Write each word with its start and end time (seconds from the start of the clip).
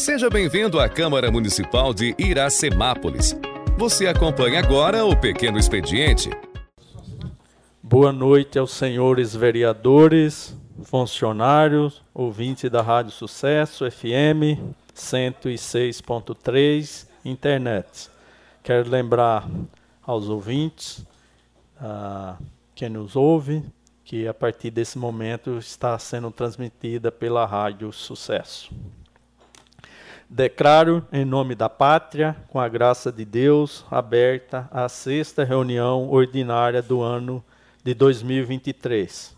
Seja 0.00 0.28
bem-vindo 0.30 0.80
à 0.80 0.88
Câmara 0.88 1.30
Municipal 1.30 1.92
de 1.92 2.14
Iracemápolis. 2.18 3.36
Você 3.76 4.06
acompanha 4.06 4.58
agora 4.58 5.04
o 5.04 5.14
Pequeno 5.14 5.58
Expediente. 5.58 6.30
Boa 7.82 8.10
noite 8.10 8.58
aos 8.58 8.72
senhores 8.72 9.36
vereadores, 9.36 10.56
funcionários, 10.84 12.02
ouvintes 12.14 12.70
da 12.70 12.80
Rádio 12.80 13.12
Sucesso 13.12 13.84
FM 13.90 14.56
106.3, 14.96 17.06
internet. 17.22 18.08
Quero 18.62 18.88
lembrar 18.88 19.46
aos 20.02 20.30
ouvintes, 20.30 21.04
a 21.78 22.38
quem 22.74 22.88
nos 22.88 23.16
ouve, 23.16 23.62
que 24.02 24.26
a 24.26 24.32
partir 24.32 24.70
desse 24.70 24.96
momento 24.96 25.58
está 25.58 25.98
sendo 25.98 26.30
transmitida 26.30 27.12
pela 27.12 27.44
Rádio 27.44 27.92
Sucesso. 27.92 28.70
Declaro, 30.32 31.04
em 31.12 31.24
nome 31.24 31.56
da 31.56 31.68
pátria, 31.68 32.36
com 32.50 32.60
a 32.60 32.68
graça 32.68 33.10
de 33.10 33.24
Deus, 33.24 33.84
aberta 33.90 34.68
a 34.70 34.88
sexta 34.88 35.42
reunião 35.42 36.08
ordinária 36.08 36.80
do 36.80 37.02
ano 37.02 37.42
de 37.82 37.92
2023. 37.94 39.34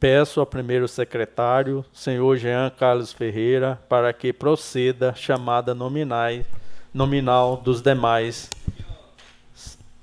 Peço 0.00 0.40
ao 0.40 0.46
primeiro 0.46 0.88
secretário, 0.88 1.84
senhor 1.92 2.38
Jean 2.38 2.70
Carlos 2.70 3.12
Ferreira, 3.12 3.78
para 3.86 4.14
que 4.14 4.32
proceda 4.32 5.14
chamada 5.14 5.74
nominal 5.74 7.58
dos 7.58 7.82
demais 7.82 8.48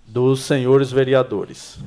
dos 0.05 0.41
senhores 0.41 0.91
vereadores. 0.91 1.79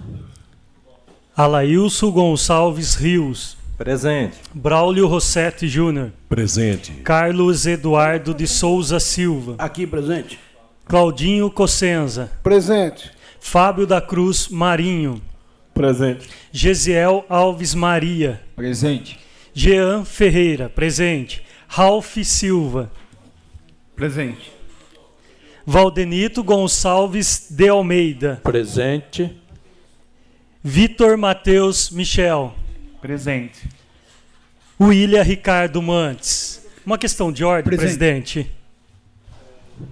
Alailson 1.36 2.10
Gonçalves 2.10 2.96
Rios. 2.96 3.61
Presente. 3.82 4.36
Braulio 4.54 5.08
Rossetti 5.08 5.66
Júnior. 5.66 6.12
Presente. 6.28 6.92
Carlos 7.02 7.66
Eduardo 7.66 8.32
de 8.32 8.46
Souza 8.46 9.00
Silva. 9.00 9.56
Aqui 9.58 9.88
presente. 9.88 10.38
Claudinho 10.86 11.50
Cossenza. 11.50 12.30
Presente. 12.44 13.10
Fábio 13.40 13.84
da 13.84 14.00
Cruz 14.00 14.46
Marinho. 14.46 15.20
Presente. 15.74 16.30
Gesiel 16.52 17.26
Alves 17.28 17.74
Maria. 17.74 18.40
Presente. 18.54 19.18
Jean 19.52 20.04
Ferreira. 20.04 20.68
Presente. 20.68 21.42
Ralph 21.66 22.18
Silva. 22.22 22.88
Presente. 23.96 24.52
Valdenito 25.66 26.44
Gonçalves 26.44 27.48
de 27.50 27.68
Almeida. 27.68 28.40
Presente. 28.44 29.36
Vitor 30.62 31.16
Matheus 31.16 31.90
Michel. 31.90 32.54
Presente. 33.02 33.68
William 34.80 35.22
Ricardo 35.22 35.82
Mantes. 35.82 36.64
Uma 36.86 36.96
questão 36.96 37.32
de 37.32 37.44
ordem, 37.44 37.64
Presente. 37.64 37.82
presidente. 37.82 38.50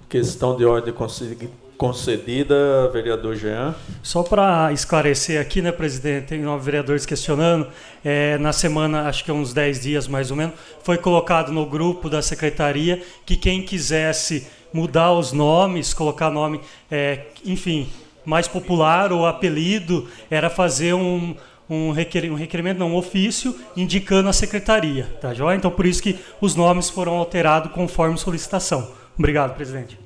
Questão 0.09 0.57
de 0.57 0.65
ordem 0.65 0.95
concedi- 0.95 1.51
concedida, 1.77 2.89
vereador 2.93 3.35
Jean. 3.35 3.75
Só 4.01 4.23
para 4.23 4.73
esclarecer 4.73 5.41
aqui, 5.41 5.61
né, 5.61 5.73
presidente, 5.73 6.27
tem 6.29 6.41
nove 6.41 6.65
vereadores 6.65 7.05
questionando. 7.05 7.67
É, 8.05 8.39
na 8.39 8.53
semana, 8.53 9.09
acho 9.09 9.25
que 9.25 9.31
há 9.33 9.35
uns 9.35 9.53
10 9.53 9.81
dias 9.81 10.07
mais 10.07 10.31
ou 10.31 10.37
menos, 10.37 10.55
foi 10.85 10.97
colocado 10.97 11.51
no 11.51 11.67
grupo 11.67 12.09
da 12.09 12.23
secretaria 12.23 13.03
que 13.27 13.37
quem 13.37 13.61
quisesse 13.65 14.47
mudar 14.73 15.13
os 15.13 15.33
nomes, 15.33 15.93
colocar 15.93 16.31
nome, 16.31 16.61
é, 16.89 17.23
enfim, 17.45 17.89
mais 18.25 18.47
popular 18.47 19.13
ou 19.13 19.27
apelido, 19.27 20.09
era 20.31 20.49
fazer 20.49 20.95
um, 20.95 21.35
um, 21.71 21.93
requer, 21.93 22.31
um 22.31 22.35
requerimento, 22.35 22.79
não, 22.79 22.91
um 22.91 22.97
ofício, 22.97 23.55
indicando 23.77 24.29
a 24.29 24.33
secretaria. 24.33 25.05
Tá 25.21 25.33
joia? 25.33 25.57
Então, 25.57 25.71
por 25.71 25.87
isso 25.87 26.03
que 26.03 26.19
os 26.41 26.55
nomes 26.57 26.91
foram 26.91 27.13
alterados 27.17 27.71
conforme 27.73 28.19
solicitação. 28.19 28.91
Obrigado, 29.17 29.55
presidente. 29.55 29.99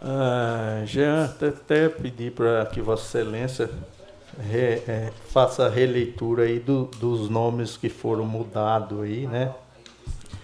Ah, 0.00 0.82
Jean, 0.84 1.24
até, 1.40 1.88
pedir 1.88 2.32
para 2.32 2.66
que 2.66 2.80
Vossa 2.80 3.18
Excelência 3.18 3.70
re- 4.50 4.82
eh, 4.88 5.10
faça 5.32 5.66
a 5.66 5.68
releitura 5.68 6.44
aí 6.44 6.58
do- 6.58 6.86
dos 6.98 7.28
nomes 7.28 7.76
que 7.76 7.88
foram 7.88 8.24
mudados 8.24 9.00
aí, 9.02 9.26
né? 9.26 9.50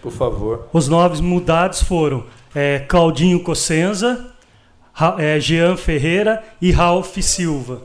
Por 0.00 0.12
favor. 0.12 0.68
Os 0.72 0.86
nomes 0.88 1.20
mudados 1.20 1.82
foram 1.82 2.24
é, 2.54 2.78
Claudinho 2.78 3.42
Cossenza, 3.42 4.32
é, 5.18 5.38
Jean 5.40 5.76
Ferreira 5.76 6.42
e 6.62 6.70
Ralph 6.70 7.16
Silva. 7.18 7.82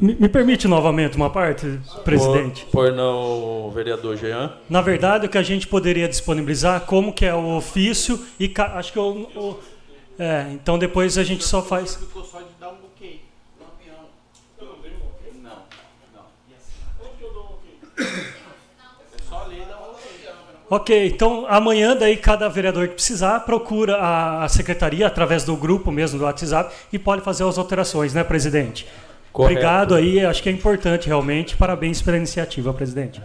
Me, 0.00 0.14
me 0.14 0.28
permite 0.28 0.68
novamente 0.68 1.16
uma 1.16 1.30
parte, 1.30 1.80
presidente? 2.04 2.64
Por, 2.66 2.86
por 2.88 2.92
não, 2.92 3.70
vereador 3.74 4.16
Jean. 4.16 4.52
Na 4.70 4.80
verdade, 4.80 5.26
o 5.26 5.28
que 5.28 5.38
a 5.38 5.42
gente 5.42 5.66
poderia 5.66 6.08
disponibilizar, 6.08 6.82
como 6.82 7.12
que 7.12 7.24
é 7.26 7.34
o 7.34 7.56
ofício 7.56 8.24
e 8.38 8.48
ca- 8.48 8.74
acho 8.78 8.92
que 8.92 8.98
o, 8.98 9.22
o- 9.34 9.58
é, 10.18 10.46
então 10.52 10.78
depois 10.78 11.18
a 11.18 11.24
gente 11.24 11.42
só 11.44 11.60
faz. 11.62 11.98
Eu. 12.00 12.08
Ok, 20.70 21.06
então 21.06 21.44
amanhã 21.48 21.94
daí 21.94 22.16
cada 22.16 22.48
vereador 22.48 22.88
que 22.88 22.94
precisar 22.94 23.40
procura 23.40 23.96
a, 23.96 24.44
a 24.44 24.48
secretaria 24.48 25.06
através 25.06 25.44
do 25.44 25.54
grupo 25.56 25.92
mesmo 25.92 26.18
do 26.18 26.24
WhatsApp 26.24 26.74
e 26.92 26.98
pode 26.98 27.22
fazer 27.22 27.44
as 27.44 27.58
alterações, 27.58 28.14
né, 28.14 28.24
presidente? 28.24 28.86
Correto. 29.34 29.52
Obrigado 29.54 29.94
aí, 29.96 30.24
acho 30.24 30.40
que 30.40 30.48
é 30.48 30.52
importante 30.52 31.08
realmente. 31.08 31.56
Parabéns 31.56 32.00
pela 32.00 32.16
iniciativa, 32.16 32.72
presidente. 32.72 33.20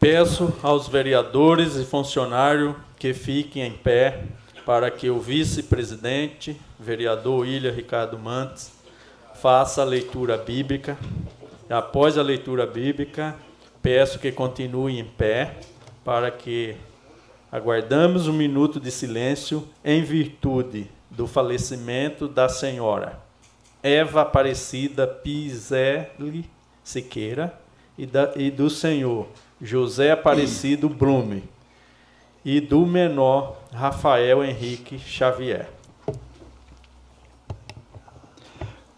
Peço 0.00 0.50
aos 0.62 0.88
vereadores 0.88 1.76
e 1.76 1.84
funcionários 1.84 2.74
que 2.98 3.12
fiquem 3.12 3.66
em 3.66 3.70
pé 3.70 4.24
para 4.64 4.90
que 4.90 5.10
o 5.10 5.20
vice-presidente, 5.20 6.58
vereador 6.80 7.40
William 7.40 7.70
Ricardo 7.70 8.18
Mantes, 8.18 8.72
faça 9.42 9.82
a 9.82 9.84
leitura 9.84 10.38
bíblica. 10.38 10.96
Após 11.68 12.16
a 12.16 12.22
leitura 12.22 12.66
bíblica, 12.66 13.36
peço 13.82 14.18
que 14.18 14.32
continue 14.32 14.98
em 14.98 15.04
pé 15.04 15.56
para 16.02 16.30
que 16.30 16.76
aguardamos 17.52 18.26
um 18.26 18.32
minuto 18.32 18.80
de 18.80 18.90
silêncio 18.90 19.68
em 19.84 20.02
virtude 20.02 20.90
do 21.10 21.26
falecimento 21.26 22.26
da 22.26 22.48
senhora 22.48 23.27
Eva 23.82 24.22
Aparecida 24.22 25.06
Pizelli 25.06 26.48
Siqueira 26.82 27.58
e, 27.96 28.06
da- 28.06 28.32
e 28.36 28.50
do 28.50 28.68
senhor 28.70 29.26
José 29.60 30.10
Aparecido 30.12 30.88
Blume 30.88 31.44
e 32.44 32.60
do 32.60 32.86
menor 32.86 33.60
Rafael 33.72 34.42
Henrique 34.44 34.98
Xavier. 34.98 35.68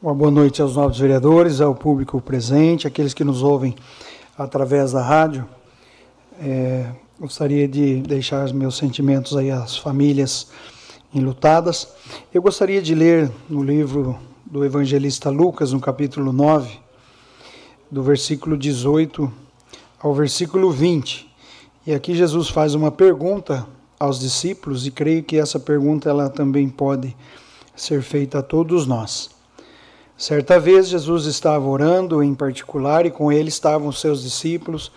Uma 0.03 0.15
boa 0.15 0.31
noite 0.31 0.63
aos 0.63 0.77
novos 0.77 0.99
vereadores, 0.99 1.61
ao 1.61 1.75
público 1.75 2.21
presente, 2.21 2.87
aqueles 2.87 3.13
que 3.13 3.25
nos 3.25 3.43
ouvem 3.43 3.75
através 4.39 4.93
da 4.93 5.03
rádio. 5.03 5.47
É, 6.41 6.91
gostaria 7.19 7.69
de 7.69 8.01
deixar 8.01 8.45
os 8.47 8.53
meus 8.53 8.79
sentimentos 8.79 9.37
aí 9.37 9.51
às 9.51 9.77
famílias 9.77 10.51
enlutadas. 11.13 11.93
Eu 12.33 12.41
gostaria 12.41 12.81
de 12.81 12.95
ler 12.95 13.31
no 13.49 13.63
livro 13.63 14.19
do 14.51 14.65
evangelista 14.65 15.31
Lucas, 15.31 15.73
no 15.73 15.79
capítulo 15.79 16.33
9, 16.33 16.77
do 17.89 18.03
versículo 18.03 18.59
18 18.59 19.33
ao 20.01 20.13
versículo 20.13 20.73
20. 20.73 21.33
E 21.87 21.95
aqui 21.95 22.17
Jesus 22.17 22.49
faz 22.49 22.75
uma 22.75 22.91
pergunta 22.91 23.65
aos 23.97 24.19
discípulos 24.19 24.89
e 24.89 24.91
creio 24.91 25.23
que 25.23 25.37
essa 25.39 25.61
pergunta 25.61 26.11
ela 26.11 26.29
também 26.29 26.69
pode 26.69 27.17
ser 27.77 28.03
feita 28.03 28.41
a 28.41 28.43
todos 28.43 28.89
nós. 28.89 29.31
Certa 30.17 30.59
vez 30.59 30.89
Jesus 30.89 31.27
estava 31.27 31.65
orando 31.69 32.21
em 32.21 32.35
particular 32.35 33.07
e 33.07 33.11
com 33.13 33.31
ele 33.31 33.51
estavam 33.51 33.93
seus 33.93 34.21
discípulos. 34.21 34.91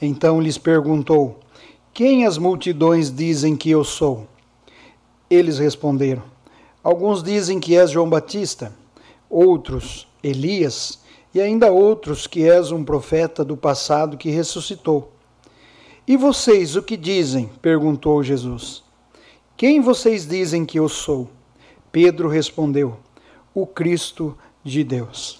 Então 0.00 0.40
lhes 0.40 0.56
perguntou: 0.56 1.40
Quem 1.92 2.26
as 2.26 2.38
multidões 2.38 3.10
dizem 3.10 3.56
que 3.56 3.70
eu 3.70 3.82
sou? 3.82 4.28
Eles 5.28 5.58
responderam: 5.58 6.22
Alguns 6.80 7.24
dizem 7.24 7.58
que 7.58 7.76
és 7.76 7.90
João 7.90 8.08
Batista, 8.08 8.72
outros 9.30 10.06
Elias, 10.22 11.00
e 11.32 11.40
ainda 11.40 11.70
outros 11.70 12.26
que 12.26 12.42
és 12.42 12.72
um 12.72 12.84
profeta 12.84 13.44
do 13.44 13.56
passado 13.56 14.18
que 14.18 14.30
ressuscitou. 14.30 15.12
E 16.06 16.16
vocês 16.16 16.74
o 16.74 16.82
que 16.82 16.96
dizem? 16.96 17.48
perguntou 17.62 18.22
Jesus. 18.22 18.82
Quem 19.56 19.80
vocês 19.80 20.26
dizem 20.26 20.66
que 20.66 20.78
eu 20.78 20.88
sou? 20.88 21.30
Pedro 21.92 22.28
respondeu: 22.28 22.96
O 23.54 23.66
Cristo 23.66 24.36
de 24.64 24.82
Deus. 24.82 25.39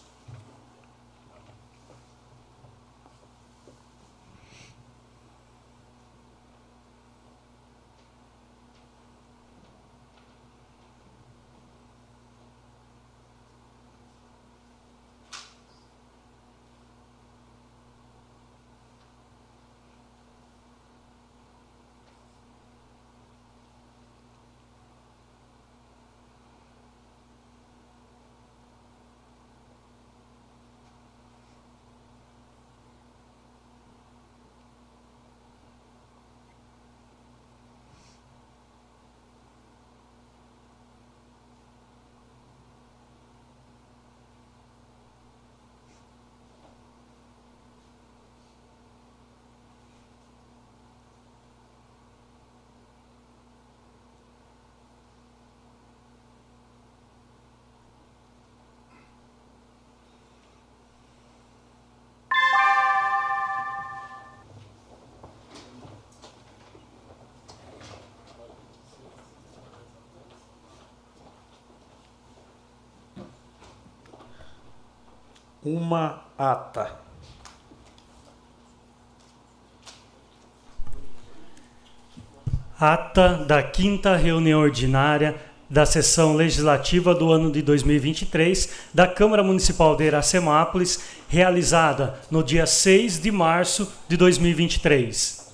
Uma 75.65 76.23
ata. 76.39 76.99
Ata 82.79 83.45
da 83.45 83.62
quinta 83.62 84.17
reunião 84.17 84.61
ordinária 84.61 85.37
da 85.69 85.87
sessão 85.87 86.35
legislativa 86.35 87.15
do 87.15 87.31
ano 87.31 87.53
de 87.53 87.62
2023 87.62 88.89
da 88.93 89.07
Câmara 89.07 89.43
Municipal 89.43 89.95
de 89.95 90.05
Iracemápolis, 90.05 91.01
realizada 91.29 92.19
no 92.31 92.43
dia 92.43 92.67
6 92.67 93.21
de 93.21 93.31
março 93.31 93.93
de 94.09 94.17
2023. 94.17 95.49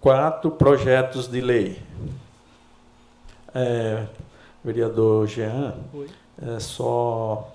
Quatro 0.00 0.50
projetos 0.50 1.28
de 1.28 1.40
lei. 1.40 1.82
É, 3.54 4.06
vereador 4.64 5.26
Jean, 5.26 5.74
é 6.40 6.60
só 6.60 7.52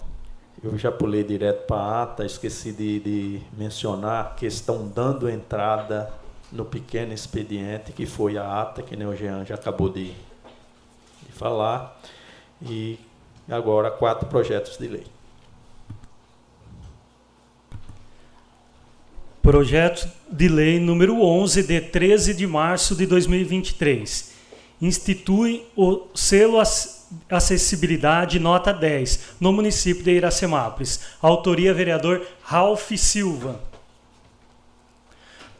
eu 0.64 0.78
já 0.78 0.92
pulei 0.92 1.24
direto 1.24 1.66
para 1.68 1.78
a 1.78 2.04
ata, 2.04 2.26
esqueci 2.26 2.72
de, 2.72 3.00
de 3.00 3.42
mencionar 3.56 4.36
que 4.36 4.46
estão 4.46 4.88
dando 4.88 5.30
entrada 5.30 6.12
no 6.52 6.66
pequeno 6.66 7.14
expediente, 7.14 7.92
que 7.92 8.06
foi 8.06 8.38
a 8.38 8.62
ata, 8.62 8.82
que 8.82 8.96
nem 8.96 9.08
o 9.08 9.16
Jean 9.16 9.46
já 9.46 9.56
acabou 9.56 9.90
de, 9.90 10.06
de 10.06 11.32
falar, 11.32 12.00
e 12.62 12.98
agora 13.48 13.92
quatro 13.92 14.28
projetos 14.28 14.78
de 14.78 14.88
lei. 14.88 15.06
Projeto 19.42 20.10
de 20.32 20.48
Lei 20.48 20.80
número 20.80 21.22
11, 21.22 21.62
de 21.62 21.80
13 21.80 22.34
de 22.34 22.48
março 22.48 22.96
de 22.96 23.06
2023. 23.06 24.34
Institui 24.82 25.68
o 25.76 26.08
selo 26.16 26.60
Acessibilidade 27.30 28.40
Nota 28.40 28.74
10, 28.74 29.36
no 29.40 29.52
município 29.52 30.04
de 30.04 30.12
Iracemápolis. 30.12 31.00
Autoria 31.22 31.74
vereador 31.74 32.26
Ralph 32.44 32.92
Silva. 32.98 33.62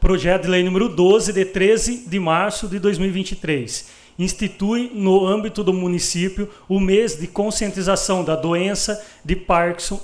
Projeto 0.00 0.42
de 0.42 0.48
Lei 0.48 0.62
número 0.62 0.88
12, 0.88 1.32
de 1.32 1.44
13 1.44 2.08
de 2.08 2.20
março 2.20 2.68
de 2.68 2.78
2023. 2.78 3.88
Institui 4.18 4.90
no 4.94 5.26
âmbito 5.26 5.62
do 5.62 5.72
município 5.72 6.48
o 6.68 6.80
mês 6.80 7.18
de 7.18 7.26
conscientização 7.26 8.24
da 8.24 8.34
doença 8.34 9.04
de 9.24 9.36
Parkinson, 9.36 10.00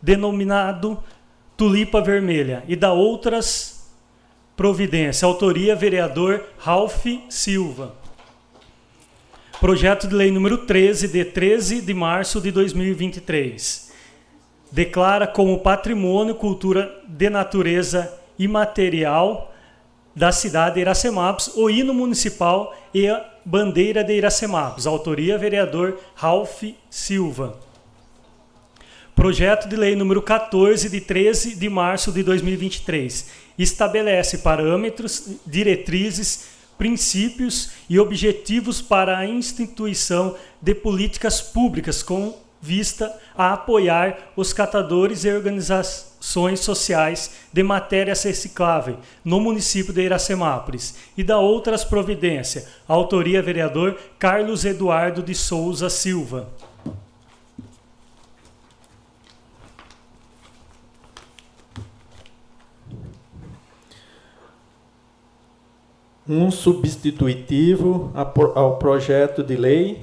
denominado 0.00 1.02
Tulipa 1.56 2.00
Vermelha, 2.00 2.64
e 2.66 2.76
da 2.76 2.92
outras 2.92 3.90
providências. 4.56 5.22
Autoria 5.22 5.74
vereador 5.74 6.44
Ralph 6.58 7.04
Silva. 7.28 8.03
Projeto 9.64 10.06
de 10.06 10.14
Lei 10.14 10.30
número 10.30 10.58
13, 10.58 11.08
de 11.08 11.24
13 11.24 11.80
de 11.80 11.94
março 11.94 12.38
de 12.38 12.50
2023. 12.50 13.90
Declara 14.70 15.26
como 15.26 15.58
patrimônio 15.60 16.34
cultura 16.34 17.02
de 17.08 17.30
natureza 17.30 18.12
imaterial 18.38 19.54
da 20.14 20.30
cidade 20.32 20.74
de 20.74 20.80
Iracemápolis 20.82 21.50
o 21.56 21.70
hino 21.70 21.94
municipal 21.94 22.76
e 22.92 23.08
a 23.08 23.24
bandeira 23.42 24.04
de 24.04 24.12
Iracemápolis. 24.12 24.86
Autoria 24.86 25.38
vereador 25.38 25.98
Ralph 26.14 26.62
Silva. 26.90 27.58
Projeto 29.14 29.66
de 29.66 29.76
Lei 29.76 29.96
número 29.96 30.20
14, 30.20 30.90
de 30.90 31.00
13 31.00 31.56
de 31.56 31.70
março 31.70 32.12
de 32.12 32.22
2023. 32.22 33.30
Estabelece 33.58 34.36
parâmetros, 34.38 35.38
diretrizes, 35.46 36.53
princípios 36.76 37.70
e 37.88 37.98
objetivos 37.98 38.80
para 38.80 39.16
a 39.18 39.26
instituição 39.26 40.36
de 40.60 40.74
políticas 40.74 41.40
públicas 41.40 42.02
com 42.02 42.34
vista 42.64 43.14
a 43.36 43.52
apoiar 43.52 44.32
os 44.34 44.54
catadores 44.54 45.24
e 45.24 45.30
organizações 45.30 46.60
sociais 46.60 47.32
de 47.52 47.62
matérias 47.62 48.22
recicláveis 48.22 48.96
no 49.22 49.38
município 49.38 49.92
de 49.92 50.00
Iracemápolis 50.00 50.94
e 51.16 51.22
da 51.22 51.38
outras 51.38 51.84
providências. 51.84 52.66
Autoria 52.88 53.42
vereador 53.42 53.98
Carlos 54.18 54.64
Eduardo 54.64 55.22
de 55.22 55.34
Souza 55.34 55.90
Silva. 55.90 56.48
Um 66.28 66.50
substitutivo 66.50 68.10
ao 68.54 68.76
projeto 68.76 69.42
de 69.42 69.56
lei. 69.56 70.02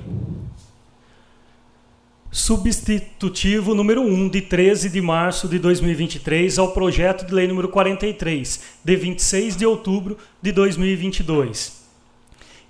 Substitutivo 2.29 3.75
número 3.75 4.01
1, 4.01 4.29
de 4.29 4.41
13 4.41 4.89
de 4.89 5.01
março 5.01 5.47
de 5.47 5.59
2023, 5.59 6.57
ao 6.57 6.71
projeto 6.71 7.25
de 7.25 7.33
lei 7.33 7.47
número 7.47 7.67
43, 7.67 8.61
de 8.83 8.95
26 8.95 9.57
de 9.57 9.65
outubro 9.65 10.17
de 10.41 10.51
2022 10.51 11.80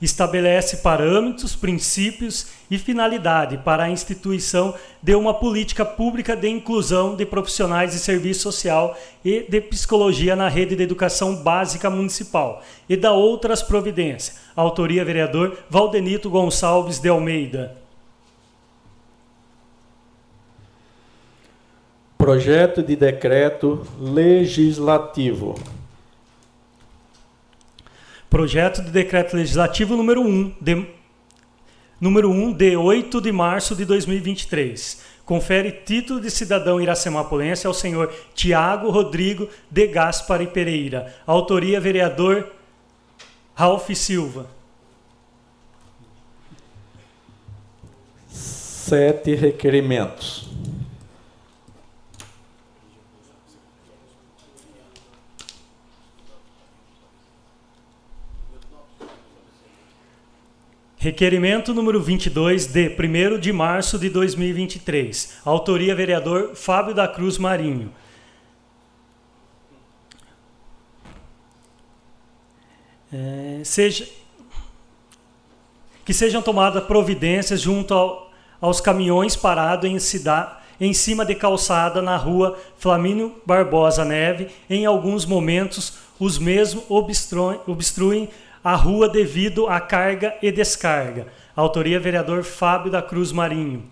estabelece 0.02 0.78
parâmetros, 0.78 1.56
princípios 1.56 2.48
e 2.70 2.78
finalidade 2.78 3.58
para 3.60 3.84
a 3.84 3.90
instituição 3.90 4.74
de 5.02 5.14
uma 5.14 5.34
política 5.34 5.86
pública 5.86 6.36
de 6.36 6.50
inclusão 6.50 7.16
de 7.16 7.26
profissionais 7.26 7.92
de 7.92 8.00
serviço 8.00 8.42
social 8.42 8.98
e 9.24 9.46
de 9.48 9.62
psicologia 9.62 10.36
na 10.36 10.50
rede 10.50 10.76
de 10.76 10.84
educação 10.84 11.36
básica 11.36 11.90
municipal 11.90 12.64
e 12.90 12.98
da 12.98 13.12
outras 13.12 13.62
providências. 13.62 14.40
Autoria 14.56 15.06
vereador 15.06 15.58
Valdenito 15.70 16.30
Gonçalves 16.30 17.00
de 17.00 17.10
Almeida. 17.10 17.78
Projeto 22.18 22.84
de 22.84 22.96
decreto 22.96 23.86
legislativo 24.00 25.56
Projeto 28.32 28.82
de 28.82 28.92
Decreto 28.92 29.36
Legislativo 29.36 29.98
número 29.98 30.22
1, 30.22 30.56
de, 30.62 30.88
número 32.00 32.32
1 32.32 32.54
de 32.54 32.78
8 32.78 33.20
de 33.20 33.30
março 33.30 33.76
de 33.76 33.84
2023. 33.84 35.02
Confere 35.26 35.70
título 35.70 36.22
de 36.22 36.32
cidadão 36.32 36.80
iracemapolense 36.80 37.68
ao 37.68 37.74
senhor 37.74 38.10
Tiago 38.34 38.90
Rodrigo 38.90 39.50
de 39.70 39.86
Gaspar 39.86 40.42
e 40.42 40.48
Pereira. 40.48 41.14
Autoria 41.28 41.82
vereador 41.82 42.50
Ralph 43.54 43.90
Silva. 43.94 44.48
Sete 48.30 49.36
requerimentos. 49.36 50.50
Requerimento 61.02 61.74
número 61.74 62.00
22, 62.00 62.68
de 62.68 62.88
1 62.88 63.40
de 63.40 63.52
março 63.52 63.98
de 63.98 64.08
2023. 64.08 65.40
Autoria 65.44 65.96
vereador 65.96 66.52
Fábio 66.54 66.94
da 66.94 67.08
Cruz 67.08 67.40
Marinho. 67.40 67.92
É, 73.12 73.62
seja, 73.64 74.08
que 76.06 76.14
sejam 76.14 76.40
tomadas 76.40 76.84
providências 76.84 77.60
junto 77.60 77.96
ao, 77.96 78.32
aos 78.62 78.80
caminhões 78.80 79.36
parados 79.36 79.90
em, 79.90 79.98
em 80.80 80.94
cima 80.94 81.26
de 81.26 81.34
calçada 81.34 82.00
na 82.00 82.16
rua 82.16 82.60
Flamínio 82.78 83.42
Barbosa 83.44 84.06
Neve. 84.06 84.50
Em 84.70 84.86
alguns 84.86 85.26
momentos, 85.26 85.98
os 86.20 86.38
mesmos 86.38 86.84
obstruem, 86.88 87.60
obstruem 87.66 88.30
a 88.64 88.76
rua 88.76 89.10
devido 89.10 89.68
à 89.68 89.80
carga 89.80 90.36
e 90.42 90.52
descarga. 90.52 91.28
Autoria 91.56 92.00
vereador 92.00 92.44
Fábio 92.44 92.92
da 92.92 93.02
Cruz 93.02 93.32
Marinho. 93.32 93.84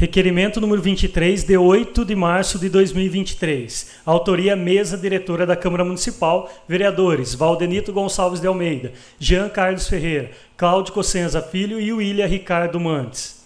Requerimento 0.00 0.62
número 0.62 0.80
23, 0.80 1.44
de 1.44 1.58
8 1.58 2.06
de 2.06 2.16
março 2.16 2.58
de 2.58 2.70
2023. 2.70 3.96
Autoria 4.06 4.56
Mesa 4.56 4.96
Diretora 4.96 5.44
da 5.44 5.54
Câmara 5.54 5.84
Municipal. 5.84 6.50
Vereadores 6.66 7.34
Valdenito 7.34 7.92
Gonçalves 7.92 8.40
de 8.40 8.46
Almeida, 8.46 8.94
Jean 9.18 9.50
Carlos 9.50 9.86
Ferreira, 9.86 10.30
Cláudio 10.56 10.94
Cossenza 10.94 11.42
Filho 11.42 11.78
e 11.78 11.92
William 11.92 12.26
Ricardo 12.26 12.80
Mantes. 12.80 13.39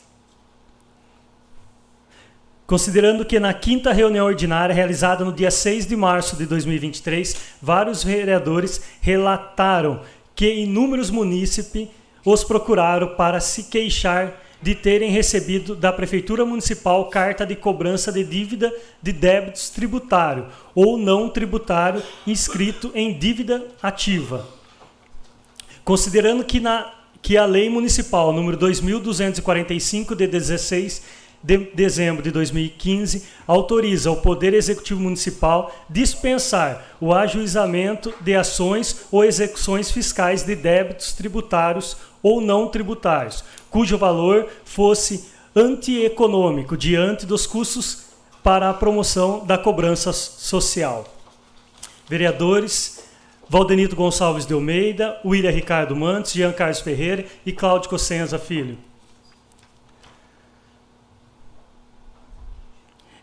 Considerando 2.66 3.26
que 3.26 3.38
na 3.38 3.52
quinta 3.52 3.92
reunião 3.92 4.26
ordinária, 4.26 4.75
realizada 4.75 5.23
no 5.23 5.33
dia 5.33 5.50
6 5.50 5.87
de 5.87 5.94
março 5.94 6.35
de 6.35 6.47
2023, 6.47 7.37
vários 7.61 8.02
vereadores 8.02 8.80
relataram 9.02 10.00
que 10.35 10.50
inúmeros 10.50 11.11
munícipes 11.11 11.88
os 12.25 12.42
procuraram 12.42 13.09
para 13.16 13.38
se 13.38 13.64
queixar 13.64 14.40
de 14.62 14.75
terem 14.75 15.11
recebido 15.11 15.76
da 15.76 15.92
Prefeitura 15.92 16.42
Municipal 16.47 17.11
carta 17.11 17.44
de 17.44 17.54
cobrança 17.54 18.11
de 18.11 18.25
dívida 18.25 18.73
de 19.02 19.12
débitos 19.12 19.68
tributário 19.68 20.47
ou 20.75 20.97
não 20.97 21.28
tributário 21.28 22.02
inscrito 22.26 22.90
em 22.94 23.12
dívida 23.18 23.62
ativa. 23.83 24.49
Considerando 25.85 26.42
que, 26.42 26.61
na, 26.61 26.90
que 27.21 27.37
a 27.37 27.44
Lei 27.44 27.68
Municipal 27.68 28.33
número 28.33 28.56
2245 28.56 30.16
de 30.16 30.26
16 30.26 31.23
de 31.44 31.58
dezembro 31.74 32.22
de 32.22 32.30
2015 32.30 33.24
autoriza 33.46 34.10
o 34.10 34.16
Poder 34.16 34.54
Executivo 34.54 34.98
Municipal 34.98 35.70
dispensar 35.90 36.96
o 36.98 37.12
ajuizamento 37.12 38.14
de 38.22 38.34
ações 38.34 39.04
ou 39.12 39.22
execuções 39.22 39.90
fiscais 39.90 40.42
de 40.42 40.56
débitos 40.56 41.12
tributários 41.12 41.98
ou 42.22 42.40
não 42.40 42.68
tributários, 42.68 43.44
cujo 43.70 43.98
valor 43.98 44.48
fosse 44.64 45.28
antieconômico 45.54 46.78
diante 46.78 47.26
dos 47.26 47.46
custos 47.46 48.06
para 48.42 48.70
a 48.70 48.74
promoção 48.74 49.44
da 49.44 49.58
cobrança 49.58 50.14
social. 50.14 51.04
Vereadores 52.08 53.04
Valdenito 53.46 53.94
Gonçalves 53.94 54.46
de 54.46 54.54
Almeida, 54.54 55.20
William 55.22 55.50
Ricardo 55.50 55.94
Mantes, 55.94 56.32
Jean 56.32 56.52
Carlos 56.52 56.80
Ferreira 56.80 57.26
e 57.44 57.52
Cláudio 57.52 57.90
Cossenza 57.90 58.38
Filho. 58.38 58.78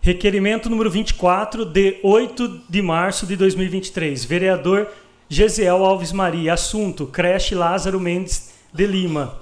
Requerimento 0.03 0.67
número 0.67 0.89
24, 0.89 1.63
de 1.63 1.99
8 2.01 2.61
de 2.67 2.81
março 2.81 3.27
de 3.27 3.35
2023. 3.35 4.25
Vereador 4.25 4.87
Gesiel 5.29 5.85
Alves 5.85 6.11
Maria. 6.11 6.53
Assunto: 6.55 7.05
creche 7.05 7.53
Lázaro 7.53 7.99
Mendes 7.99 8.51
de 8.73 8.87
Lima. 8.87 9.39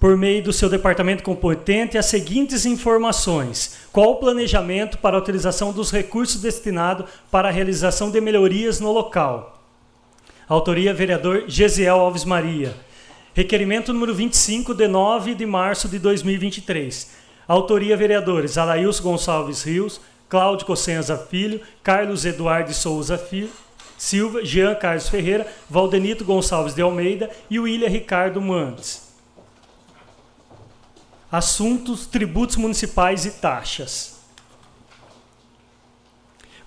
Por 0.00 0.16
meio 0.16 0.42
do 0.42 0.52
seu 0.52 0.68
departamento 0.68 1.22
competente, 1.22 1.96
as 1.96 2.06
seguintes 2.06 2.66
informações: 2.66 3.86
qual 3.92 4.10
o 4.10 4.16
planejamento 4.16 4.98
para 4.98 5.16
a 5.16 5.20
utilização 5.20 5.72
dos 5.72 5.92
recursos 5.92 6.42
destinados 6.42 7.08
para 7.30 7.46
a 7.46 7.52
realização 7.52 8.10
de 8.10 8.20
melhorias 8.20 8.80
no 8.80 8.90
local? 8.90 9.62
Autoria: 10.48 10.92
vereador 10.92 11.44
Gesiel 11.46 12.00
Alves 12.00 12.24
Maria. 12.24 12.74
Requerimento 13.34 13.94
número 13.94 14.14
25, 14.14 14.74
de 14.74 14.86
9 14.86 15.34
de 15.34 15.46
março 15.46 15.88
de 15.88 15.98
2023. 15.98 17.12
Autoria: 17.48 17.96
vereadores 17.96 18.58
Alailson 18.58 19.02
Gonçalves 19.02 19.62
Rios, 19.62 20.00
Cláudio 20.28 20.66
Cossenza 20.66 21.16
Filho, 21.16 21.60
Carlos 21.82 22.26
Eduardo 22.26 22.74
Souza 22.74 23.16
Filho, 23.16 23.50
Silva, 23.96 24.44
Jean 24.44 24.74
Carlos 24.74 25.08
Ferreira, 25.08 25.50
Valdenito 25.68 26.26
Gonçalves 26.26 26.74
de 26.74 26.82
Almeida 26.82 27.30
e 27.48 27.58
William 27.58 27.88
Ricardo 27.88 28.38
Mantes. 28.38 29.12
Assuntos, 31.30 32.04
tributos 32.04 32.56
municipais 32.56 33.24
e 33.24 33.30
taxas. 33.30 34.11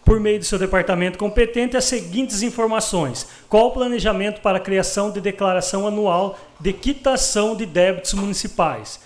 Por 0.06 0.20
meio 0.20 0.38
do 0.38 0.46
seu 0.46 0.60
departamento 0.60 1.18
competente, 1.18 1.76
as 1.76 1.86
seguintes 1.86 2.44
informações: 2.44 3.28
qual 3.50 3.68
o 3.68 3.72
planejamento 3.72 4.40
para 4.40 4.58
a 4.58 4.62
criação 4.62 5.10
de 5.10 5.20
declaração 5.20 5.88
anual 5.88 6.40
de 6.60 6.72
quitação 6.72 7.56
de 7.56 7.66
débitos 7.66 8.14
municipais? 8.14 9.00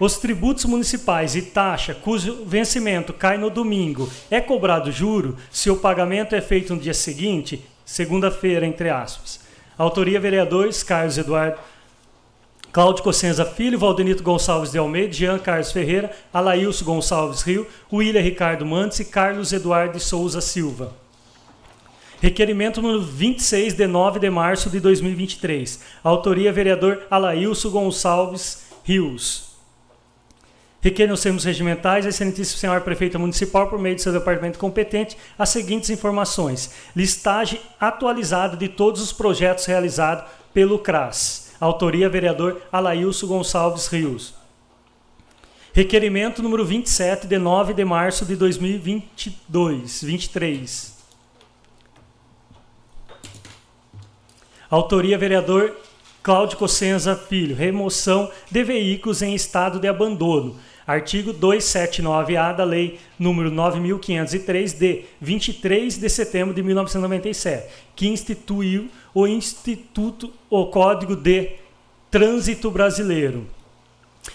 Os 0.00 0.16
tributos 0.16 0.64
municipais 0.64 1.36
e 1.36 1.42
taxa 1.42 1.94
cujo 1.94 2.44
vencimento 2.44 3.12
cai 3.12 3.38
no 3.38 3.48
domingo 3.48 4.10
é 4.32 4.40
cobrado 4.40 4.90
juro 4.90 5.36
se 5.48 5.70
o 5.70 5.76
pagamento 5.76 6.34
é 6.34 6.40
feito 6.40 6.74
no 6.74 6.80
dia 6.80 6.92
seguinte, 6.92 7.64
segunda-feira, 7.84 8.66
entre 8.66 8.90
aspas. 8.90 9.40
Autoria 9.78 10.18
vereadores 10.18 10.82
Carlos 10.82 11.18
Eduardo 11.18 11.58
Cláudio 12.72 13.04
Cossenza 13.04 13.44
Filho, 13.44 13.78
Valdenito 13.78 14.22
Gonçalves 14.22 14.72
de 14.72 14.78
Almeida, 14.78 15.12
Jean 15.12 15.38
Carlos 15.38 15.70
Ferreira, 15.70 16.10
Alailson 16.32 16.86
Gonçalves 16.86 17.42
Rio, 17.42 17.66
William 17.92 18.22
Ricardo 18.22 18.64
Mantes 18.64 18.98
e 19.00 19.04
Carlos 19.04 19.52
Eduardo 19.52 20.00
Souza 20.00 20.40
Silva. 20.40 20.94
Requerimento 22.22 22.80
número 22.80 23.02
26, 23.02 23.74
de 23.74 23.86
9 23.86 24.20
de 24.20 24.30
março 24.30 24.70
de 24.70 24.80
2023. 24.80 25.80
Autoria, 26.02 26.50
vereador 26.50 27.02
Alailson 27.10 27.68
Gonçalves 27.68 28.62
Rios. 28.82 29.52
Requer 30.80 31.06
nos 31.06 31.20
termos 31.20 31.44
regimentais, 31.44 32.06
a 32.06 32.08
excelentíssima 32.08 32.58
senhora 32.58 32.80
prefeita 32.80 33.18
municipal, 33.18 33.68
por 33.68 33.78
meio 33.78 33.96
do 33.96 34.00
seu 34.00 34.14
departamento 34.14 34.58
competente, 34.58 35.14
as 35.38 35.50
seguintes 35.50 35.90
informações. 35.90 36.70
Listagem 36.96 37.60
atualizada 37.78 38.56
de 38.56 38.68
todos 38.68 39.02
os 39.02 39.12
projetos 39.12 39.66
realizados 39.66 40.24
pelo 40.54 40.78
CRAS. 40.78 41.41
Autoria, 41.62 42.08
vereador 42.08 42.60
Alailson 42.72 43.28
Gonçalves 43.28 43.86
Rios. 43.86 44.34
Requerimento 45.72 46.42
número 46.42 46.64
27, 46.64 47.28
de 47.28 47.38
9 47.38 47.72
de 47.72 47.84
março 47.84 48.26
de 48.26 48.34
2022, 48.34 50.02
23. 50.02 50.98
Autoria, 54.68 55.16
vereador 55.16 55.76
Cláudio 56.20 56.58
Cossenza 56.58 57.14
Filho. 57.14 57.54
Remoção 57.54 58.28
de 58.50 58.64
veículos 58.64 59.22
em 59.22 59.32
estado 59.32 59.78
de 59.78 59.86
abandono. 59.86 60.56
Artigo 60.84 61.32
279-A 61.32 62.54
da 62.54 62.64
Lei 62.64 62.98
número 63.16 63.52
9503 63.52 64.72
de 64.72 65.04
23 65.20 65.96
de 65.96 66.08
setembro 66.08 66.52
de 66.52 66.60
1997, 66.60 67.68
que 67.94 68.08
instituiu 68.08 68.90
o 69.14 69.26
Instituto, 69.26 70.32
o 70.48 70.66
Código 70.66 71.14
de 71.14 71.52
Trânsito 72.10 72.70
Brasileiro. 72.70 73.46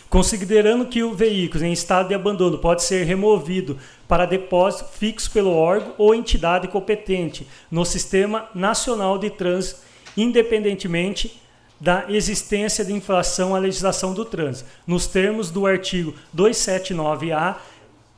Considerando 0.10 0.86
que 0.86 1.03
o 1.03 1.13
veículo 1.13 1.63
em 1.63 1.72
estado 1.72 2.10
de 2.10 2.13
abandono 2.13 2.57
pode 2.57 2.84
ser 2.84 3.05
removido 3.05 3.77
para 4.07 4.25
depósito 4.25 4.89
fixo 4.91 5.31
pelo 5.31 5.53
órgão 5.53 5.93
ou 5.98 6.13
entidade 6.13 6.67
competente 6.67 7.48
no 7.72 7.86
Sistema 7.86 8.50
Nacional 8.53 9.17
de 9.17 9.29
Trânsito, 9.29 9.81
independentemente 10.15 11.41
da 11.79 12.05
existência 12.10 12.84
de 12.84 12.91
infração 12.91 13.55
à 13.55 13.60
legislação 13.60 14.13
do 14.13 14.25
trânsito, 14.25 14.69
nos 14.86 15.05
termos 15.05 15.51
do 15.51 15.65
artigo 15.65 16.13
279-A 16.36 17.57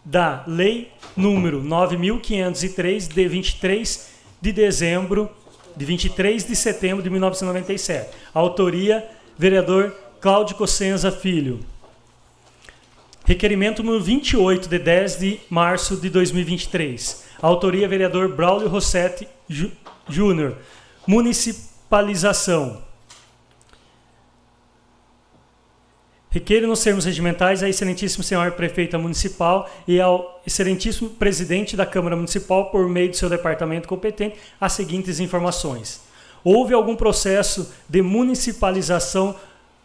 da 0.03 0.43
Lei 0.47 0.91
número 1.15 1.61
9503 1.61 3.07
de 3.07 3.27
23 3.27 4.09
de 4.41 4.51
dezembro 4.53 5.29
de 5.79 5.85
23 5.85 6.43
de 6.43 6.55
setembro 6.57 7.01
de 7.01 7.09
1997. 7.09 8.09
Autoria: 8.33 9.09
vereador 9.37 9.95
Cláudio 10.19 10.57
Cossenza 10.57 11.09
Filho. 11.09 11.61
Requerimento 13.23 13.81
número 13.81 14.03
28 14.03 14.67
de 14.67 14.77
10 14.77 15.19
de 15.19 15.39
março 15.49 15.95
de 15.95 16.09
2023. 16.09 17.23
Autoria: 17.41 17.87
vereador 17.87 18.27
Braulio 18.35 18.67
Rossetti 18.67 19.25
Júnior. 20.09 20.57
Municipalização. 21.07 22.83
Requeiro 26.31 26.67
nos 26.67 26.83
termos 26.83 27.05
regimentais 27.05 27.63
a 27.63 27.69
excelentíssimo 27.69 28.23
senhor 28.23 28.51
prefeita 28.51 28.99
municipal 28.99 29.67
e 29.87 29.99
ao 29.99 30.39
excelentíssimo 30.45 31.09
presidente 31.09 31.75
da 31.75 31.87
Câmara 31.87 32.15
Municipal, 32.15 32.69
por 32.69 32.87
meio 32.87 33.09
do 33.09 33.15
seu 33.15 33.27
departamento 33.27 33.87
competente, 33.87 34.35
as 34.61 34.73
seguintes 34.73 35.19
informações. 35.19 36.01
Houve 36.43 36.75
algum 36.75 36.95
processo 36.95 37.73
de 37.89 38.03
municipalização 38.03 39.35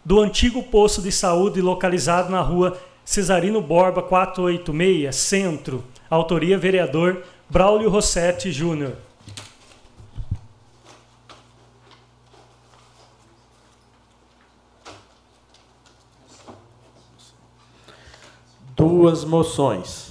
do 0.04 0.20
antigo 0.20 0.62
posto 0.64 1.00
de 1.00 1.10
saúde 1.10 1.62
localizado 1.62 2.30
na 2.30 2.42
rua 2.42 2.78
Cesarino 3.06 3.62
Borba 3.62 4.02
486, 4.02 5.16
Centro. 5.16 5.82
Autoria 6.10 6.58
vereador 6.58 7.22
Braulio 7.48 7.88
Rossetti 7.88 8.52
Júnior. 8.52 8.92
Duas 18.76 19.24
moções. 19.24 20.10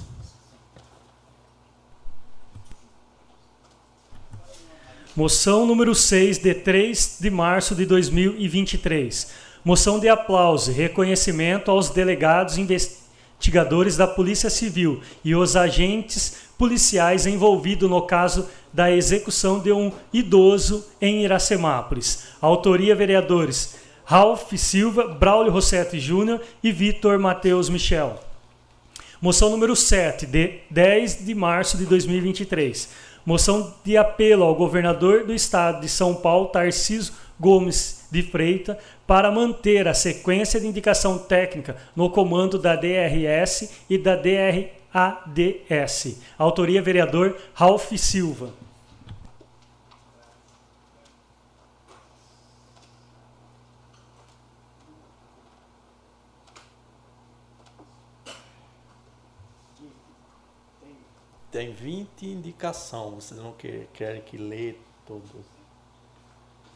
Moção 5.13 5.65
número 5.65 5.93
6, 5.93 6.37
de 6.37 6.53
3 6.53 7.17
de 7.19 7.29
março 7.29 7.75
de 7.75 7.85
2023. 7.85 9.31
Moção 9.65 9.99
de 9.99 10.07
aplauso 10.07 10.71
e 10.71 10.73
reconhecimento 10.73 11.69
aos 11.69 11.89
delegados 11.89 12.57
investigadores 12.57 13.97
da 13.97 14.07
Polícia 14.07 14.49
Civil 14.49 15.01
e 15.25 15.35
os 15.35 15.57
agentes 15.57 16.37
policiais 16.57 17.25
envolvidos 17.25 17.89
no 17.89 18.01
caso 18.03 18.47
da 18.71 18.89
execução 18.89 19.59
de 19.59 19.73
um 19.73 19.91
idoso 20.13 20.85
em 21.01 21.23
Iracemápolis. 21.23 22.27
Autoria 22.41 22.95
vereadores 22.95 23.75
Ralph 24.05 24.53
Silva, 24.53 25.07
Braulio 25.07 25.51
Rossetti 25.51 25.99
Júnior 25.99 26.41
e 26.63 26.71
Vitor 26.71 27.19
Matheus 27.19 27.67
Michel. 27.67 28.32
Moção 29.23 29.49
número 29.49 29.73
7, 29.73 30.25
de 30.25 30.55
10 30.69 31.25
de 31.25 31.33
março 31.33 31.77
de 31.77 31.85
2023. 31.85 32.89
Moção 33.25 33.73
de 33.81 33.95
apelo 33.95 34.43
ao 34.43 34.53
governador 34.53 35.23
do 35.23 35.33
estado 35.33 35.79
de 35.79 35.87
São 35.87 36.13
Paulo, 36.13 36.49
Tarcísio 36.49 37.13
Gomes 37.39 38.05
de 38.11 38.21
Freita, 38.21 38.77
para 39.07 39.31
manter 39.31 39.87
a 39.87 39.93
sequência 39.93 40.59
de 40.59 40.67
indicação 40.67 41.17
técnica 41.17 41.77
no 41.95 42.09
comando 42.09 42.59
da 42.59 42.75
DRS 42.75 43.69
e 43.89 43.97
da 43.97 44.17
DRAS 44.17 44.65
ADS. 44.93 46.17
Autoria 46.37 46.81
vereador 46.81 47.37
Ralph 47.53 47.93
Silva. 47.95 48.62
Tem 61.53 61.71
20 61.71 62.25
indicações. 62.25 63.25
Vocês 63.25 63.39
não 63.39 63.51
que- 63.53 63.87
querem 63.93 64.21
que 64.23 64.37
lê 64.37 64.75
todos, 65.05 65.29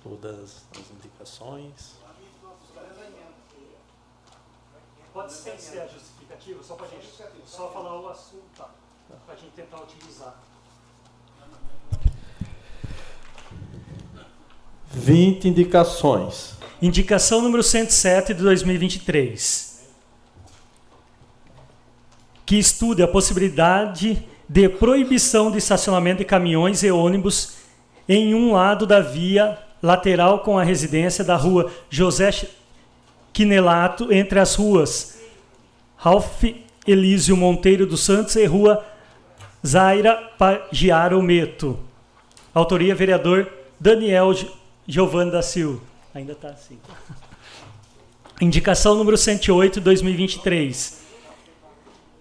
todas 0.04 0.66
as 0.72 0.92
indicações? 0.92 1.96
Pode 5.12 5.34
ser, 5.34 5.60
ser 5.60 5.80
a 5.80 5.88
justificativa, 5.88 6.62
só 6.62 6.76
para 6.76 6.86
a 6.86 6.90
gente 6.90 7.08
só 7.48 7.72
falar 7.72 8.00
o 8.00 8.08
assunto, 8.08 8.44
tá? 8.56 8.70
para 9.26 9.34
a 9.34 9.38
gente 9.38 9.54
tentar 9.54 9.82
utilizar. 9.82 10.40
20 14.92 15.48
indicações. 15.48 16.54
Indicação 16.80 17.42
número 17.42 17.64
107 17.64 18.36
de 18.36 18.44
2023. 18.44 19.88
Que 22.46 22.58
estude 22.60 23.02
a 23.02 23.08
possibilidade 23.08 24.37
de 24.50 24.70
proibição 24.70 25.52
de 25.52 25.58
estacionamento 25.58 26.20
de 26.20 26.26
caminhões 26.26 26.84
e 26.84 26.92
ônibus 26.92 27.58
em 28.08 28.34
um 28.34 28.54
lado 28.54 28.86
da 28.86 29.00
via 29.02 29.58
lateral 29.84 30.40
com 30.40 30.58
a 30.58 30.64
residência 30.64 31.24
da 31.24 31.36
rua 31.36 31.72
José 31.90 32.32
Quinelato 33.34 34.12
entre 34.12 34.40
as 34.40 34.56
ruas 34.56 35.20
Ralph 35.96 36.44
Elísio 36.88 37.36
Monteiro 37.36 37.86
dos 37.86 38.02
Santos 38.02 38.36
e 38.36 38.46
rua 38.46 38.86
Zaira 39.66 40.16
Pagiaro 40.38 41.22
Meto. 41.22 41.78
Autoria 42.54 42.96
vereador 42.96 43.52
Daniel 43.80 44.34
Gi- 44.34 44.50
Giovanni 44.88 45.32
da 45.32 45.42
Silva. 45.42 45.82
Ainda 46.16 46.32
está 46.32 46.48
assim. 46.50 46.78
Indicação 48.40 48.96
número 48.96 49.18
108, 49.18 49.82
2023. 49.82 50.97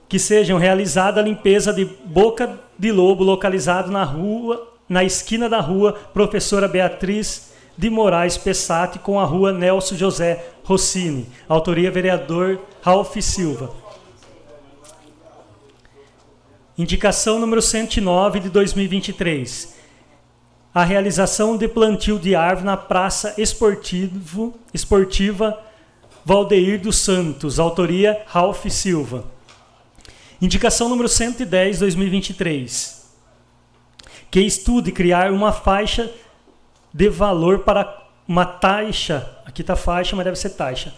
Que 0.09 0.19
sejam 0.19 0.59
realizada 0.59 1.21
a 1.21 1.25
limpeza 1.25 1.73
de 1.73 1.85
boca 1.85 2.59
de 2.79 2.93
lobo 2.93 3.25
localizado 3.25 3.91
na 3.91 4.05
rua, 4.05 4.73
na 4.89 5.03
esquina 5.03 5.49
da 5.49 5.61
rua 5.61 5.93
Professora 6.13 6.69
Beatriz 6.69 7.53
de 7.77 7.91
Moraes 7.91 8.37
Pessati 8.39 8.99
com 8.99 9.19
a 9.19 9.25
rua 9.25 9.53
Nelson 9.53 9.97
José 9.97 10.45
Rossini. 10.65 11.27
Autoria 11.49 11.91
vereador 11.91 12.61
Ralph 12.83 13.17
Silva. 13.21 13.71
Indicação 16.79 17.39
número 17.39 17.63
109 17.63 18.41
de 18.41 18.51
2023 18.51 19.77
a 20.77 20.85
realização 20.85 21.57
de 21.57 21.67
plantio 21.67 22.19
de 22.19 22.35
árvore 22.35 22.67
na 22.67 22.77
Praça 22.77 23.35
Esportivo, 23.39 24.55
Esportiva 24.75 25.59
Valdeir 26.23 26.79
dos 26.79 26.99
Santos, 26.99 27.59
autoria 27.59 28.23
Ralph 28.27 28.67
Silva. 28.69 29.25
Indicação 30.41 30.89
número 30.89 31.09
110, 31.09 31.79
2023. 31.79 33.07
Que 34.31 34.41
estude 34.41 34.93
criar 34.93 35.33
uma 35.33 35.51
faixa 35.51 36.13
de 36.93 37.09
valor 37.09 37.61
para 37.61 38.05
uma 38.29 38.45
taxa, 38.45 39.39
aqui 39.47 39.63
está 39.63 39.75
faixa, 39.75 40.15
mas 40.15 40.25
deve 40.25 40.37
ser 40.37 40.51
taxa, 40.51 40.93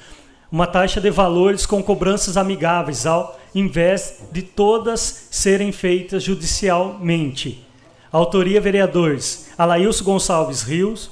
uma 0.51 0.67
taxa 0.67 1.01
de 1.01 1.11
valores 1.11 1.67
com 1.67 1.83
cobranças 1.83 2.37
amigáveis, 2.37 3.07
ao 3.07 3.39
invés 3.55 4.25
de 4.33 4.43
todas 4.43 5.29
serem 5.31 5.71
feitas 5.71 6.23
judicialmente. 6.25 7.65
Autoria 8.11 8.61
vereadores 8.61 9.51
Alailson 9.57 10.05
Gonçalves 10.05 10.63
Rios, 10.63 11.11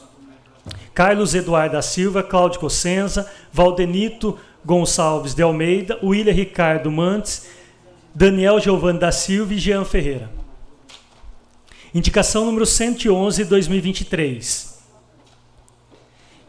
Carlos 0.95 1.35
Eduardo 1.35 1.75
da 1.75 1.83
Silva, 1.83 2.23
Cláudio 2.23 2.59
Cossenza, 2.59 3.31
Valdenito 3.53 4.39
Gonçalves 4.65 5.35
de 5.35 5.43
Almeida, 5.43 5.99
William 6.03 6.33
Ricardo 6.33 6.91
Mantes, 6.91 7.47
Daniel 8.19 8.59
Giovanni 8.59 8.99
da 8.99 9.13
Silva 9.13 9.53
e 9.53 9.59
Jean 9.59 9.85
Ferreira. 9.85 10.31
Indicação 11.95 12.47
número 12.47 12.65
111, 12.65 13.45
2023. 13.45 14.83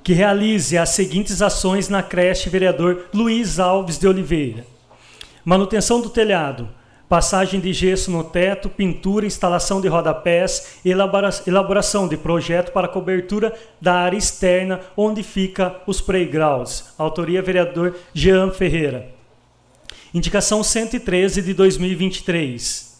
Que 0.01 0.13
realize 0.13 0.77
as 0.77 0.91
seguintes 0.91 1.41
ações 1.41 1.89
na 1.89 2.01
creche 2.01 2.49
vereador 2.49 3.07
Luiz 3.13 3.59
Alves 3.59 3.99
de 3.99 4.07
Oliveira. 4.07 4.65
Manutenção 5.43 5.99
do 5.99 6.09
telhado, 6.09 6.69
passagem 7.09 7.59
de 7.59 7.73
gesso 7.73 8.09
no 8.11 8.23
teto, 8.23 8.69
pintura, 8.69 9.25
instalação 9.25 9.81
de 9.81 9.89
rodapés, 9.89 10.77
elabora- 10.85 11.31
elaboração 11.45 12.07
de 12.07 12.15
projeto 12.15 12.71
para 12.71 12.87
cobertura 12.87 13.53
da 13.81 13.93
área 13.93 14.17
externa 14.17 14.79
onde 14.95 15.21
fica 15.21 15.81
os 15.85 15.99
playgrounds. 15.99 16.93
Autoria 16.97 17.41
vereador 17.41 17.93
Jean 18.13 18.51
Ferreira. 18.51 19.16
Indicação 20.17 20.63
113 20.63 21.43
de 21.43 21.53
2023. 21.53 22.97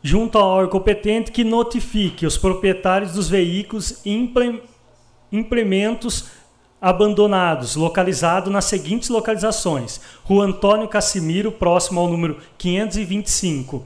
Junto 0.00 0.38
ao 0.38 0.48
órgão 0.48 0.70
competente 0.78 1.32
que 1.32 1.42
notifique 1.42 2.24
os 2.24 2.38
proprietários 2.38 3.12
dos 3.12 3.28
veículos 3.28 4.00
e 4.04 4.12
imple- 4.12 4.62
implementos 5.32 6.26
abandonados, 6.80 7.74
localizado 7.74 8.50
nas 8.50 8.66
seguintes 8.66 9.08
localizações: 9.08 10.00
Rua 10.22 10.44
Antônio 10.46 10.86
Cassimiro, 10.86 11.50
próximo 11.50 11.98
ao 11.98 12.08
número 12.08 12.38
525, 12.56 13.84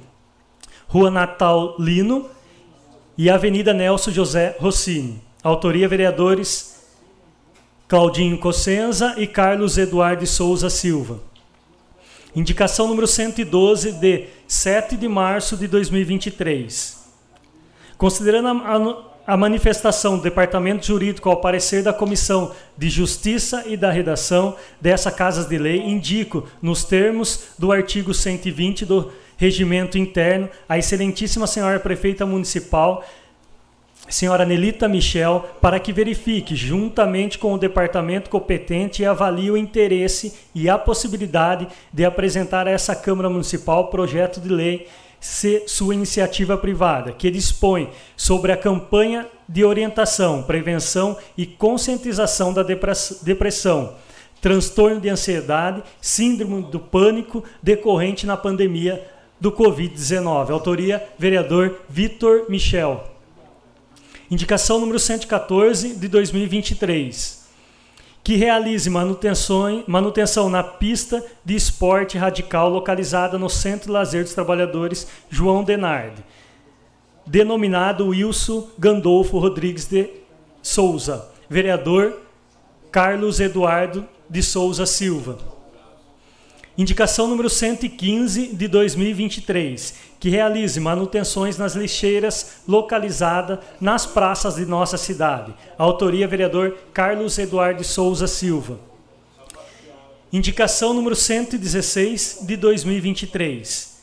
Rua 0.86 1.10
Natal 1.10 1.74
Lino 1.78 2.28
e 3.16 3.30
Avenida 3.30 3.72
Nelson 3.72 4.10
José 4.10 4.56
Rossini. 4.60 5.22
Autoria 5.42 5.88
vereadores 5.88 6.73
Claudinho 7.88 8.38
Cossenza 8.38 9.14
e 9.18 9.26
Carlos 9.26 9.76
Eduardo 9.78 10.26
Souza 10.26 10.70
Silva. 10.70 11.20
Indicação 12.34 12.88
número 12.88 13.06
112 13.06 13.92
de 13.92 14.26
7 14.48 14.96
de 14.96 15.06
março 15.06 15.56
de 15.56 15.68
2023. 15.68 17.04
Considerando 17.96 18.48
a, 18.48 18.52
a- 18.52 19.14
a 19.26 19.36
manifestação 19.38 20.18
do 20.18 20.22
Departamento 20.22 20.84
Jurídico 20.84 21.30
ao 21.30 21.38
parecer 21.40 21.82
da 21.82 21.94
Comissão 21.94 22.52
de 22.76 22.90
Justiça 22.90 23.64
e 23.66 23.74
da 23.74 23.90
Redação 23.90 24.54
dessa 24.78 25.10
Casa 25.10 25.44
de 25.48 25.56
Lei, 25.56 25.80
indico, 25.80 26.46
nos 26.60 26.84
termos 26.84 27.44
do 27.58 27.72
artigo 27.72 28.12
120 28.12 28.84
do 28.84 29.10
Regimento 29.38 29.96
Interno, 29.96 30.50
a 30.68 30.76
Excelentíssima 30.76 31.46
Senhora 31.46 31.80
Prefeita 31.80 32.26
Municipal, 32.26 33.02
senhora 34.08 34.44
Nelita 34.44 34.86
Michel, 34.86 35.44
para 35.60 35.80
que 35.80 35.92
verifique, 35.92 36.54
juntamente 36.54 37.38
com 37.38 37.54
o 37.54 37.58
departamento 37.58 38.28
competente, 38.28 39.02
e 39.02 39.06
avalie 39.06 39.50
o 39.50 39.56
interesse 39.56 40.34
e 40.54 40.68
a 40.68 40.78
possibilidade 40.78 41.66
de 41.92 42.04
apresentar 42.04 42.66
a 42.68 42.70
essa 42.70 42.94
Câmara 42.94 43.30
Municipal 43.30 43.88
projeto 43.88 44.40
de 44.40 44.48
lei 44.48 44.86
se 45.20 45.62
sua 45.66 45.94
iniciativa 45.94 46.54
privada, 46.54 47.10
que 47.10 47.30
dispõe 47.30 47.88
sobre 48.14 48.52
a 48.52 48.56
campanha 48.58 49.26
de 49.48 49.64
orientação, 49.64 50.42
prevenção 50.42 51.16
e 51.34 51.46
conscientização 51.46 52.52
da 52.52 52.62
depress- 52.62 53.20
depressão, 53.22 53.94
transtorno 54.42 55.00
de 55.00 55.08
ansiedade, 55.08 55.82
síndrome 55.98 56.64
do 56.64 56.78
pânico 56.78 57.42
decorrente 57.62 58.26
na 58.26 58.36
pandemia 58.36 59.02
do 59.40 59.50
Covid-19. 59.50 60.50
Autoria: 60.50 61.02
vereador 61.18 61.80
Vitor 61.88 62.44
Michel. 62.50 63.13
Indicação 64.30 64.80
número 64.80 64.98
114 64.98 65.94
de 65.96 66.08
2023. 66.08 67.44
Que 68.22 68.36
realize 68.36 68.88
manutenção, 68.88 69.84
manutenção 69.86 70.48
na 70.48 70.62
pista 70.62 71.24
de 71.44 71.54
esporte 71.54 72.16
radical 72.16 72.70
localizada 72.70 73.38
no 73.38 73.50
Centro 73.50 73.88
de 73.88 73.92
Lazer 73.92 74.24
dos 74.24 74.32
Trabalhadores 74.32 75.06
João 75.28 75.62
Denardi, 75.62 76.24
denominado 77.26 78.08
Wilson 78.08 78.68
Gandolfo 78.78 79.38
Rodrigues 79.38 79.86
de 79.86 80.08
Souza. 80.62 81.28
Vereador 81.50 82.18
Carlos 82.90 83.40
Eduardo 83.40 84.08
de 84.30 84.42
Souza 84.42 84.86
Silva. 84.86 85.53
Indicação 86.76 87.28
número 87.28 87.48
115 87.48 88.48
de 88.48 88.66
2023, 88.66 89.94
que 90.18 90.28
realize 90.28 90.80
manutenções 90.80 91.56
nas 91.56 91.74
lixeiras 91.76 92.62
localizadas 92.66 93.60
nas 93.80 94.04
praças 94.06 94.56
de 94.56 94.66
nossa 94.66 94.96
cidade. 94.96 95.54
Autoria 95.78 96.26
vereador 96.26 96.76
Carlos 96.92 97.38
Eduardo 97.38 97.84
Souza 97.84 98.26
Silva. 98.26 98.80
Indicação 100.32 100.92
número 100.92 101.14
116 101.14 102.38
de 102.42 102.56
2023. 102.56 103.94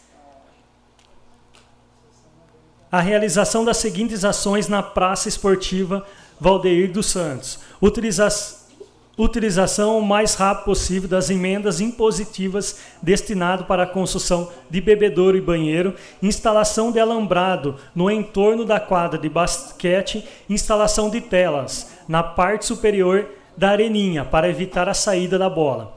A 2.90 3.02
realização 3.02 3.66
das 3.66 3.78
seguintes 3.78 4.24
ações 4.24 4.70
na 4.70 4.82
Praça 4.82 5.28
Esportiva 5.28 6.06
Valdeir 6.40 6.90
dos 6.92 7.08
Santos. 7.08 7.60
Utiliza- 7.82 8.61
utilização 9.22 9.98
o 9.98 10.06
mais 10.06 10.36
rápido 10.36 10.66
possível 10.66 11.08
das 11.08 11.30
emendas 11.30 11.80
impositivas 11.80 12.80
destinado 13.02 13.66
para 13.66 13.84
a 13.84 13.88
construção 13.88 14.50
de 14.70 14.82
bebedouro 14.82 15.38
e 15.38 15.42
banheiro, 15.42 15.94
instalação 16.22 16.92
de 16.92 17.00
alambrado 17.00 17.76
no 17.94 18.10
entorno 18.10 18.66
da 18.66 18.80
quadra 18.80 19.20
de 19.20 19.30
basquete, 19.30 20.26
instalação 20.50 21.10
de 21.10 21.22
telas 21.22 21.92
na 22.08 22.24
parte 22.24 22.66
superior 22.66 23.28
da 23.56 23.70
areninha 23.70 24.26
para 24.26 24.50
evitar 24.50 24.90
a 24.90 24.94
saída 24.94 25.38
da 25.38 25.50
bola. 25.50 25.94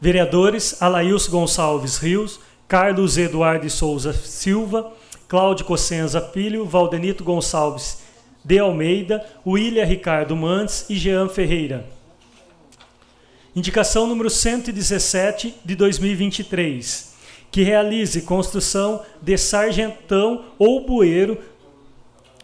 Vereadores 0.00 0.82
Alailson 0.82 1.30
Gonçalves 1.30 1.98
Rios, 1.98 2.40
Carlos 2.66 3.18
Eduardo 3.18 3.68
Souza 3.68 4.12
Silva, 4.12 4.92
Cláudio 5.28 5.64
Cossenza 5.64 6.20
Filho, 6.20 6.64
Valdenito 6.64 7.22
Gonçalves 7.22 8.02
de 8.44 8.58
Almeida, 8.58 9.24
William 9.46 9.84
Ricardo 9.84 10.34
Mantes 10.34 10.88
e 10.88 10.96
Jean 10.96 11.28
Ferreira. 11.28 11.99
Indicação 13.54 14.06
número 14.06 14.30
117 14.30 15.56
de 15.64 15.74
2023, 15.74 17.14
que 17.50 17.62
realize 17.62 18.22
construção 18.22 19.02
de 19.20 19.36
sargentão 19.36 20.44
ou 20.56 20.86
bueiro 20.86 21.36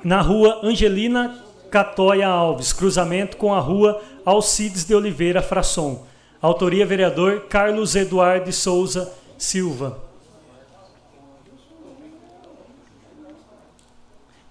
na 0.03 0.21
rua 0.21 0.61
Angelina 0.64 1.42
Catoia 1.71 2.27
Alves, 2.27 2.73
cruzamento 2.73 3.37
com 3.37 3.55
a 3.55 3.61
rua 3.61 4.03
Alcides 4.25 4.85
de 4.85 4.95
Oliveira 4.95 5.40
Frasson. 5.40 6.05
Autoria 6.42 6.85
vereador 6.85 7.47
Carlos 7.49 7.95
Eduardo 7.95 8.53
Souza 8.53 9.12
Silva. 9.38 10.03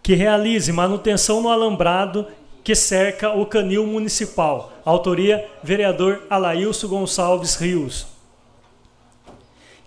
Que 0.01 0.13
realize 0.13 0.71
manutenção 0.71 1.41
no 1.41 1.49
alambrado 1.49 2.27
que 2.65 2.73
cerca 2.73 3.31
o 3.31 3.45
canil 3.45 3.85
municipal. 3.85 4.73
Autoria: 4.83 5.47
vereador 5.63 6.23
Alailson 6.27 6.87
Gonçalves 6.87 7.55
Rios. 7.55 8.07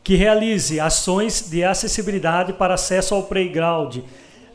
Que 0.04 0.14
realize 0.14 0.78
ações 0.78 1.50
de 1.50 1.64
acessibilidade 1.64 2.52
para 2.52 2.74
acesso 2.74 3.16
ao 3.16 3.24
playground 3.24 3.98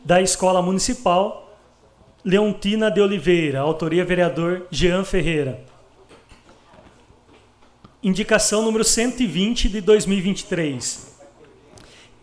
da 0.02 0.22
Escola 0.22 0.62
Municipal 0.62 1.54
Leontina 2.24 2.90
de 2.90 2.98
Oliveira. 2.98 3.60
Autoria: 3.60 4.02
vereador 4.06 4.66
Jean 4.70 5.04
Ferreira. 5.04 5.60
Indicação 8.02 8.62
número 8.62 8.84
120 8.84 9.68
de 9.68 9.82
2023. 9.82 11.14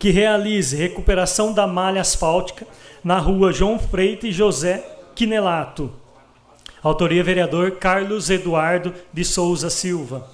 Que 0.00 0.10
realize 0.10 0.76
recuperação 0.76 1.52
da 1.52 1.64
malha 1.64 2.00
asfáltica 2.00 2.66
na 3.04 3.20
rua 3.20 3.52
João 3.52 3.78
Freite 3.78 4.26
e 4.26 4.32
José 4.32 4.92
Quinelato. 5.14 5.92
Autoria 6.82 7.22
vereador 7.22 7.72
Carlos 7.72 8.30
Eduardo 8.30 8.94
de 9.12 9.24
Souza 9.24 9.70
Silva. 9.70 10.28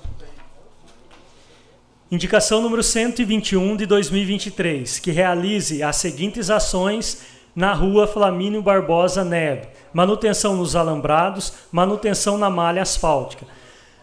Indicação 2.10 2.62
número 2.62 2.82
121 2.82 3.76
de 3.76 3.84
2023, 3.84 4.98
que 4.98 5.10
realize 5.10 5.82
as 5.82 5.96
seguintes 5.96 6.48
ações 6.48 7.22
na 7.54 7.74
rua 7.74 8.06
Flamínio 8.06 8.62
Barbosa 8.62 9.24
Neve: 9.24 9.68
manutenção 9.92 10.56
nos 10.56 10.74
alambrados, 10.74 11.52
manutenção 11.70 12.38
na 12.38 12.48
malha 12.48 12.80
asfáltica. 12.80 13.44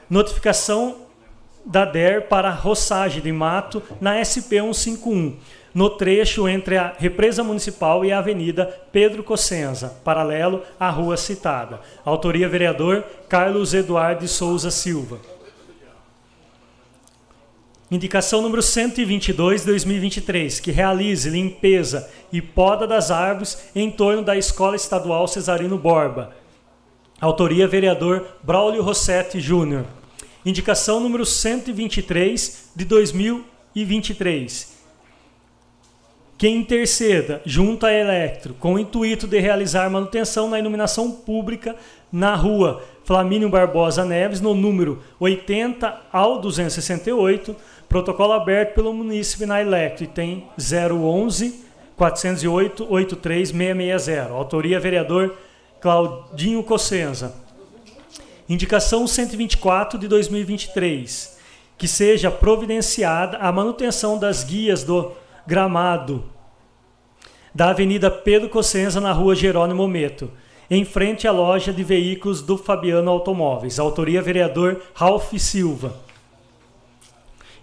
Notificação 0.07 0.97
da 1.65 1.83
DER 1.83 2.27
para 2.27 2.51
roçagem 2.51 3.23
de 3.23 3.31
mato 3.31 3.81
na 3.99 4.21
SP 4.21 4.61
151 4.61 5.37
no 5.75 5.89
trecho 5.89 6.47
entre 6.47 6.77
a 6.77 6.95
Represa 6.97 7.43
Municipal 7.43 8.05
e 8.05 8.11
a 8.13 8.19
Avenida 8.19 8.65
Pedro 8.93 9.21
Cossenza, 9.21 9.89
paralelo 10.05 10.63
à 10.79 10.89
rua 10.89 11.17
citada. 11.17 11.81
Autoria 12.05 12.47
vereador 12.47 13.03
Carlos 13.27 13.73
Eduardo 13.73 14.21
de 14.21 14.29
Souza 14.29 14.71
Silva. 14.71 15.19
Indicação 17.91 18.41
número 18.41 18.61
122 18.61 19.61
de 19.61 19.67
2023, 19.67 20.61
que 20.61 20.71
realize 20.71 21.29
limpeza 21.29 22.09
e 22.31 22.41
poda 22.41 22.87
das 22.87 23.11
árvores 23.11 23.69
em 23.75 23.91
torno 23.91 24.23
da 24.23 24.37
Escola 24.37 24.77
Estadual 24.77 25.27
Cesarino 25.27 25.77
Borba. 25.77 26.33
Autoria 27.19 27.67
vereador 27.67 28.25
Braulio 28.41 28.81
Rossetti 28.81 29.41
Júnior. 29.41 29.83
Indicação 30.45 31.01
número 31.01 31.25
123 31.25 32.69
de 32.73 32.85
2023 32.85 34.74
que 36.37 36.47
interceda 36.47 37.41
junto 37.45 37.85
à 37.85 37.93
Electro 37.93 38.53
com 38.55 38.73
o 38.73 38.79
intuito 38.79 39.27
de 39.27 39.39
realizar 39.39 39.89
manutenção 39.89 40.49
na 40.49 40.59
iluminação 40.59 41.11
pública 41.11 41.75
na 42.11 42.35
rua 42.35 42.83
Flamínio 43.03 43.49
Barbosa 43.49 44.03
Neves, 44.03 44.41
no 44.41 44.53
número 44.53 45.01
80 45.19 46.01
ao 46.11 46.39
268, 46.39 47.55
protocolo 47.87 48.33
aberto 48.33 48.73
pelo 48.73 48.93
município 48.93 49.45
na 49.45 49.61
Electro, 49.61 50.03
e 50.03 50.07
tem 50.07 50.47
011 50.57 51.63
408 51.95 52.87
83660. 52.89 54.31
Autoria 54.31 54.79
vereador 54.79 55.35
Claudinho 55.79 56.63
Cossenza. 56.63 57.35
Indicação 58.49 59.07
124 59.07 59.97
de 59.97 60.07
2023, 60.07 61.37
que 61.77 61.87
seja 61.87 62.29
providenciada 62.29 63.37
a 63.37 63.51
manutenção 63.51 64.17
das 64.17 64.43
guias 64.43 64.83
do 64.83 65.11
Gramado, 65.47 66.25
da 67.53 67.69
Avenida 67.69 68.11
Pedro 68.11 68.49
Cossenza, 68.49 68.99
na 68.99 69.11
rua 69.11 69.35
Jerônimo 69.35 69.87
Meto, 69.87 70.29
em 70.69 70.83
frente 70.83 71.27
à 71.27 71.31
loja 71.31 71.71
de 71.71 71.83
veículos 71.83 72.41
do 72.41 72.57
Fabiano 72.57 73.09
Automóveis. 73.09 73.79
Autoria 73.79 74.21
vereador 74.21 74.81
Ralph 74.93 75.33
Silva. 75.37 75.95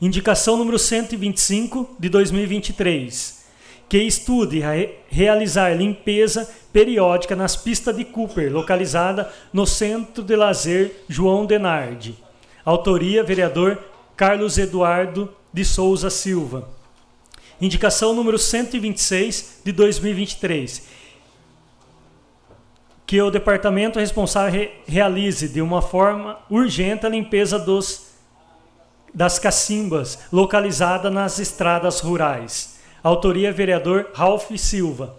Indicação 0.00 0.56
número 0.56 0.78
125 0.78 1.96
de 1.98 2.08
2023. 2.08 3.42
Que 3.88 3.98
estude 3.98 4.62
realizar 5.08 5.76
limpeza 5.76 6.48
periódica 6.72 7.36
nas 7.36 7.54
pistas 7.54 7.94
de 7.94 8.04
Cooper, 8.04 8.50
localizada 8.50 9.30
no 9.52 9.66
Centro 9.66 10.22
de 10.22 10.34
Lazer 10.34 11.04
João 11.08 11.44
Denardi. 11.44 12.16
Autoria 12.64 13.22
vereador 13.22 13.78
Carlos 14.16 14.56
Eduardo 14.56 15.28
de 15.52 15.64
Souza 15.64 16.08
Silva. 16.08 16.81
Indicação 17.62 18.12
número 18.12 18.40
126 18.40 19.60
de 19.64 19.70
2023. 19.70 20.82
Que 23.06 23.22
o 23.22 23.30
departamento 23.30 24.00
responsável 24.00 24.68
realize 24.84 25.48
de 25.48 25.62
uma 25.62 25.80
forma 25.80 26.40
urgente 26.50 27.06
a 27.06 27.08
limpeza 27.08 27.60
dos, 27.60 28.14
das 29.14 29.38
cacimbas 29.38 30.24
localizada 30.32 31.08
nas 31.08 31.38
estradas 31.38 32.00
rurais. 32.00 32.80
Autoria 33.00 33.52
vereador 33.52 34.10
Ralph 34.12 34.50
Silva. 34.56 35.16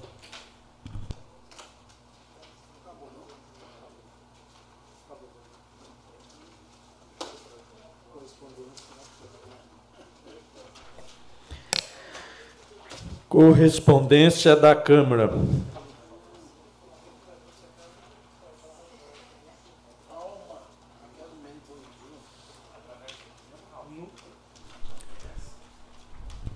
Correspondência 13.34 14.56
da 14.56 14.76
Câmara. 14.76 15.34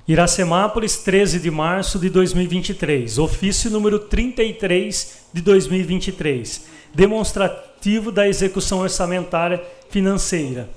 Iracemápolis, 0.08 0.98
13 0.98 1.40
de 1.40 1.50
março 1.50 1.98
de 1.98 2.12
2023. 2.12 3.18
Ofício 3.18 3.72
número 3.72 3.98
33 3.98 5.30
de 5.34 5.42
2023. 5.42 6.68
Demonstrativo 6.94 8.12
da 8.12 8.28
execução 8.28 8.82
orçamentária 8.82 9.64
financeira. 9.90 10.70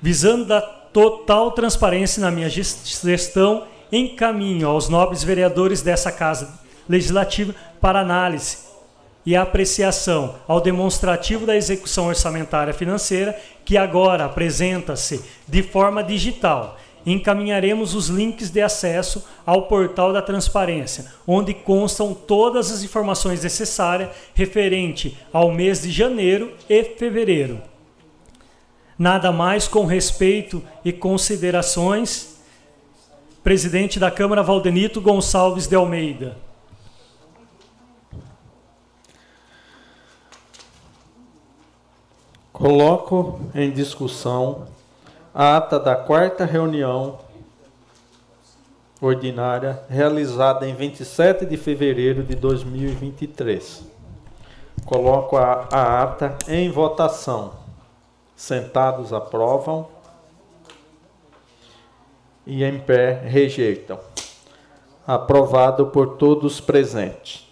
Visando 0.00 0.44
da 0.44 0.60
total 0.60 1.50
transparência 1.50 2.20
na 2.20 2.30
minha 2.30 2.48
gestão 2.48 3.66
encaminho 3.90 4.68
aos 4.68 4.88
nobres 4.88 5.22
vereadores 5.22 5.82
dessa 5.82 6.12
Casa 6.12 6.58
Legislativa 6.88 7.54
para 7.80 8.00
análise 8.00 8.68
e 9.24 9.36
apreciação 9.36 10.36
ao 10.48 10.58
demonstrativo 10.58 11.44
da 11.44 11.54
execução 11.54 12.06
orçamentária 12.06 12.72
financeira, 12.72 13.38
que 13.62 13.76
agora 13.76 14.24
apresenta-se 14.24 15.22
de 15.46 15.62
forma 15.62 16.02
digital. 16.02 16.78
Encaminharemos 17.04 17.94
os 17.94 18.08
links 18.08 18.50
de 18.50 18.62
acesso 18.62 19.22
ao 19.44 19.62
portal 19.62 20.14
da 20.14 20.22
transparência, 20.22 21.12
onde 21.26 21.52
constam 21.52 22.14
todas 22.14 22.72
as 22.72 22.82
informações 22.82 23.42
necessárias 23.42 24.10
referente 24.34 25.18
ao 25.30 25.52
mês 25.52 25.82
de 25.82 25.90
janeiro 25.90 26.54
e 26.68 26.82
fevereiro. 26.82 27.60
Nada 28.98 29.30
mais 29.30 29.68
com 29.68 29.84
respeito 29.84 30.62
e 30.82 30.90
considerações 30.90 32.37
presidente 33.48 33.98
da 33.98 34.10
Câmara 34.10 34.42
Valdenito 34.42 35.00
Gonçalves 35.00 35.66
de 35.66 35.74
Almeida. 35.74 36.36
Coloco 42.52 43.40
em 43.54 43.70
discussão 43.70 44.66
a 45.34 45.56
ata 45.56 45.80
da 45.80 45.96
quarta 45.96 46.44
reunião 46.44 47.20
ordinária 49.00 49.82
realizada 49.88 50.68
em 50.68 50.74
27 50.74 51.46
de 51.46 51.56
fevereiro 51.56 52.22
de 52.22 52.34
2023. 52.34 53.82
Coloco 54.84 55.38
a, 55.38 55.66
a 55.72 56.02
ata 56.02 56.36
em 56.48 56.70
votação. 56.70 57.54
Sentados 58.36 59.10
aprovam 59.10 59.88
e 62.48 62.64
em 62.64 62.80
pé 62.80 63.20
rejeitam. 63.26 64.00
Aprovado 65.06 65.86
por 65.88 66.16
todos 66.16 66.58
presentes. 66.60 67.46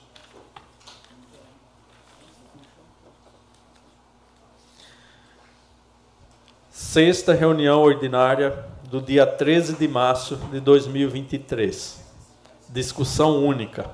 Sexta 6.70 7.34
reunião 7.34 7.82
ordinária 7.82 8.64
do 8.84 9.02
dia 9.02 9.26
13 9.26 9.74
de 9.74 9.86
março 9.86 10.36
de 10.50 10.60
2023. 10.60 12.00
Discussão 12.70 13.44
única. 13.44 13.90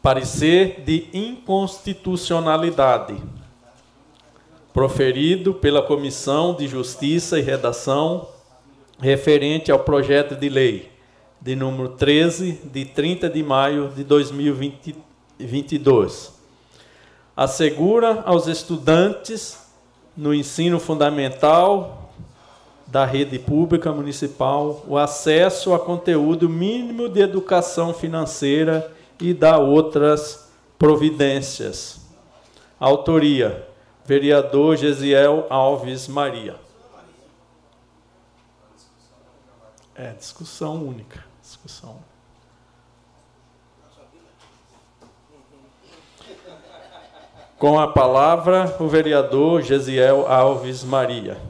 Parecer 0.00 0.82
de 0.82 1.08
inconstitucionalidade. 1.12 3.20
Proferido 4.72 5.54
pela 5.54 5.82
Comissão 5.82 6.54
de 6.54 6.68
Justiça 6.68 7.36
e 7.36 7.42
Redação 7.42 8.32
referente 9.04 9.70
ao 9.70 9.78
projeto 9.80 10.34
de 10.34 10.48
lei 10.48 10.90
de 11.38 11.54
número 11.54 11.90
13 11.90 12.52
de 12.72 12.86
30 12.86 13.28
de 13.28 13.42
maio 13.42 13.92
de 13.94 14.02
2022. 14.02 16.32
Assegura 17.36 18.22
aos 18.24 18.46
estudantes 18.46 19.62
no 20.16 20.32
ensino 20.32 20.80
fundamental 20.80 22.14
da 22.86 23.04
rede 23.04 23.38
pública 23.38 23.92
municipal 23.92 24.82
o 24.88 24.96
acesso 24.96 25.74
a 25.74 25.78
conteúdo 25.78 26.48
mínimo 26.48 27.06
de 27.06 27.20
educação 27.20 27.92
financeira 27.92 28.90
e 29.20 29.34
da 29.34 29.58
outras 29.58 30.50
providências. 30.78 32.00
Autoria: 32.80 33.68
vereador 34.06 34.78
Gesiel 34.78 35.46
Alves 35.50 36.08
Maria. 36.08 36.63
É, 39.94 40.12
discussão 40.12 40.82
única. 40.82 41.24
Discussão. 41.40 41.98
Com 47.58 47.78
a 47.78 47.88
palavra, 47.88 48.76
o 48.80 48.88
vereador 48.88 49.62
Gesiel 49.62 50.26
Alves 50.26 50.82
Maria. 50.82 51.40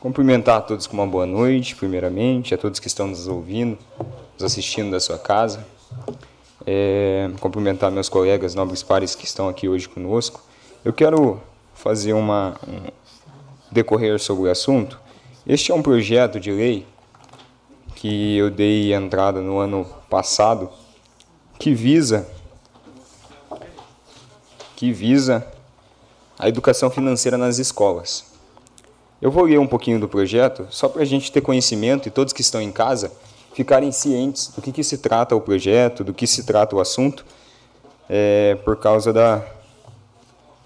Cumprimentar 0.00 0.56
a 0.56 0.60
todos 0.62 0.86
com 0.86 0.94
uma 0.94 1.06
boa 1.06 1.26
noite, 1.26 1.76
primeiramente, 1.76 2.54
a 2.54 2.58
todos 2.58 2.80
que 2.80 2.86
estão 2.86 3.06
nos 3.06 3.28
ouvindo, 3.28 3.76
nos 4.32 4.42
assistindo 4.42 4.90
da 4.90 4.98
sua 4.98 5.18
casa. 5.18 5.62
É, 6.66 7.30
cumprimentar 7.38 7.90
meus 7.90 8.08
colegas 8.08 8.54
nobres 8.54 8.82
pares 8.82 9.14
que 9.14 9.26
estão 9.26 9.46
aqui 9.46 9.68
hoje 9.68 9.86
conosco. 9.86 10.40
Eu 10.82 10.94
quero 10.94 11.38
fazer 11.74 12.14
uma 12.14 12.58
um 12.66 12.90
decorrer 13.70 14.18
sobre 14.18 14.48
o 14.48 14.50
assunto. 14.50 14.98
Este 15.46 15.70
é 15.70 15.74
um 15.74 15.82
projeto 15.82 16.40
de 16.40 16.50
lei 16.50 16.86
que 17.94 18.38
eu 18.38 18.50
dei 18.50 18.94
entrada 18.94 19.42
no 19.42 19.58
ano 19.58 19.84
passado, 20.08 20.70
que 21.58 21.74
visa 21.74 22.26
que 24.76 24.92
visa 24.92 25.46
a 26.38 26.48
educação 26.48 26.88
financeira 26.88 27.36
nas 27.36 27.58
escolas. 27.58 28.29
Eu 29.20 29.30
vou 29.30 29.44
ler 29.44 29.58
um 29.58 29.66
pouquinho 29.66 30.00
do 30.00 30.08
projeto, 30.08 30.66
só 30.70 30.88
para 30.88 31.02
a 31.02 31.04
gente 31.04 31.30
ter 31.30 31.42
conhecimento 31.42 32.08
e 32.08 32.10
todos 32.10 32.32
que 32.32 32.40
estão 32.40 32.60
em 32.60 32.72
casa 32.72 33.12
ficarem 33.52 33.92
cientes 33.92 34.48
do 34.48 34.62
que, 34.62 34.72
que 34.72 34.82
se 34.82 34.96
trata 34.96 35.36
o 35.36 35.40
projeto, 35.40 36.02
do 36.02 36.14
que 36.14 36.26
se 36.26 36.44
trata 36.44 36.74
o 36.74 36.80
assunto, 36.80 37.26
é, 38.08 38.54
por 38.64 38.76
causa 38.76 39.12
da. 39.12 39.44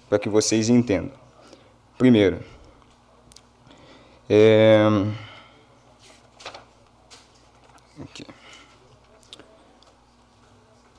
para 0.07 0.17
que 0.17 0.29
vocês 0.29 0.69
entendam. 0.69 1.11
Primeiro, 1.97 2.39
é, 4.29 4.87
aqui. 8.01 8.25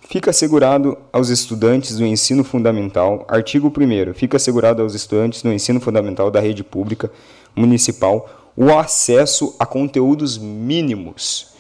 Fica 0.03 0.31
assegurado 0.31 0.97
aos 1.13 1.31
estudantes 1.31 1.97
do 1.97 2.07
ensino 2.07 2.45
fundamental, 2.45 3.27
artigo 3.29 3.69
1 3.69 4.15
fica 4.15 4.37
assegurado 4.37 4.81
aos 4.81 4.95
estudantes 4.95 5.43
do 5.43 5.53
ensino 5.53 5.81
fundamental 5.81 6.31
da 6.31 6.41
rede 6.41 6.63
pública 6.63 7.11
municipal 7.57 8.29
o 8.57 8.73
acesso 8.77 9.55
a 9.59 9.67
conteúdos 9.67 10.39
mínimos 10.39 11.55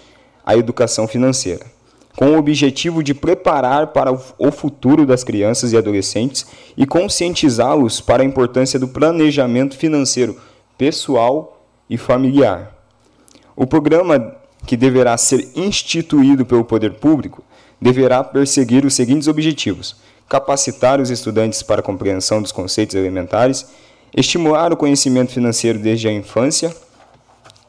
à 0.45 0.57
educação 0.57 1.07
financeira, 1.09 1.67
com 2.17 2.31
o 2.31 2.39
objetivo 2.39 3.03
de 3.03 3.13
preparar 3.13 3.89
para 3.89 4.13
o 4.13 4.51
futuro 4.51 5.05
das 5.05 5.23
crianças 5.23 5.73
e 5.73 5.77
adolescentes 5.77 6.47
e 6.77 6.87
conscientizá-los 6.87 8.01
para 8.01 8.23
a 8.23 8.27
importância 8.27 8.79
do 8.79 8.89
planejamento 8.89 9.77
financeiro 9.77 10.41
pessoal 10.79 11.67
e 11.91 11.99
familiar. 11.99 12.75
O 13.55 13.67
programa 13.67 14.37
que 14.67 14.77
deverá 14.77 15.17
ser 15.17 15.49
instituído 15.55 16.45
pelo 16.47 16.65
poder 16.65 16.95
público 16.95 17.43
deverá 17.81 18.25
perseguir 18.25 18.85
os 18.85 18.95
seguintes 18.95 19.29
objetivos: 19.29 19.97
capacitar 20.29 21.01
os 21.01 21.11
estudantes 21.11 21.63
para 21.63 21.81
a 21.81 21.85
compreensão 21.85 22.41
dos 22.41 22.53
conceitos 22.53 22.97
elementares 22.97 23.67
estimular 24.15 24.73
o 24.73 24.77
conhecimento 24.77 25.33
financeiro 25.33 25.79
desde 25.79 26.09
a 26.09 26.13
infância, 26.13 26.75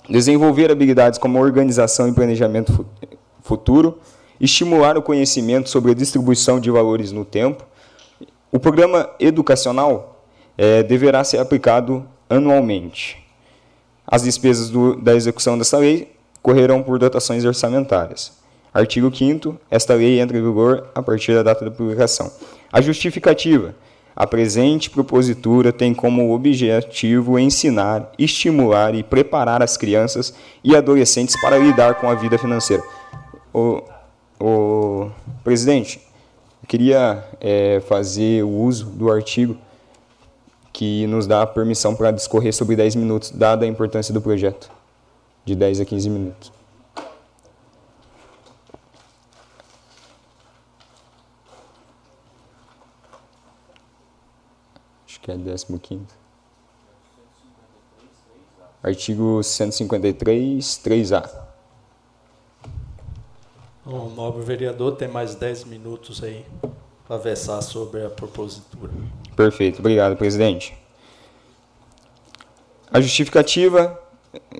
desenvolver 0.10 0.72
habilidades 0.72 1.20
como 1.20 1.40
organização 1.40 2.08
e 2.08 2.14
planejamento 2.14 2.86
futuro, 3.42 4.00
estimular 4.40 4.98
o 4.98 5.02
conhecimento 5.02 5.70
sobre 5.70 5.92
a 5.92 5.96
distribuição 5.96 6.60
de 6.60 6.70
valores 6.70 7.12
no 7.12 7.26
tempo. 7.26 7.66
O 8.52 8.60
programa 8.60 9.10
educacional 9.20 10.26
é, 10.58 10.84
deverá 10.84 11.24
ser 11.24 11.40
aplicado 11.40 12.06
anualmente. 12.30 13.24
As 14.06 14.24
despesas 14.24 14.70
do, 14.70 14.96
da 14.96 15.16
execução 15.16 15.58
desta 15.58 15.78
lei 15.78 16.14
correrão 16.42 16.82
por 16.82 16.98
dotações 16.98 17.44
orçamentárias. 17.44 18.32
Artigo 18.74 19.14
5 19.14 19.58
esta 19.72 19.96
lei 19.96 20.20
entra 20.20 20.38
em 20.38 20.42
vigor 20.42 20.88
a 20.94 21.02
partir 21.02 21.34
da 21.34 21.44
data 21.44 21.66
da 21.66 21.72
publicação. 21.72 22.32
A 22.72 22.80
justificativa 22.80 23.76
a 24.18 24.26
presente 24.26 24.90
propositura 24.90 25.72
tem 25.72 25.94
como 25.94 26.34
objetivo 26.34 27.38
ensinar, 27.38 28.12
estimular 28.18 28.96
e 28.96 29.04
preparar 29.04 29.62
as 29.62 29.78
crianças 29.78 30.34
e 30.64 30.76
adolescentes 30.76 31.40
para 31.40 31.60
lidar 31.60 31.94
com 32.02 32.10
a 32.10 32.16
vida 32.16 32.36
financeira. 32.36 32.82
O, 33.54 33.84
o 34.40 35.12
presidente, 35.44 36.02
eu 36.64 36.68
queria 36.68 37.24
é, 37.40 37.80
fazer 37.88 38.44
o 38.44 38.50
uso 38.50 38.88
do 38.88 39.12
artigo 39.12 39.56
que 40.74 41.06
nos 41.06 41.28
dá 41.28 41.46
permissão 41.46 41.94
para 41.96 42.10
discorrer 42.10 42.56
sobre 42.56 42.76
10 42.76 42.96
minutos, 42.96 43.30
dada 43.30 43.66
a 43.66 43.68
importância 43.68 44.12
do 44.12 44.20
projeto, 44.20 44.68
de 45.46 45.54
10 45.54 45.82
a 45.82 45.86
15 45.86 46.10
minutos. 46.10 46.57
Que 55.28 55.32
é 55.32 55.78
15. 55.80 56.06
Artigo 58.82 59.44
153, 59.44 60.64
3A. 60.86 61.30
O 63.86 64.10
nobre 64.10 64.44
vereador 64.44 64.96
tem 64.96 65.08
mais 65.08 65.36
10 65.36 65.66
minutos 65.66 66.24
aí 66.24 66.46
para 67.06 67.18
versar 67.18 67.62
sobre 67.62 68.06
a 68.06 68.10
propositura. 68.10 68.92
Perfeito, 69.36 69.80
obrigado, 69.80 70.16
presidente. 70.16 70.78
A 72.92 73.02
justificativa, 73.02 74.00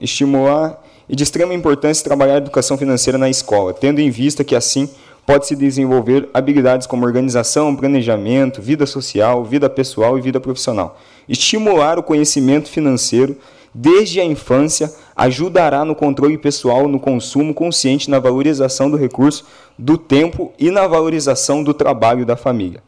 estimular 0.02 0.84
e 1.08 1.16
de 1.16 1.24
extrema 1.24 1.54
importância 1.54 2.04
trabalhar 2.04 2.36
a 2.36 2.38
educação 2.38 2.78
financeira 2.78 3.18
na 3.18 3.30
escola, 3.30 3.74
tendo 3.74 4.02
em 4.02 4.10
vista 4.10 4.44
que 4.44 4.56
assim 4.56 4.90
pode-se 5.28 5.58
desenvolver 5.58 6.30
habilidades 6.34 6.88
como 6.88 7.06
organização, 7.06 7.76
planejamento, 7.76 8.62
vida 8.62 8.86
social, 8.86 9.44
vida 9.44 9.70
pessoal 9.70 10.18
e 10.18 10.22
vida 10.22 10.40
profissional. 10.40 10.98
Estimular 11.28 12.00
o 12.00 12.04
conhecimento 12.04 12.70
financeiro 12.70 13.36
desde 13.76 14.22
a 14.22 14.24
infância 14.24 14.90
ajudará 15.14 15.84
no 15.84 15.94
controle 15.94 16.38
pessoal, 16.38 16.88
no 16.88 16.98
consumo 16.98 17.54
consciente, 17.54 18.10
na 18.10 18.20
valorização 18.20 18.90
do 18.90 18.96
recurso, 18.96 19.46
do 19.78 19.98
tempo 19.98 20.54
e 20.58 20.72
na 20.72 20.88
valorização 20.88 21.62
do 21.62 21.74
trabalho 21.74 22.26
da 22.26 22.38
família. 22.38 22.82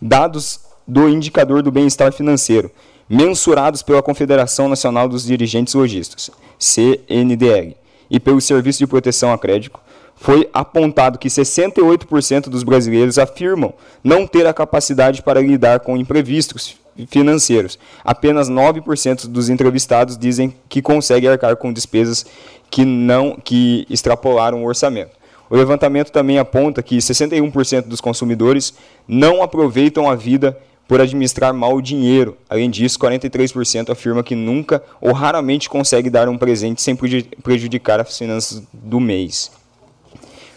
Dados 0.00 0.60
do 0.88 1.06
indicador 1.06 1.62
do 1.62 1.70
bem-estar 1.70 2.14
financeiro, 2.14 2.70
mensurados 3.06 3.82
pela 3.82 4.02
Confederação 4.02 4.70
Nacional 4.70 5.06
dos 5.06 5.26
Dirigentes 5.26 5.74
Lojistas, 5.74 6.30
CNDR, 6.58 7.76
e 8.10 8.18
pelo 8.18 8.40
Serviço 8.40 8.78
de 8.78 8.86
Proteção 8.86 9.32
a 9.32 9.38
Crédito, 9.38 9.78
foi 10.16 10.48
apontado 10.52 11.18
que 11.18 11.28
68% 11.28 12.48
dos 12.48 12.62
brasileiros 12.62 13.18
afirmam 13.18 13.74
não 14.02 14.26
ter 14.26 14.46
a 14.46 14.54
capacidade 14.54 15.22
para 15.22 15.40
lidar 15.40 15.80
com 15.80 15.96
imprevistos 15.96 16.76
financeiros. 17.08 17.78
Apenas 18.04 18.48
9% 18.48 19.26
dos 19.26 19.48
entrevistados 19.48 20.16
dizem 20.16 20.54
que 20.68 20.80
conseguem 20.80 21.28
arcar 21.28 21.56
com 21.56 21.72
despesas 21.72 22.24
que 22.70 22.84
não 22.84 23.36
que 23.36 23.86
extrapolaram 23.90 24.62
o 24.62 24.66
orçamento. 24.66 25.10
O 25.50 25.56
levantamento 25.56 26.10
também 26.10 26.38
aponta 26.38 26.82
que 26.82 26.96
61% 26.96 27.82
dos 27.82 28.00
consumidores 28.00 28.74
não 29.06 29.42
aproveitam 29.42 30.08
a 30.08 30.14
vida 30.14 30.58
por 30.88 31.00
administrar 31.00 31.52
mal 31.52 31.74
o 31.74 31.82
dinheiro. 31.82 32.36
Além 32.48 32.70
disso, 32.70 32.98
43% 32.98 33.90
afirma 33.90 34.22
que 34.22 34.34
nunca 34.34 34.82
ou 35.00 35.12
raramente 35.12 35.68
consegue 35.68 36.10
dar 36.10 36.28
um 36.28 36.38
presente 36.38 36.82
sem 36.82 36.96
prejudicar 37.42 38.00
as 38.00 38.16
finanças 38.16 38.62
do 38.72 39.00
mês. 39.00 39.50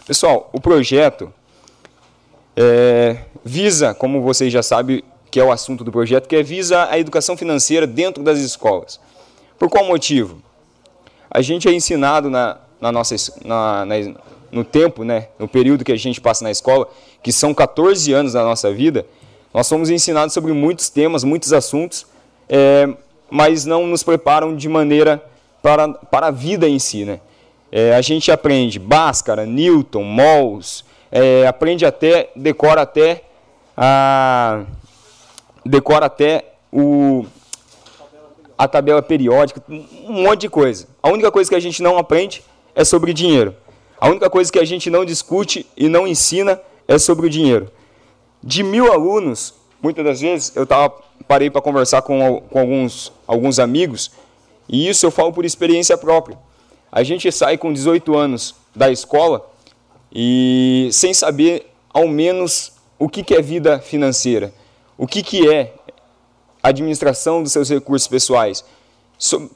Pessoal, 0.08 0.48
o 0.54 0.58
projeto 0.58 1.30
é, 2.56 3.18
visa, 3.44 3.92
como 3.92 4.22
vocês 4.22 4.50
já 4.50 4.62
sabem, 4.62 5.02
que 5.30 5.38
é 5.38 5.44
o 5.44 5.52
assunto 5.52 5.84
do 5.84 5.92
projeto, 5.92 6.26
que 6.26 6.34
é 6.34 6.42
visa 6.42 6.88
a 6.90 6.98
educação 6.98 7.36
financeira 7.36 7.86
dentro 7.86 8.22
das 8.22 8.38
escolas. 8.38 8.98
Por 9.58 9.68
qual 9.68 9.84
motivo? 9.84 10.42
A 11.30 11.42
gente 11.42 11.68
é 11.68 11.74
ensinado 11.74 12.30
na, 12.30 12.56
na 12.80 12.90
nossa, 12.90 13.14
na, 13.44 13.84
na, 13.84 13.96
no 14.50 14.64
tempo, 14.64 15.04
né, 15.04 15.28
no 15.38 15.46
período 15.46 15.84
que 15.84 15.92
a 15.92 15.98
gente 15.98 16.22
passa 16.22 16.42
na 16.42 16.50
escola, 16.50 16.88
que 17.22 17.30
são 17.30 17.52
14 17.52 18.10
anos 18.14 18.32
da 18.32 18.42
nossa 18.42 18.72
vida, 18.72 19.04
nós 19.52 19.66
somos 19.66 19.90
ensinados 19.90 20.32
sobre 20.32 20.54
muitos 20.54 20.88
temas, 20.88 21.22
muitos 21.22 21.52
assuntos, 21.52 22.06
é, 22.48 22.88
mas 23.30 23.66
não 23.66 23.86
nos 23.86 24.02
preparam 24.02 24.56
de 24.56 24.70
maneira 24.70 25.22
para, 25.60 25.86
para 25.86 26.28
a 26.28 26.30
vida 26.30 26.66
em 26.66 26.78
si. 26.78 27.04
Né? 27.04 27.20
É, 27.70 27.94
a 27.94 28.00
gente 28.00 28.30
aprende 28.30 28.78
Bhaskara, 28.78 29.44
Newton, 29.44 30.02
Mols, 30.02 30.84
é, 31.10 31.46
aprende 31.46 31.84
até, 31.84 32.30
decora 32.34 32.82
até 32.82 33.24
a, 33.76 34.64
decora 35.64 36.06
até 36.06 36.44
o, 36.72 37.26
a 38.56 38.66
tabela 38.66 39.02
periódica, 39.02 39.62
um 39.68 40.22
monte 40.22 40.42
de 40.42 40.48
coisa. 40.48 40.88
A 41.02 41.10
única 41.10 41.30
coisa 41.30 41.48
que 41.48 41.56
a 41.56 41.60
gente 41.60 41.82
não 41.82 41.98
aprende 41.98 42.42
é 42.74 42.84
sobre 42.84 43.12
dinheiro. 43.12 43.54
A 44.00 44.08
única 44.08 44.30
coisa 44.30 44.50
que 44.50 44.58
a 44.58 44.64
gente 44.64 44.88
não 44.88 45.04
discute 45.04 45.66
e 45.76 45.88
não 45.88 46.06
ensina 46.06 46.60
é 46.86 46.98
sobre 46.98 47.26
o 47.26 47.30
dinheiro. 47.30 47.70
De 48.42 48.62
mil 48.62 48.92
alunos, 48.92 49.54
muitas 49.82 50.04
das 50.04 50.20
vezes 50.20 50.56
eu 50.56 50.66
tava, 50.66 50.94
parei 51.26 51.50
para 51.50 51.60
conversar 51.60 52.02
com, 52.02 52.40
com 52.48 52.58
alguns, 52.60 53.12
alguns 53.26 53.58
amigos, 53.58 54.10
e 54.68 54.88
isso 54.88 55.04
eu 55.04 55.10
falo 55.10 55.32
por 55.32 55.44
experiência 55.44 55.98
própria. 55.98 56.38
A 56.90 57.02
gente 57.02 57.30
sai 57.30 57.58
com 57.58 57.72
18 57.72 58.16
anos 58.16 58.54
da 58.74 58.90
escola 58.90 59.50
e 60.12 60.88
sem 60.92 61.12
saber 61.12 61.70
ao 61.92 62.08
menos 62.08 62.72
o 62.98 63.08
que, 63.08 63.22
que 63.22 63.34
é 63.34 63.42
vida 63.42 63.78
financeira, 63.78 64.52
o 64.96 65.06
que, 65.06 65.22
que 65.22 65.48
é 65.48 65.74
administração 66.62 67.42
dos 67.42 67.52
seus 67.52 67.68
recursos 67.68 68.08
pessoais. 68.08 68.64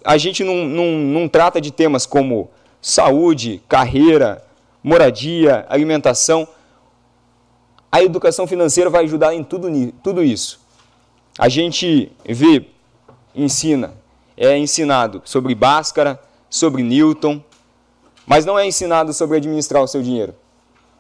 A 0.05 0.16
gente 0.18 0.45
não, 0.45 0.64
não, 0.64 0.87
não 0.92 1.29
trata 1.29 1.61
de 1.61 1.71
temas 1.71 2.05
como 2.07 2.51
saúde, 2.81 3.62
carreira, 3.68 4.45
moradia, 4.83 5.66
alimentação. 5.68 6.47
A 7.90 8.03
educação 8.03 8.47
financeira 8.47 8.90
vai 8.90 9.05
ajudar 9.05 9.35
em 9.35 9.45
tudo, 9.45 9.68
tudo 10.03 10.23
isso. 10.23 10.61
A 11.38 11.49
gente 11.49 12.12
vê, 12.25 12.66
ensina, 13.35 13.95
é 14.37 14.57
ensinado 14.57 15.23
sobre 15.25 15.55
Bhaskara, 15.55 16.21
sobre 16.52 16.82
Newton, 16.82 17.42
mas 18.26 18.44
não 18.44 18.58
é 18.58 18.66
ensinado 18.66 19.14
sobre 19.14 19.38
administrar 19.38 19.82
o 19.82 19.88
seu 19.88 20.02
dinheiro. 20.02 20.34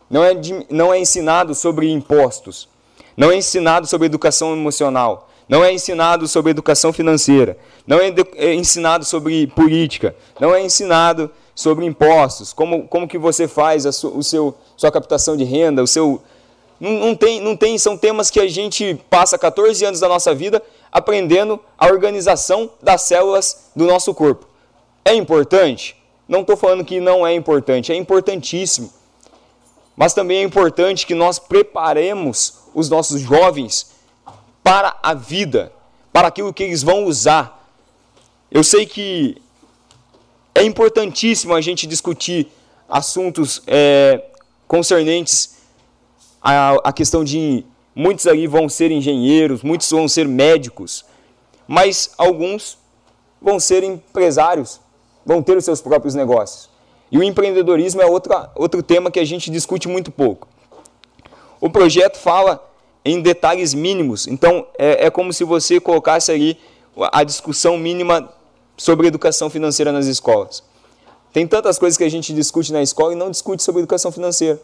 Não 0.08 0.24
é, 0.24 0.32
não 0.70 0.92
é 0.92 0.98
ensinado 0.98 1.54
sobre 1.54 1.90
impostos. 1.90 2.68
Não 3.14 3.30
é 3.30 3.36
ensinado 3.36 3.86
sobre 3.86 4.06
educação 4.06 4.54
emocional. 4.54 5.28
Não 5.46 5.62
é 5.62 5.70
ensinado 5.70 6.26
sobre 6.26 6.50
educação 6.50 6.90
financeira. 6.90 7.58
Não 7.86 7.98
é, 7.98 8.12
é 8.36 8.54
ensinado 8.54 9.04
sobre 9.04 9.46
política. 9.48 10.16
Não 10.40 10.54
é 10.54 10.62
ensinado 10.62 11.30
sobre 11.54 11.84
impostos. 11.84 12.54
Como, 12.54 12.88
como 12.88 13.06
que 13.06 13.18
você 13.18 13.46
faz 13.46 13.84
a 13.84 13.92
su, 13.92 14.08
o 14.08 14.22
seu, 14.22 14.56
sua 14.74 14.90
captação 14.90 15.36
de 15.36 15.44
renda, 15.44 15.82
o 15.82 15.86
seu. 15.86 16.22
Não, 16.80 16.92
não, 16.92 17.14
tem, 17.14 17.40
não 17.42 17.56
tem, 17.56 17.76
são 17.76 17.96
temas 17.96 18.30
que 18.30 18.40
a 18.40 18.48
gente 18.48 18.98
passa 19.10 19.36
14 19.36 19.84
anos 19.84 20.00
da 20.00 20.08
nossa 20.08 20.34
vida 20.34 20.62
aprendendo 20.90 21.60
a 21.76 21.86
organização 21.86 22.70
das 22.82 23.02
células 23.02 23.70
do 23.76 23.86
nosso 23.86 24.14
corpo. 24.14 24.51
É 25.04 25.14
importante? 25.14 25.96
Não 26.28 26.40
estou 26.40 26.56
falando 26.56 26.84
que 26.84 27.00
não 27.00 27.26
é 27.26 27.34
importante, 27.34 27.92
é 27.92 27.96
importantíssimo. 27.96 28.92
Mas 29.96 30.14
também 30.14 30.38
é 30.38 30.42
importante 30.42 31.06
que 31.06 31.14
nós 31.14 31.38
preparemos 31.38 32.60
os 32.74 32.88
nossos 32.88 33.20
jovens 33.20 33.92
para 34.62 34.96
a 35.02 35.12
vida, 35.12 35.72
para 36.12 36.28
aquilo 36.28 36.52
que 36.52 36.62
eles 36.62 36.82
vão 36.82 37.04
usar. 37.04 37.68
Eu 38.50 38.64
sei 38.64 38.86
que 38.86 39.36
é 40.54 40.62
importantíssimo 40.62 41.54
a 41.54 41.60
gente 41.60 41.86
discutir 41.86 42.48
assuntos 42.88 43.62
é, 43.66 44.22
concernentes 44.68 45.56
à, 46.40 46.76
à 46.88 46.92
questão 46.92 47.24
de 47.24 47.64
muitos 47.94 48.26
ali 48.26 48.46
vão 48.46 48.68
ser 48.68 48.90
engenheiros, 48.90 49.62
muitos 49.62 49.90
vão 49.90 50.06
ser 50.08 50.26
médicos, 50.28 51.04
mas 51.66 52.12
alguns 52.16 52.78
vão 53.40 53.58
ser 53.58 53.82
empresários, 53.82 54.80
vão 55.24 55.42
ter 55.42 55.56
os 55.56 55.64
seus 55.64 55.80
próprios 55.80 56.14
negócios. 56.14 56.68
E 57.10 57.18
o 57.18 57.22
empreendedorismo 57.22 58.00
é 58.00 58.06
outra, 58.06 58.50
outro 58.54 58.82
tema 58.82 59.10
que 59.10 59.20
a 59.20 59.24
gente 59.24 59.50
discute 59.50 59.88
muito 59.88 60.10
pouco. 60.10 60.48
O 61.60 61.70
projeto 61.70 62.18
fala 62.18 62.62
em 63.04 63.20
detalhes 63.20 63.74
mínimos, 63.74 64.26
então 64.26 64.66
é, 64.78 65.06
é 65.06 65.10
como 65.10 65.32
se 65.32 65.44
você 65.44 65.78
colocasse 65.78 66.32
ali 66.32 66.58
a 67.12 67.22
discussão 67.24 67.76
mínima 67.76 68.32
sobre 68.76 69.06
educação 69.06 69.48
financeira 69.48 69.92
nas 69.92 70.06
escolas. 70.06 70.62
Tem 71.32 71.46
tantas 71.46 71.78
coisas 71.78 71.96
que 71.96 72.04
a 72.04 72.10
gente 72.10 72.34
discute 72.34 72.72
na 72.72 72.82
escola 72.82 73.12
e 73.12 73.16
não 73.16 73.30
discute 73.30 73.62
sobre 73.62 73.80
educação 73.80 74.12
financeira. 74.12 74.60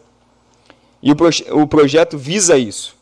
E 1.02 1.12
o, 1.12 1.16
proje 1.16 1.46
o 1.50 1.66
projeto 1.66 2.18
visa 2.18 2.58
isso. 2.58 2.97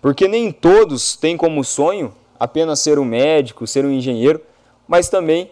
Porque 0.00 0.28
nem 0.28 0.52
todos 0.52 1.16
têm 1.16 1.36
como 1.36 1.64
sonho 1.64 2.14
apenas 2.38 2.80
ser 2.80 2.98
um 2.98 3.04
médico, 3.04 3.66
ser 3.66 3.84
um 3.84 3.90
engenheiro, 3.90 4.40
mas 4.86 5.08
também 5.08 5.50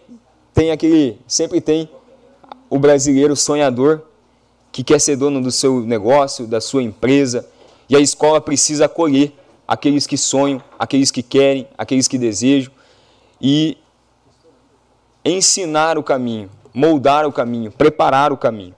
tem 0.53 0.71
aquele, 0.71 1.19
sempre 1.27 1.59
tem 1.59 1.89
o 2.69 2.79
brasileiro 2.79 3.35
sonhador 3.35 4.01
que 4.71 4.83
quer 4.83 4.99
ser 4.99 5.15
dono 5.15 5.41
do 5.41 5.51
seu 5.51 5.81
negócio, 5.81 6.47
da 6.47 6.61
sua 6.61 6.81
empresa, 6.81 7.47
e 7.89 7.95
a 7.95 7.99
escola 7.99 8.39
precisa 8.39 8.85
acolher 8.85 9.33
aqueles 9.67 10.07
que 10.07 10.17
sonham, 10.17 10.61
aqueles 10.79 11.11
que 11.11 11.21
querem, 11.21 11.67
aqueles 11.77 12.07
que 12.07 12.17
desejam 12.17 12.71
e 13.41 13.77
ensinar 15.23 15.97
o 15.97 16.03
caminho, 16.03 16.49
moldar 16.73 17.25
o 17.25 17.31
caminho, 17.31 17.71
preparar 17.71 18.31
o 18.31 18.37
caminho. 18.37 18.75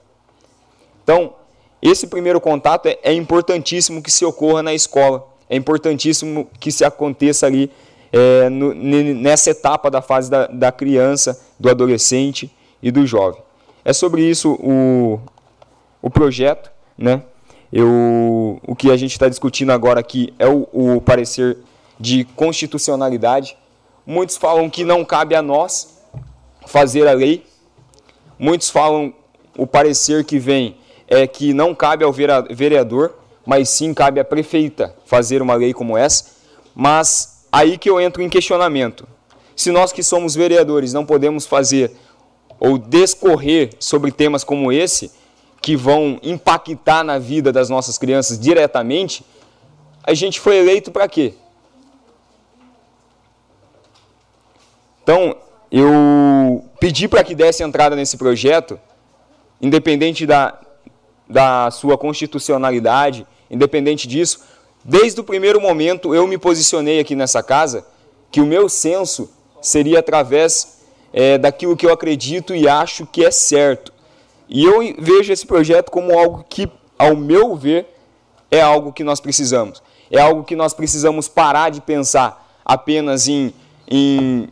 Então, 1.02 1.34
esse 1.80 2.06
primeiro 2.06 2.40
contato 2.40 2.86
é, 2.86 2.98
é 3.02 3.12
importantíssimo 3.12 4.02
que 4.02 4.10
se 4.10 4.24
ocorra 4.24 4.62
na 4.62 4.74
escola 4.74 5.26
é 5.50 5.56
importantíssimo 5.56 6.48
que 6.60 6.70
se 6.70 6.84
aconteça 6.84 7.44
ali 7.44 7.68
é, 8.12 8.48
no, 8.48 8.72
nessa 8.72 9.50
etapa 9.50 9.90
da 9.90 10.00
fase 10.00 10.30
da, 10.30 10.46
da 10.46 10.70
criança, 10.70 11.38
do 11.58 11.68
adolescente 11.68 12.48
e 12.80 12.92
do 12.92 13.04
jovem. 13.04 13.42
É 13.84 13.92
sobre 13.92 14.22
isso 14.22 14.52
o, 14.52 15.20
o 16.00 16.08
projeto, 16.08 16.70
né? 16.96 17.22
Eu, 17.72 18.60
o 18.66 18.74
que 18.76 18.90
a 18.90 18.96
gente 18.96 19.12
está 19.12 19.28
discutindo 19.28 19.70
agora 19.70 19.98
aqui 20.00 20.32
é 20.38 20.46
o, 20.46 20.68
o 20.72 21.00
parecer 21.00 21.58
de 21.98 22.24
constitucionalidade. 22.36 23.56
Muitos 24.06 24.36
falam 24.36 24.70
que 24.70 24.84
não 24.84 25.04
cabe 25.04 25.34
a 25.34 25.42
nós 25.42 26.00
fazer 26.66 27.06
a 27.08 27.12
lei. 27.12 27.44
Muitos 28.38 28.70
falam 28.70 29.12
o 29.56 29.66
parecer 29.66 30.24
que 30.24 30.38
vem 30.38 30.76
é 31.08 31.26
que 31.26 31.52
não 31.52 31.74
cabe 31.74 32.04
ao 32.04 32.12
vereador 32.12 33.19
mas 33.50 33.68
sim 33.68 33.92
cabe 33.92 34.20
à 34.20 34.24
prefeita 34.24 34.94
fazer 35.04 35.42
uma 35.42 35.56
lei 35.56 35.74
como 35.74 35.98
essa. 35.98 36.36
Mas 36.72 37.48
aí 37.50 37.76
que 37.76 37.90
eu 37.90 38.00
entro 38.00 38.22
em 38.22 38.28
questionamento. 38.28 39.08
Se 39.56 39.72
nós 39.72 39.90
que 39.90 40.04
somos 40.04 40.36
vereadores 40.36 40.92
não 40.92 41.04
podemos 41.04 41.46
fazer 41.46 41.90
ou 42.60 42.78
discorrer 42.78 43.70
sobre 43.80 44.12
temas 44.12 44.44
como 44.44 44.70
esse, 44.70 45.10
que 45.60 45.74
vão 45.74 46.20
impactar 46.22 47.02
na 47.02 47.18
vida 47.18 47.50
das 47.50 47.68
nossas 47.68 47.98
crianças 47.98 48.38
diretamente, 48.38 49.26
a 50.04 50.14
gente 50.14 50.38
foi 50.38 50.56
eleito 50.56 50.92
para 50.92 51.08
quê? 51.08 51.34
Então, 55.02 55.34
eu 55.72 56.64
pedi 56.78 57.08
para 57.08 57.24
que 57.24 57.34
desse 57.34 57.64
entrada 57.64 57.96
nesse 57.96 58.16
projeto, 58.16 58.78
independente 59.60 60.24
da, 60.24 60.56
da 61.28 61.68
sua 61.72 61.98
constitucionalidade, 61.98 63.26
independente 63.50 64.06
disso, 64.06 64.40
desde 64.84 65.20
o 65.20 65.24
primeiro 65.24 65.60
momento 65.60 66.14
eu 66.14 66.26
me 66.26 66.38
posicionei 66.38 67.00
aqui 67.00 67.14
nessa 67.14 67.42
casa 67.42 67.84
que 68.30 68.40
o 68.40 68.46
meu 68.46 68.68
senso 68.68 69.30
seria 69.60 69.98
através 69.98 70.80
é, 71.12 71.36
daquilo 71.36 71.76
que 71.76 71.84
eu 71.84 71.92
acredito 71.92 72.54
e 72.54 72.68
acho 72.68 73.06
que 73.06 73.24
é 73.24 73.30
certo. 73.30 73.92
E 74.48 74.64
eu 74.64 74.80
vejo 74.98 75.32
esse 75.32 75.46
projeto 75.46 75.90
como 75.90 76.18
algo 76.18 76.44
que, 76.48 76.68
ao 76.98 77.16
meu 77.16 77.54
ver, 77.56 77.86
é 78.50 78.60
algo 78.60 78.92
que 78.92 79.04
nós 79.04 79.20
precisamos. 79.20 79.82
É 80.10 80.20
algo 80.20 80.44
que 80.44 80.56
nós 80.56 80.74
precisamos 80.74 81.28
parar 81.28 81.70
de 81.70 81.80
pensar 81.80 82.60
apenas 82.64 83.28
em, 83.28 83.52
em 83.88 84.48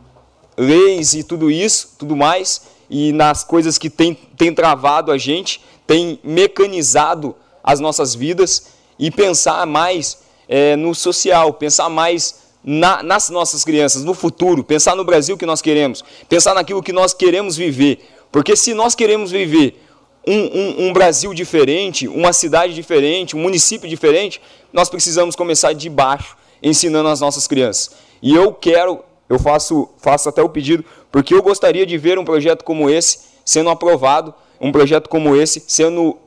leis 0.57 1.13
e 1.13 1.23
tudo 1.23 1.49
isso, 1.51 1.95
tudo 1.97 2.15
mais, 2.15 2.61
e 2.89 3.11
nas 3.11 3.43
coisas 3.43 3.77
que 3.77 3.89
tem, 3.89 4.13
tem 4.13 4.53
travado 4.53 5.11
a 5.11 5.17
gente, 5.17 5.61
tem 5.85 6.19
mecanizado 6.23 7.35
as 7.63 7.79
nossas 7.79 8.15
vidas 8.15 8.78
e 8.99 9.09
pensar 9.09 9.65
mais 9.65 10.19
é, 10.47 10.75
no 10.75 10.93
social, 10.93 11.53
pensar 11.53 11.89
mais 11.89 12.49
na, 12.63 13.01
nas 13.01 13.29
nossas 13.29 13.63
crianças, 13.63 14.03
no 14.03 14.13
futuro, 14.13 14.63
pensar 14.63 14.95
no 14.95 15.05
Brasil 15.05 15.37
que 15.37 15.45
nós 15.45 15.61
queremos, 15.61 16.03
pensar 16.27 16.53
naquilo 16.53 16.83
que 16.83 16.91
nós 16.91 17.13
queremos 17.13 17.55
viver. 17.55 18.05
Porque 18.31 18.55
se 18.55 18.73
nós 18.73 18.93
queremos 18.93 19.31
viver 19.31 19.81
um, 20.27 20.33
um, 20.33 20.87
um, 20.87 20.93
Brasil 20.93 21.33
diferente, 21.33 22.07
uma 22.07 22.33
cidade 22.33 22.73
diferente, 22.73 23.35
um 23.35 23.39
município 23.39 23.89
diferente, 23.89 24.41
nós 24.71 24.89
precisamos 24.89 25.35
começar 25.35 25.73
de 25.73 25.89
baixo, 25.89 26.35
ensinando 26.61 27.09
as 27.09 27.21
nossas 27.21 27.47
crianças. 27.47 27.91
E 28.21 28.35
eu 28.35 28.53
quero, 28.53 28.99
eu 29.27 29.39
faço, 29.39 29.89
faço 29.97 30.29
até 30.29 30.43
o 30.43 30.49
pedido, 30.49 30.83
porque 31.11 31.33
eu 31.33 31.41
gostaria 31.41 31.85
de 31.85 31.97
ver 31.97 32.19
um 32.19 32.25
projeto 32.25 32.63
como 32.63 32.89
esse 32.89 33.29
sendo 33.45 33.69
aprovado, 33.69 34.35
um 34.59 34.71
projeto 34.71 35.09
como 35.09 35.35
esse 35.35 35.63
sendo 35.67 36.17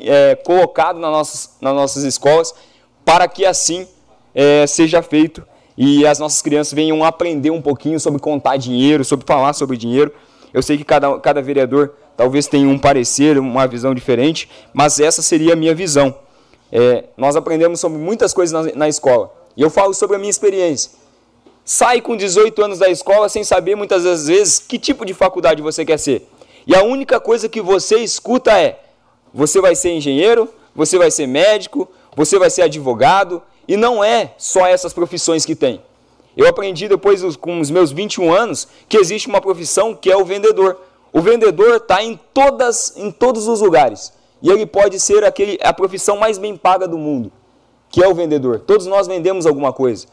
é, 0.00 0.34
colocado 0.36 0.98
nas 0.98 1.10
nossas, 1.10 1.50
nas 1.60 1.74
nossas 1.74 2.04
escolas, 2.04 2.54
para 3.04 3.26
que 3.28 3.44
assim 3.44 3.86
é, 4.34 4.66
seja 4.66 5.02
feito 5.02 5.42
e 5.76 6.06
as 6.06 6.18
nossas 6.18 6.40
crianças 6.40 6.72
venham 6.72 7.02
aprender 7.04 7.50
um 7.50 7.60
pouquinho 7.60 7.98
sobre 7.98 8.20
contar 8.20 8.56
dinheiro, 8.56 9.04
sobre 9.04 9.26
falar 9.26 9.52
sobre 9.52 9.76
dinheiro. 9.76 10.12
Eu 10.52 10.62
sei 10.62 10.78
que 10.78 10.84
cada, 10.84 11.18
cada 11.18 11.42
vereador 11.42 11.94
talvez 12.16 12.46
tenha 12.46 12.68
um 12.68 12.78
parecer, 12.78 13.38
uma 13.38 13.66
visão 13.66 13.94
diferente, 13.94 14.48
mas 14.72 15.00
essa 15.00 15.20
seria 15.20 15.54
a 15.54 15.56
minha 15.56 15.74
visão. 15.74 16.14
É, 16.70 17.04
nós 17.16 17.36
aprendemos 17.36 17.80
sobre 17.80 17.98
muitas 17.98 18.32
coisas 18.32 18.52
na, 18.52 18.76
na 18.76 18.88
escola 18.88 19.32
e 19.56 19.62
eu 19.62 19.70
falo 19.70 19.94
sobre 19.94 20.16
a 20.16 20.18
minha 20.18 20.30
experiência. 20.30 20.92
Sai 21.64 22.00
com 22.00 22.16
18 22.16 22.62
anos 22.62 22.78
da 22.78 22.88
escola 22.88 23.28
sem 23.28 23.42
saber 23.42 23.74
muitas 23.74 24.04
das 24.04 24.26
vezes 24.26 24.58
que 24.58 24.78
tipo 24.78 25.04
de 25.04 25.14
faculdade 25.14 25.62
você 25.62 25.84
quer 25.84 25.98
ser. 25.98 26.28
E 26.66 26.74
a 26.74 26.82
única 26.82 27.20
coisa 27.20 27.48
que 27.48 27.60
você 27.60 27.96
escuta 27.98 28.52
é: 28.58 28.80
você 29.32 29.60
vai 29.60 29.74
ser 29.74 29.90
engenheiro, 29.90 30.48
você 30.74 30.98
vai 30.98 31.10
ser 31.10 31.26
médico, 31.26 31.88
você 32.16 32.38
vai 32.38 32.50
ser 32.50 32.62
advogado, 32.62 33.42
e 33.66 33.76
não 33.76 34.02
é 34.02 34.34
só 34.38 34.66
essas 34.66 34.92
profissões 34.92 35.44
que 35.44 35.54
tem. 35.54 35.82
Eu 36.36 36.48
aprendi 36.48 36.88
depois, 36.88 37.36
com 37.36 37.60
os 37.60 37.70
meus 37.70 37.92
21 37.92 38.32
anos, 38.32 38.66
que 38.88 38.96
existe 38.96 39.28
uma 39.28 39.40
profissão 39.40 39.94
que 39.94 40.10
é 40.10 40.16
o 40.16 40.24
vendedor. 40.24 40.78
O 41.12 41.20
vendedor 41.20 41.76
está 41.76 42.02
em, 42.02 42.18
todas, 42.32 42.96
em 42.96 43.10
todos 43.10 43.46
os 43.46 43.60
lugares. 43.60 44.12
E 44.42 44.50
ele 44.50 44.66
pode 44.66 44.98
ser 44.98 45.24
aquele, 45.24 45.58
a 45.62 45.72
profissão 45.72 46.16
mais 46.16 46.36
bem 46.38 46.56
paga 46.56 46.88
do 46.88 46.98
mundo, 46.98 47.30
que 47.88 48.02
é 48.02 48.08
o 48.08 48.14
vendedor. 48.14 48.60
Todos 48.60 48.86
nós 48.86 49.06
vendemos 49.06 49.46
alguma 49.46 49.72
coisa. 49.72 50.06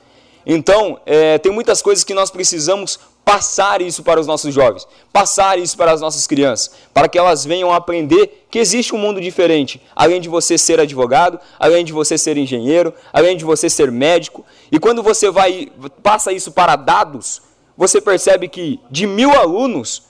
Então, 0.46 1.00
é, 1.06 1.38
tem 1.40 1.52
muitas 1.52 1.82
coisas 1.82 2.04
que 2.04 2.14
nós 2.14 2.30
precisamos 2.30 3.00
passar 3.32 3.82
isso 3.82 4.04
para 4.04 4.20
os 4.20 4.28
nossos 4.28 4.54
jovens, 4.54 4.86
passar 5.14 5.58
isso 5.58 5.78
para 5.78 5.94
as 5.94 6.02
nossas 6.02 6.28
crianças, 6.28 6.70
para 6.94 7.08
que 7.08 7.18
elas 7.18 7.46
venham 7.46 7.72
aprender 7.72 8.46
que 8.52 8.60
existe 8.60 8.94
um 8.94 8.98
mundo 8.98 9.22
diferente, 9.22 9.82
além 9.96 10.20
de 10.20 10.28
você 10.28 10.58
ser 10.58 10.82
advogado, 10.82 11.40
além 11.58 11.86
de 11.86 11.94
você 11.94 12.18
ser 12.18 12.36
engenheiro, 12.36 12.94
além 13.14 13.38
de 13.38 13.46
você 13.46 13.70
ser 13.70 13.90
médico. 13.90 14.44
E 14.70 14.78
quando 14.78 15.02
você 15.02 15.32
vai 15.32 15.72
passa 16.04 16.34
isso 16.34 16.52
para 16.52 16.76
dados, 16.76 17.42
você 17.78 18.02
percebe 18.02 18.50
que 18.50 18.82
de 18.92 19.08
mil 19.08 19.32
alunos, 19.32 20.04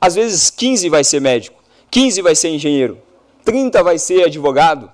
às 0.00 0.14
vezes 0.14 0.48
15 0.48 0.88
vai 0.88 1.04
ser 1.04 1.20
médico, 1.20 1.62
15 1.90 2.22
vai 2.22 2.34
ser 2.34 2.48
engenheiro, 2.48 3.02
30 3.44 3.82
vai 3.82 3.98
ser 3.98 4.24
advogado, 4.24 4.90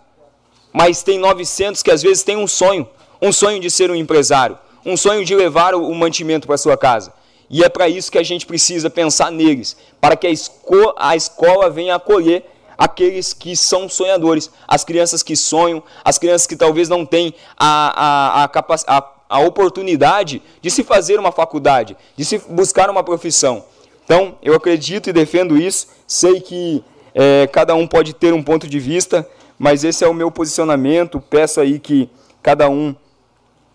mas 0.73 1.05
tem 1.05 1.17
900 1.17 1.81
que 1.81 1.93
às 1.93 2.03
vezes 2.03 2.25
têm 2.25 2.37
um 2.37 2.49
sonho, 2.49 2.89
um 3.23 3.31
sonho 3.31 3.61
de 3.61 3.71
ser 3.71 3.89
um 3.89 3.95
empresário, 3.95 4.59
um 4.85 4.97
sonho 4.97 5.25
de 5.25 5.33
levar 5.37 5.77
o 5.77 5.95
mantimento 5.95 6.49
para 6.49 6.59
sua 6.59 6.77
casa. 6.77 7.15
E 7.49 7.63
é 7.63 7.69
para 7.69 7.89
isso 7.89 8.11
que 8.11 8.19
a 8.19 8.23
gente 8.23 8.47
precisa 8.47 8.91
pensar 8.91 9.31
neles, 9.31 9.77
para 10.01 10.17
que 10.17 10.27
a, 10.27 10.31
esco 10.31 10.95
a 10.97 11.15
escola 11.15 11.71
venha 11.71 11.95
acolher 11.95 12.45
aqueles 12.77 13.33
que 13.33 13.57
são 13.57 13.89
sonhadores, 13.89 14.51
as 14.67 14.85
crianças 14.85 15.23
que 15.23 15.37
sonham, 15.37 15.83
as 16.05 16.19
crianças 16.19 16.47
que 16.47 16.57
talvez 16.57 16.89
não 16.89 17.07
têm 17.07 17.35
a, 17.57 18.45
a, 18.45 18.45
a, 18.45 18.99
a, 18.99 19.13
a 19.29 19.41
oportunidade 19.41 20.43
de 20.61 20.71
se 20.71 20.83
fazer 20.85 21.19
uma 21.19 21.33
faculdade, 21.33 21.97
de 22.17 22.25
se 22.25 22.39
buscar 22.39 22.91
uma 22.91 23.03
profissão. 23.03 23.65
Então, 24.05 24.37
eu 24.43 24.55
acredito 24.55 25.09
e 25.09 25.13
defendo 25.13 25.57
isso, 25.57 25.89
sei 26.07 26.41
que 26.41 26.85
é, 27.15 27.47
cada 27.47 27.75
um 27.75 27.87
pode 27.87 28.13
ter 28.13 28.35
um 28.35 28.43
ponto 28.43 28.69
de 28.69 28.79
vista, 28.79 29.27
mas 29.59 29.85
esse 29.85 30.05
é 30.05 30.09
o 30.09 30.15
meu 30.15 30.31
posicionamento. 30.31 31.21
Peço 31.21 31.61
aí 31.61 31.79
que 31.79 32.11
cada 32.43 32.69
um 32.69 32.95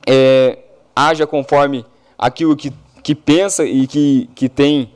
é, 0.07 0.59
haja 0.95 1.25
conforme 1.25 1.85
aquilo 2.17 2.55
que 2.55 2.71
que 3.03 3.15
pensa 3.15 3.65
e 3.65 3.87
que, 3.87 4.29
que 4.35 4.47
tem, 4.47 4.91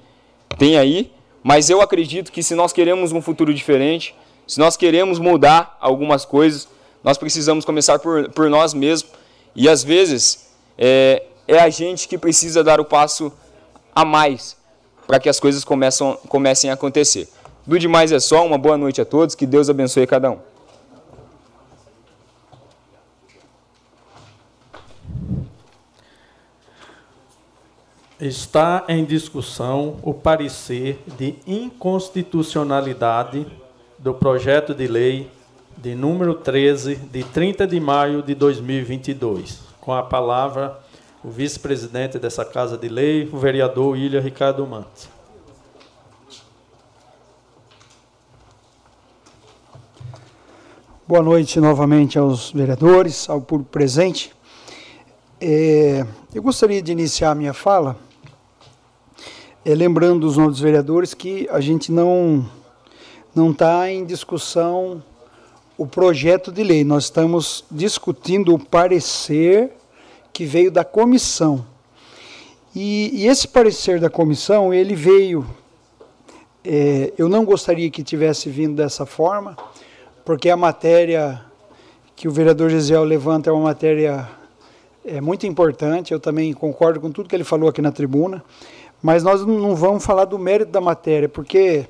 tem 0.58 0.78
aí, 0.78 1.12
mas 1.44 1.70
eu 1.70 1.82
acredito 1.82 2.32
que 2.32 2.42
se 2.42 2.56
nós 2.56 2.74
queremos 2.74 3.12
um 3.12 3.22
futuro 3.22 3.54
diferente, 3.54 4.16
se 4.48 4.60
nós 4.60 4.78
queremos 4.78 5.20
mudar 5.20 5.78
algumas 5.80 6.26
coisas, 6.26 6.68
nós 7.04 7.18
precisamos 7.18 7.66
começar 7.66 8.00
por, 8.00 8.30
por 8.30 8.50
nós 8.50 8.74
mesmos. 8.74 9.12
E 9.56 9.70
às 9.70 9.84
vezes 9.84 10.48
é, 10.78 11.24
é 11.48 11.60
a 11.60 11.70
gente 11.70 12.08
que 12.08 12.18
precisa 12.18 12.64
dar 12.64 12.80
o 12.80 12.86
passo 12.86 13.32
a 13.94 14.04
mais 14.04 14.58
para 15.08 15.20
que 15.20 15.30
as 15.30 15.40
coisas 15.40 15.64
começam, 15.64 16.18
comecem 16.28 16.70
a 16.70 16.74
acontecer. 16.74 17.30
Do 17.66 17.78
demais 17.80 18.12
é 18.12 18.20
só, 18.20 18.46
uma 18.46 18.58
boa 18.58 18.78
noite 18.78 19.02
a 19.02 19.06
todos, 19.06 19.36
que 19.36 19.46
Deus 19.46 19.70
abençoe 19.70 20.06
cada 20.06 20.32
um. 20.32 20.40
Está 28.20 28.84
em 28.88 29.04
discussão 29.04 29.98
o 30.02 30.14
parecer 30.14 31.04
de 31.18 31.36
inconstitucionalidade 31.46 33.46
do 34.00 34.14
projeto 34.14 34.74
de 34.74 34.88
lei 34.88 35.30
de 35.76 35.94
número 35.96 36.36
13, 36.36 36.96
de 36.96 37.26
30 37.26 37.68
de 37.68 37.78
maio 37.78 38.24
de 38.24 38.34
2022. 38.34 39.60
Com 39.82 39.94
a 39.94 40.02
palavra, 40.02 40.80
o 41.22 41.30
vice-presidente 41.30 42.18
dessa 42.18 42.46
Casa 42.46 42.78
de 42.78 42.88
Lei, 42.88 43.30
o 43.34 43.38
vereador 43.38 43.98
Ilha 43.98 44.22
Ricardo 44.22 44.66
Mantes. 44.66 45.10
Boa 51.06 51.22
noite 51.22 51.60
novamente 51.60 52.18
aos 52.18 52.50
vereadores, 52.50 53.30
ao 53.30 53.42
público 53.42 53.72
presente. 53.72 54.34
É, 55.42 56.08
eu 56.34 56.42
gostaria 56.42 56.82
de 56.82 56.94
iniciar 56.94 57.32
a 57.32 57.36
minha 57.36 57.54
fala 57.54 58.05
é, 59.66 59.74
lembrando 59.74 60.26
os 60.28 60.38
novos 60.38 60.60
vereadores 60.60 61.16
que 61.16 61.50
a 61.50 61.60
gente 61.60 61.92
não 61.92 62.48
não 63.34 63.52
está 63.52 63.92
em 63.92 64.06
discussão 64.06 65.04
o 65.78 65.86
projeto 65.86 66.52
de 66.52 66.64
lei. 66.64 66.86
Nós 66.86 67.06
estamos 67.06 67.66
discutindo 67.70 68.54
o 68.54 68.60
parecer 68.60 69.72
que 70.32 70.46
veio 70.46 70.72
da 70.72 70.86
comissão. 70.86 71.66
E, 72.74 73.10
e 73.14 73.28
esse 73.28 73.48
parecer 73.48 74.00
da 74.00 74.10
comissão, 74.10 74.74
ele 74.74 74.96
veio. 74.96 75.46
É, 76.64 77.12
eu 77.18 77.28
não 77.28 77.44
gostaria 77.44 77.90
que 77.90 78.04
tivesse 78.04 78.50
vindo 78.50 78.76
dessa 78.76 79.06
forma, 79.06 79.58
porque 80.24 80.50
a 80.50 80.56
matéria 80.56 81.42
que 82.16 82.28
o 82.28 82.32
vereador 82.32 82.70
Gisel 82.70 83.04
levanta 83.04 83.50
é 83.50 83.54
uma 83.54 83.64
matéria 83.64 84.30
é, 85.04 85.20
muito 85.20 85.46
importante. 85.46 86.14
Eu 86.14 86.20
também 86.20 86.54
concordo 86.54 87.02
com 87.02 87.12
tudo 87.12 87.28
que 87.28 87.36
ele 87.36 87.44
falou 87.44 87.68
aqui 87.68 87.82
na 87.82 87.92
tribuna. 87.92 88.44
Mas 89.06 89.22
nós 89.22 89.46
não 89.46 89.76
vamos 89.76 90.04
falar 90.04 90.26
do 90.26 90.40
mérito 90.40 90.72
da 90.72 90.82
matéria, 90.82 91.30
porque 91.30 91.86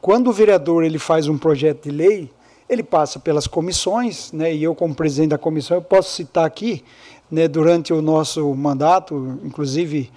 quando 0.00 0.26
o 0.26 0.32
vereador 0.32 0.82
ele 0.82 0.98
faz 0.98 1.28
um 1.28 1.38
projeto 1.38 1.84
de 1.84 1.92
lei, 1.92 2.28
ele 2.68 2.82
passa 2.82 3.20
pelas 3.20 3.46
comissões, 3.46 4.32
né, 4.32 4.52
e 4.52 4.64
eu 4.64 4.74
como 4.74 4.92
presidente 4.92 5.30
da 5.30 5.38
comissão, 5.38 5.76
eu 5.76 5.82
posso 5.82 6.12
citar 6.12 6.44
aqui, 6.44 6.82
né, 7.30 7.46
durante 7.46 7.92
o 7.92 8.02
nosso 8.02 8.52
mandato, 8.52 9.38
inclusive 9.44 10.10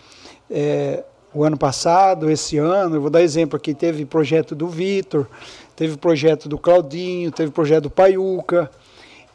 é, 0.50 1.04
o 1.36 1.44
ano 1.44 1.56
passado, 1.56 2.32
esse 2.32 2.58
ano, 2.58 2.96
eu 2.96 3.02
vou 3.02 3.12
dar 3.12 3.22
exemplo 3.22 3.56
aqui, 3.56 3.76
teve 3.76 4.04
projeto 4.04 4.56
do 4.56 4.68
Vitor, 4.68 5.28
teve 5.76 5.98
projeto 5.98 6.50
do 6.50 6.58
Claudinho, 6.58 7.32
teve 7.32 7.52
projeto 7.52 7.84
do 7.84 7.90
Paiuca, 7.92 8.72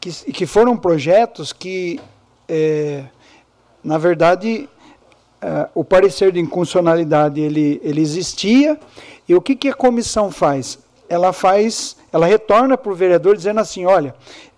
que, 0.01 0.11
que 0.33 0.47
foram 0.47 0.77
projetos 0.77 1.53
que, 1.53 2.01
é, 2.49 3.05
na 3.85 3.99
verdade, 3.99 4.69
uh, 5.45 5.68
o 5.74 5.84
parecer 5.84 6.32
de 6.32 6.40
inconstitucionalidade 6.40 7.40
ele, 7.40 7.80
ele 7.84 8.01
existia, 8.01 8.80
e 9.28 9.34
o 9.34 9.40
que, 9.40 9.55
que 9.55 9.68
a 9.68 9.74
comissão 9.74 10.30
faz? 10.32 10.78
ela 11.09 11.32
faz, 11.32 11.97
ela 12.12 12.26
retorna 12.26 12.76
para 12.76 12.92
o 12.92 12.95
vereador 12.95 13.36
dizendo 13.36 13.61
assim, 13.61 13.84
olha, 13.84 14.14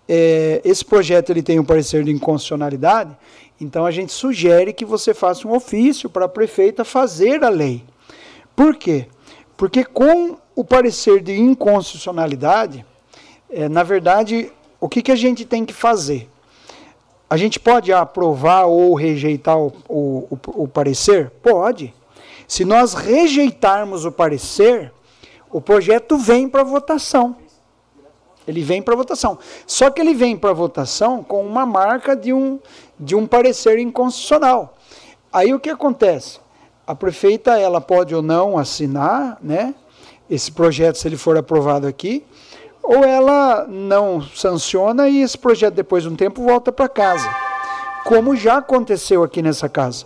é, 0.07 0.61
esse 0.63 0.83
projeto 0.83 1.29
ele 1.29 1.43
tem 1.43 1.59
um 1.59 1.63
parecer 1.63 2.03
de 2.03 2.11
inconstitucionalidade, 2.11 3.15
então 3.59 3.85
a 3.85 3.91
gente 3.91 4.11
sugere 4.11 4.73
que 4.73 4.85
você 4.85 5.13
faça 5.13 5.47
um 5.47 5.53
ofício 5.53 6.09
para 6.09 6.25
a 6.25 6.29
prefeita 6.29 6.83
fazer 6.85 7.43
a 7.43 7.49
lei. 7.49 7.83
Por 8.55 8.75
quê? 8.75 9.07
Porque 9.55 9.83
com 9.83 10.37
o 10.55 10.63
parecer 10.63 11.21
de 11.21 11.33
inconstitucionalidade, 11.39 12.85
é, 13.49 13.67
na 13.67 13.83
verdade, 13.83 14.51
o 14.79 14.87
que, 14.87 15.01
que 15.01 15.11
a 15.11 15.15
gente 15.15 15.45
tem 15.45 15.65
que 15.65 15.73
fazer? 15.73 16.29
A 17.29 17.35
gente 17.35 17.59
pode 17.59 17.91
aprovar 17.91 18.65
ou 18.65 18.93
rejeitar 18.93 19.57
o, 19.57 19.73
o, 19.89 20.39
o, 20.47 20.67
parecer? 20.67 21.29
Pode. 21.41 21.93
Se 22.47 22.63
nós 22.63 22.93
rejeitarmos 22.93 24.05
o 24.05 24.11
parecer, 24.11 24.93
o 25.51 25.59
projeto 25.59 26.17
vem 26.17 26.47
para 26.47 26.63
votação. 26.63 27.35
Ele 28.47 28.63
vem 28.63 28.81
para 28.81 28.95
votação. 28.95 29.37
Só 29.65 29.89
que 29.89 29.99
ele 29.99 30.13
vem 30.13 30.37
para 30.37 30.53
votação 30.53 31.21
com 31.21 31.45
uma 31.45 31.65
marca 31.65 32.15
de 32.15 32.31
um, 32.31 32.59
de 32.97 33.13
um 33.13 33.27
parecer 33.27 33.77
inconstitucional. 33.77 34.77
Aí 35.31 35.53
o 35.53 35.59
que 35.59 35.69
acontece? 35.69 36.39
A 36.85 36.95
prefeita 36.95 37.59
ela 37.59 37.81
pode 37.81 38.15
ou 38.15 38.21
não 38.21 38.57
assinar, 38.57 39.37
né? 39.41 39.75
Esse 40.29 40.49
projeto 40.49 40.95
se 40.95 41.07
ele 41.07 41.17
for 41.17 41.37
aprovado 41.37 41.87
aqui, 41.87 42.25
ou 42.87 43.03
ela 43.03 43.67
não 43.67 44.21
sanciona 44.21 45.09
e 45.09 45.21
esse 45.21 45.37
projeto 45.37 45.73
depois 45.73 46.03
de 46.03 46.09
um 46.09 46.15
tempo 46.15 46.41
volta 46.41 46.71
para 46.71 46.87
casa, 46.87 47.29
como 48.05 48.33
já 48.33 48.57
aconteceu 48.57 49.23
aqui 49.23 49.41
nessa 49.41 49.67
casa. 49.67 50.05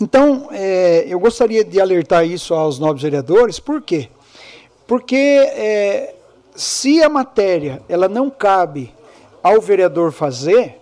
Então, 0.00 0.48
é, 0.50 1.04
eu 1.06 1.20
gostaria 1.20 1.62
de 1.62 1.78
alertar 1.78 2.26
isso 2.26 2.54
aos 2.54 2.78
nobres 2.78 3.02
vereadores, 3.02 3.60
por 3.60 3.82
quê? 3.82 4.08
Porque 4.86 5.16
é, 5.16 6.14
se 6.56 7.02
a 7.02 7.10
matéria 7.10 7.82
ela 7.90 8.08
não 8.08 8.30
cabe 8.30 8.92
ao 9.42 9.60
vereador 9.60 10.12
fazer, 10.12 10.80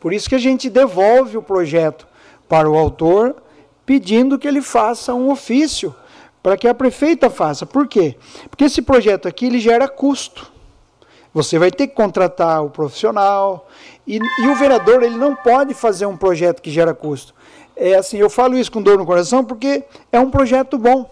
por 0.00 0.12
isso 0.12 0.28
que 0.28 0.34
a 0.34 0.40
gente 0.40 0.68
devolve 0.68 1.36
o 1.36 1.42
projeto 1.42 2.06
para 2.48 2.68
o 2.68 2.76
autor, 2.76 3.36
pedindo 3.86 4.38
que 4.38 4.48
ele 4.48 4.60
faça 4.60 5.14
um 5.14 5.30
ofício 5.30 5.94
para 6.42 6.56
que 6.56 6.68
a 6.68 6.74
prefeita 6.74 7.28
faça. 7.28 7.66
Por 7.66 7.86
quê? 7.86 8.16
Porque 8.48 8.64
esse 8.64 8.82
projeto 8.82 9.26
aqui 9.26 9.46
ele 9.46 9.58
gera 9.58 9.88
custo. 9.88 10.52
Você 11.32 11.58
vai 11.58 11.70
ter 11.70 11.86
que 11.86 11.94
contratar 11.94 12.64
o 12.64 12.70
profissional 12.70 13.68
e, 14.06 14.18
e, 14.18 14.48
o 14.48 14.54
vereador 14.54 15.02
ele 15.02 15.16
não 15.16 15.36
pode 15.36 15.74
fazer 15.74 16.06
um 16.06 16.16
projeto 16.16 16.62
que 16.62 16.70
gera 16.70 16.94
custo. 16.94 17.34
É 17.76 17.94
assim, 17.94 18.16
eu 18.16 18.30
falo 18.30 18.58
isso 18.58 18.72
com 18.72 18.82
dor 18.82 18.98
no 18.98 19.06
coração 19.06 19.44
porque 19.44 19.84
é 20.10 20.18
um 20.18 20.30
projeto 20.30 20.78
bom. 20.78 21.08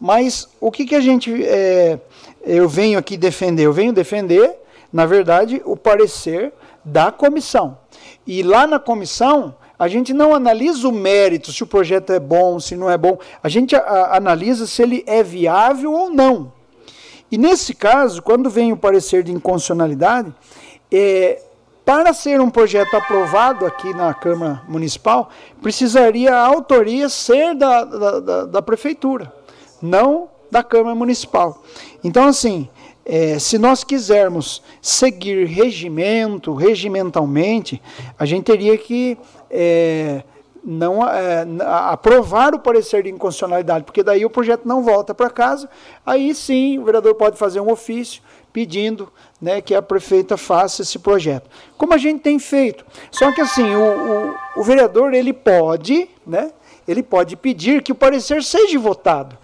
Mas 0.00 0.48
o 0.60 0.70
que, 0.70 0.84
que 0.84 0.94
a 0.94 1.00
gente 1.00 1.44
é, 1.44 2.00
eu 2.42 2.68
venho 2.68 2.98
aqui 2.98 3.16
defender? 3.16 3.64
Eu 3.64 3.72
venho 3.72 3.92
defender, 3.92 4.54
na 4.92 5.06
verdade, 5.06 5.62
o 5.64 5.76
parecer 5.76 6.52
da 6.84 7.12
comissão. 7.12 7.78
E 8.26 8.42
lá 8.42 8.66
na 8.66 8.78
comissão 8.78 9.54
a 9.84 9.88
gente 9.88 10.14
não 10.14 10.34
analisa 10.34 10.88
o 10.88 10.92
mérito, 10.92 11.52
se 11.52 11.62
o 11.62 11.66
projeto 11.66 12.10
é 12.10 12.18
bom, 12.18 12.58
se 12.58 12.74
não 12.74 12.90
é 12.90 12.96
bom. 12.96 13.18
A 13.42 13.50
gente 13.50 13.76
a, 13.76 14.16
analisa 14.16 14.66
se 14.66 14.82
ele 14.82 15.04
é 15.06 15.22
viável 15.22 15.92
ou 15.92 16.08
não. 16.08 16.50
E 17.30 17.36
nesse 17.36 17.74
caso, 17.74 18.22
quando 18.22 18.48
vem 18.48 18.72
o 18.72 18.78
parecer 18.78 19.22
de 19.22 19.30
inconstitucionalidade, 19.30 20.32
é, 20.90 21.42
para 21.84 22.14
ser 22.14 22.40
um 22.40 22.48
projeto 22.48 22.94
aprovado 22.96 23.66
aqui 23.66 23.92
na 23.92 24.14
Câmara 24.14 24.62
Municipal, 24.66 25.28
precisaria 25.60 26.34
a 26.34 26.46
autoria 26.46 27.10
ser 27.10 27.54
da, 27.54 27.84
da, 27.84 28.20
da, 28.20 28.44
da 28.46 28.62
Prefeitura, 28.62 29.30
não 29.82 30.30
da 30.50 30.62
Câmara 30.62 30.94
Municipal. 30.94 31.62
Então, 32.02 32.26
assim, 32.26 32.70
é, 33.04 33.38
se 33.38 33.58
nós 33.58 33.84
quisermos 33.84 34.62
seguir 34.80 35.46
regimento, 35.46 36.54
regimentalmente, 36.54 37.80
a 38.18 38.24
gente 38.24 38.44
teria 38.44 38.76
que 38.78 39.18
é, 39.50 40.22
não 40.64 41.06
é, 41.06 41.46
aprovar 41.90 42.54
o 42.54 42.58
parecer 42.58 43.02
de 43.02 43.10
inconstitucionalidade, 43.10 43.84
porque 43.84 44.02
daí 44.02 44.24
o 44.24 44.30
projeto 44.30 44.66
não 44.66 44.82
volta 44.82 45.14
para 45.14 45.28
casa. 45.28 45.68
Aí 46.04 46.34
sim 46.34 46.78
o 46.78 46.84
vereador 46.84 47.14
pode 47.14 47.36
fazer 47.36 47.60
um 47.60 47.70
ofício 47.70 48.22
pedindo 48.52 49.12
né, 49.40 49.60
que 49.60 49.74
a 49.74 49.82
prefeita 49.82 50.36
faça 50.36 50.80
esse 50.80 50.98
projeto. 50.98 51.50
Como 51.76 51.92
a 51.92 51.98
gente 51.98 52.20
tem 52.22 52.38
feito. 52.38 52.86
Só 53.10 53.30
que 53.32 53.40
assim, 53.40 53.74
o, 53.74 54.34
o, 54.56 54.60
o 54.60 54.62
vereador 54.62 55.12
ele 55.12 55.32
pode, 55.32 56.08
né, 56.26 56.52
ele 56.86 57.02
pode 57.02 57.36
pedir 57.36 57.82
que 57.82 57.92
o 57.92 57.96
parecer 57.96 58.42
seja 58.42 58.78
votado. 58.78 59.36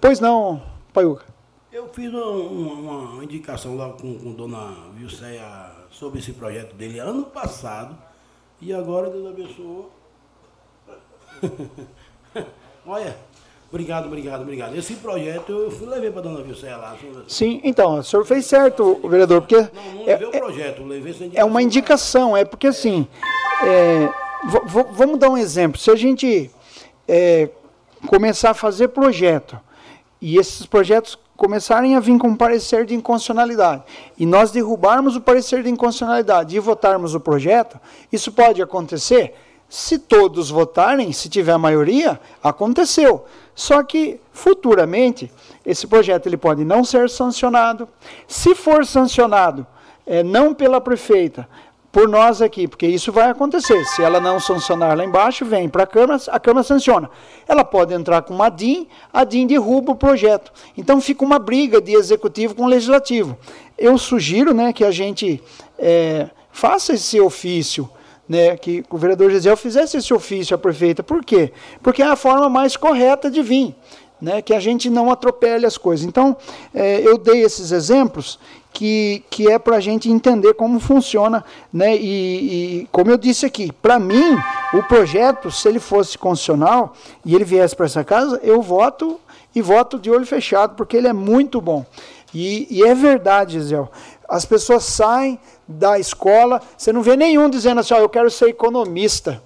Pois 0.00 0.18
não, 0.18 0.62
Paiuca. 0.92 1.35
Eu 1.76 1.90
fiz 1.92 2.10
uma, 2.10 3.12
uma, 3.12 3.22
indicação 3.22 3.76
lá 3.76 3.90
com, 3.90 4.18
com 4.18 4.32
dona 4.32 4.74
Vilceia 4.94 5.44
sobre 5.90 6.20
esse 6.20 6.32
projeto 6.32 6.74
dele 6.74 6.98
ano 6.98 7.24
passado. 7.24 7.94
E 8.62 8.72
agora 8.72 9.10
Deus 9.10 9.26
abençoou. 9.26 9.92
Olha, 12.86 13.14
obrigado, 13.70 14.06
obrigado, 14.06 14.40
obrigado. 14.40 14.74
Esse 14.74 14.94
projeto 14.94 15.52
eu 15.52 15.70
fui, 15.70 15.86
levei 15.86 16.10
para 16.10 16.20
a 16.20 16.22
dona 16.22 16.42
Vilcé 16.42 16.74
lá. 16.74 16.96
Sim, 17.28 17.60
então, 17.62 17.98
o 17.98 18.02
senhor 18.02 18.24
fez 18.24 18.46
certo, 18.46 18.98
vereador, 19.06 19.42
porque. 19.42 19.56
Não, 19.56 19.92
não 19.96 20.06
levei 20.06 20.26
é, 20.26 20.28
o 20.28 20.30
projeto, 20.30 20.82
levei 20.82 21.12
essa 21.12 21.24
indicação. 21.24 21.46
É 21.46 21.50
uma 21.50 21.62
indicação, 21.62 22.34
é 22.34 22.44
porque 22.46 22.68
assim. 22.68 23.06
É, 23.66 24.08
vamos 24.92 25.18
dar 25.18 25.28
um 25.28 25.36
exemplo. 25.36 25.78
Se 25.78 25.90
a 25.90 25.94
gente 25.94 26.50
é, 27.06 27.50
começar 28.06 28.52
a 28.52 28.54
fazer 28.54 28.88
projeto 28.88 29.60
e 30.22 30.38
esses 30.38 30.64
projetos 30.64 31.18
começarem 31.36 31.94
a 31.94 32.00
vir 32.00 32.18
com 32.18 32.28
um 32.28 32.36
parecer 32.36 32.86
de 32.86 32.94
inconstitucionalidade 32.94 33.82
e 34.18 34.24
nós 34.24 34.50
derrubarmos 34.50 35.16
o 35.16 35.20
parecer 35.20 35.62
de 35.62 35.70
inconstitucionalidade 35.70 36.56
e 36.56 36.60
votarmos 36.60 37.14
o 37.14 37.20
projeto, 37.20 37.78
isso 38.10 38.32
pode 38.32 38.62
acontecer? 38.62 39.34
Se 39.68 39.98
todos 39.98 40.48
votarem, 40.48 41.12
se 41.12 41.28
tiver 41.28 41.56
maioria, 41.58 42.20
aconteceu. 42.42 43.24
Só 43.54 43.82
que 43.82 44.20
futuramente 44.32 45.30
esse 45.64 45.86
projeto 45.86 46.26
ele 46.26 46.36
pode 46.36 46.64
não 46.64 46.84
ser 46.84 47.10
sancionado. 47.10 47.88
Se 48.28 48.54
for 48.54 48.86
sancionado, 48.86 49.66
é, 50.06 50.22
não 50.22 50.54
pela 50.54 50.80
prefeita, 50.80 51.48
por 51.96 52.10
nós 52.10 52.42
aqui, 52.42 52.68
porque 52.68 52.86
isso 52.86 53.10
vai 53.10 53.30
acontecer. 53.30 53.82
Se 53.86 54.02
ela 54.02 54.20
não 54.20 54.38
sancionar 54.38 54.94
lá 54.94 55.02
embaixo, 55.02 55.46
vem 55.46 55.66
para 55.66 55.84
a 55.84 55.86
Câmara, 55.86 56.20
a 56.28 56.38
Câmara 56.38 56.62
sanciona. 56.62 57.08
Ela 57.48 57.64
pode 57.64 57.94
entrar 57.94 58.20
com 58.20 58.34
uma 58.34 58.50
DIN, 58.50 58.86
a 59.10 59.24
DIN 59.24 59.46
derruba 59.46 59.92
o 59.92 59.96
projeto. 59.96 60.52
Então 60.76 61.00
fica 61.00 61.24
uma 61.24 61.38
briga 61.38 61.80
de 61.80 61.94
executivo 61.94 62.54
com 62.54 62.66
legislativo. 62.66 63.34
Eu 63.78 63.96
sugiro 63.96 64.52
né, 64.52 64.74
que 64.74 64.84
a 64.84 64.90
gente 64.90 65.42
é, 65.78 66.28
faça 66.52 66.92
esse 66.92 67.18
ofício. 67.18 67.88
Né, 68.28 68.58
que 68.58 68.84
o 68.90 68.98
vereador 68.98 69.30
Gisel 69.30 69.56
fizesse 69.56 69.96
esse 69.96 70.12
ofício 70.12 70.54
à 70.54 70.58
prefeita. 70.58 71.02
Por 71.02 71.24
quê? 71.24 71.50
Porque 71.82 72.02
é 72.02 72.06
a 72.06 72.16
forma 72.16 72.50
mais 72.50 72.76
correta 72.76 73.30
de 73.30 73.40
vir. 73.40 73.74
Né, 74.20 74.42
que 74.42 74.52
a 74.52 74.60
gente 74.60 74.90
não 74.90 75.10
atropele 75.10 75.64
as 75.64 75.78
coisas. 75.78 76.04
Então, 76.04 76.36
é, 76.74 77.00
eu 77.00 77.16
dei 77.16 77.42
esses 77.42 77.70
exemplos 77.70 78.38
que, 78.76 79.24
que 79.30 79.50
é 79.50 79.58
para 79.58 79.76
a 79.76 79.80
gente 79.80 80.10
entender 80.10 80.52
como 80.52 80.78
funciona. 80.78 81.42
Né? 81.72 81.96
E, 81.96 82.82
e 82.82 82.88
como 82.92 83.10
eu 83.10 83.16
disse 83.16 83.46
aqui, 83.46 83.72
para 83.72 83.98
mim, 83.98 84.36
o 84.74 84.82
projeto, 84.82 85.50
se 85.50 85.66
ele 85.66 85.80
fosse 85.80 86.18
constitucional 86.18 86.92
e 87.24 87.34
ele 87.34 87.44
viesse 87.44 87.74
para 87.74 87.86
essa 87.86 88.04
casa, 88.04 88.38
eu 88.42 88.60
voto 88.60 89.18
e 89.54 89.62
voto 89.62 89.98
de 89.98 90.10
olho 90.10 90.26
fechado, 90.26 90.74
porque 90.76 90.94
ele 90.94 91.08
é 91.08 91.12
muito 91.14 91.58
bom. 91.58 91.86
E, 92.34 92.66
e 92.70 92.84
é 92.84 92.94
verdade, 92.94 93.54
Gisele. 93.54 93.88
As 94.28 94.44
pessoas 94.44 94.84
saem 94.84 95.40
da 95.66 95.98
escola, 95.98 96.60
você 96.76 96.92
não 96.92 97.00
vê 97.00 97.16
nenhum 97.16 97.48
dizendo 97.48 97.80
assim, 97.80 97.94
oh, 97.94 97.98
eu 97.98 98.10
quero 98.10 98.30
ser 98.30 98.50
economista, 98.50 99.42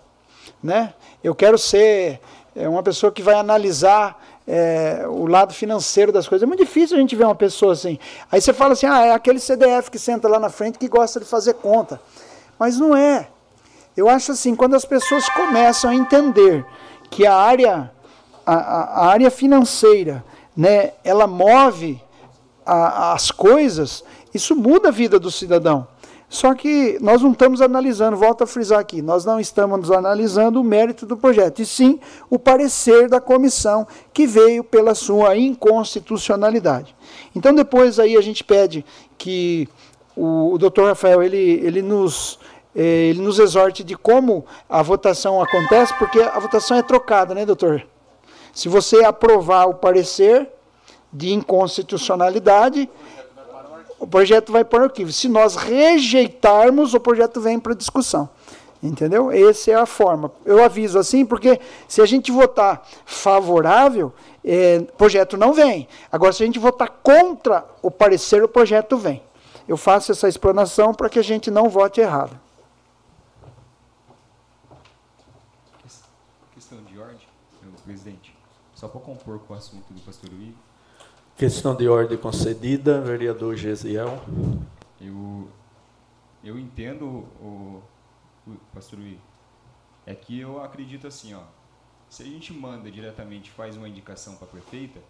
né? 0.60 0.92
eu 1.22 1.36
quero 1.36 1.56
ser 1.56 2.20
é, 2.56 2.68
uma 2.68 2.82
pessoa 2.82 3.12
que 3.12 3.22
vai 3.22 3.36
analisar 3.36 4.20
é, 4.52 5.04
o 5.06 5.28
lado 5.28 5.54
financeiro 5.54 6.10
das 6.10 6.26
coisas. 6.26 6.42
É 6.42 6.46
muito 6.46 6.64
difícil 6.64 6.96
a 6.96 7.00
gente 7.00 7.14
ver 7.14 7.24
uma 7.24 7.36
pessoa 7.36 7.72
assim. 7.72 8.00
Aí 8.32 8.40
você 8.40 8.52
fala 8.52 8.72
assim, 8.72 8.86
ah, 8.86 9.06
é 9.06 9.12
aquele 9.12 9.38
CDF 9.38 9.88
que 9.88 9.98
senta 9.98 10.26
lá 10.26 10.40
na 10.40 10.50
frente 10.50 10.76
que 10.76 10.88
gosta 10.88 11.20
de 11.20 11.26
fazer 11.26 11.54
conta. 11.54 12.00
Mas 12.58 12.76
não 12.76 12.96
é. 12.96 13.28
Eu 13.96 14.08
acho 14.08 14.32
assim, 14.32 14.56
quando 14.56 14.74
as 14.74 14.84
pessoas 14.84 15.28
começam 15.28 15.90
a 15.90 15.94
entender 15.94 16.66
que 17.08 17.24
a 17.24 17.34
área, 17.34 17.92
a, 18.44 18.54
a 18.54 19.06
área 19.06 19.30
financeira, 19.30 20.24
né, 20.56 20.94
ela 21.04 21.28
move 21.28 22.02
a, 22.66 23.12
as 23.12 23.30
coisas, 23.30 24.02
isso 24.34 24.56
muda 24.56 24.88
a 24.88 24.92
vida 24.92 25.20
do 25.20 25.30
cidadão. 25.30 25.86
Só 26.30 26.54
que 26.54 26.96
nós 27.00 27.20
não 27.20 27.32
estamos 27.32 27.60
analisando, 27.60 28.16
volto 28.16 28.44
a 28.44 28.46
frisar 28.46 28.78
aqui, 28.78 29.02
nós 29.02 29.24
não 29.24 29.40
estamos 29.40 29.90
analisando 29.90 30.60
o 30.60 30.64
mérito 30.64 31.04
do 31.04 31.16
projeto, 31.16 31.60
e 31.60 31.66
sim 31.66 31.98
o 32.30 32.38
parecer 32.38 33.08
da 33.08 33.20
comissão 33.20 33.84
que 34.12 34.28
veio 34.28 34.62
pela 34.62 34.94
sua 34.94 35.36
inconstitucionalidade. 35.36 36.94
Então 37.34 37.52
depois 37.52 37.98
aí 37.98 38.16
a 38.16 38.20
gente 38.20 38.44
pede 38.44 38.84
que 39.18 39.68
o, 40.16 40.52
o 40.54 40.58
doutor 40.58 40.86
Rafael 40.86 41.20
ele, 41.20 41.60
ele, 41.64 41.82
nos, 41.82 42.38
eh, 42.76 43.08
ele 43.08 43.20
nos 43.20 43.40
exorte 43.40 43.82
de 43.82 43.96
como 43.96 44.46
a 44.68 44.82
votação 44.82 45.42
acontece, 45.42 45.92
porque 45.98 46.20
a 46.20 46.38
votação 46.38 46.76
é 46.76 46.82
trocada, 46.82 47.34
né, 47.34 47.44
doutor? 47.44 47.84
Se 48.52 48.68
você 48.68 49.02
aprovar 49.02 49.66
o 49.66 49.74
parecer, 49.74 50.48
de 51.12 51.32
inconstitucionalidade, 51.32 52.88
o 54.00 54.06
projeto 54.06 54.50
vai 54.50 54.64
para 54.64 54.80
o 54.80 54.84
arquivo. 54.84 55.12
Se 55.12 55.28
nós 55.28 55.54
rejeitarmos, 55.54 56.94
o 56.94 57.00
projeto 57.00 57.38
vem 57.38 57.60
para 57.60 57.74
discussão. 57.74 58.28
Entendeu? 58.82 59.30
Essa 59.30 59.72
é 59.72 59.74
a 59.74 59.84
forma. 59.84 60.32
Eu 60.42 60.64
aviso 60.64 60.98
assim, 60.98 61.26
porque 61.26 61.60
se 61.86 62.00
a 62.00 62.06
gente 62.06 62.32
votar 62.32 62.82
favorável, 63.04 64.10
é, 64.42 64.80
projeto 64.96 65.36
não 65.36 65.52
vem. 65.52 65.86
Agora, 66.10 66.32
se 66.32 66.42
a 66.42 66.46
gente 66.46 66.58
votar 66.58 66.88
contra 67.02 67.62
o 67.82 67.90
parecer, 67.90 68.42
o 68.42 68.48
projeto 68.48 68.96
vem. 68.96 69.22
Eu 69.68 69.76
faço 69.76 70.10
essa 70.12 70.26
explanação 70.26 70.94
para 70.94 71.10
que 71.10 71.18
a 71.18 71.22
gente 71.22 71.50
não 71.50 71.68
vote 71.68 72.00
errado. 72.00 72.40
Questão 76.54 76.78
de 76.84 76.98
ordem, 76.98 77.18
presidente. 77.84 78.34
Só 78.74 78.88
para 78.88 79.00
compor 79.02 79.40
com 79.40 79.52
o 79.52 79.56
assunto 79.58 79.92
do 79.92 80.00
pastor 80.00 80.30
Igor. 80.32 80.54
Questão 81.40 81.74
de 81.74 81.88
ordem 81.88 82.18
concedida, 82.18 83.00
vereador 83.00 83.56
Gesiel. 83.56 84.22
Eu, 85.00 85.48
eu 86.44 86.58
entendo, 86.58 87.06
o, 87.40 87.82
o 88.46 88.56
pastor 88.74 88.98
Igor, 88.98 89.18
é 90.04 90.14
que 90.14 90.38
eu 90.38 90.62
acredito 90.62 91.06
assim, 91.06 91.32
ó, 91.32 91.40
se 92.10 92.24
a 92.24 92.26
gente 92.26 92.52
manda 92.52 92.90
diretamente, 92.90 93.50
faz 93.50 93.74
uma 93.74 93.88
indicação 93.88 94.36
para 94.36 94.48
a 94.48 94.50
prefeita, 94.50 95.00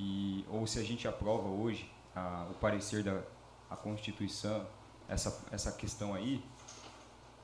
e, 0.00 0.42
ou 0.50 0.66
se 0.66 0.78
a 0.78 0.82
gente 0.82 1.06
aprova 1.06 1.50
hoje 1.50 1.92
a, 2.14 2.46
o 2.50 2.54
parecer 2.54 3.02
da 3.02 3.20
a 3.68 3.76
Constituição, 3.76 4.66
essa, 5.06 5.44
essa 5.52 5.70
questão 5.70 6.14
aí, 6.14 6.42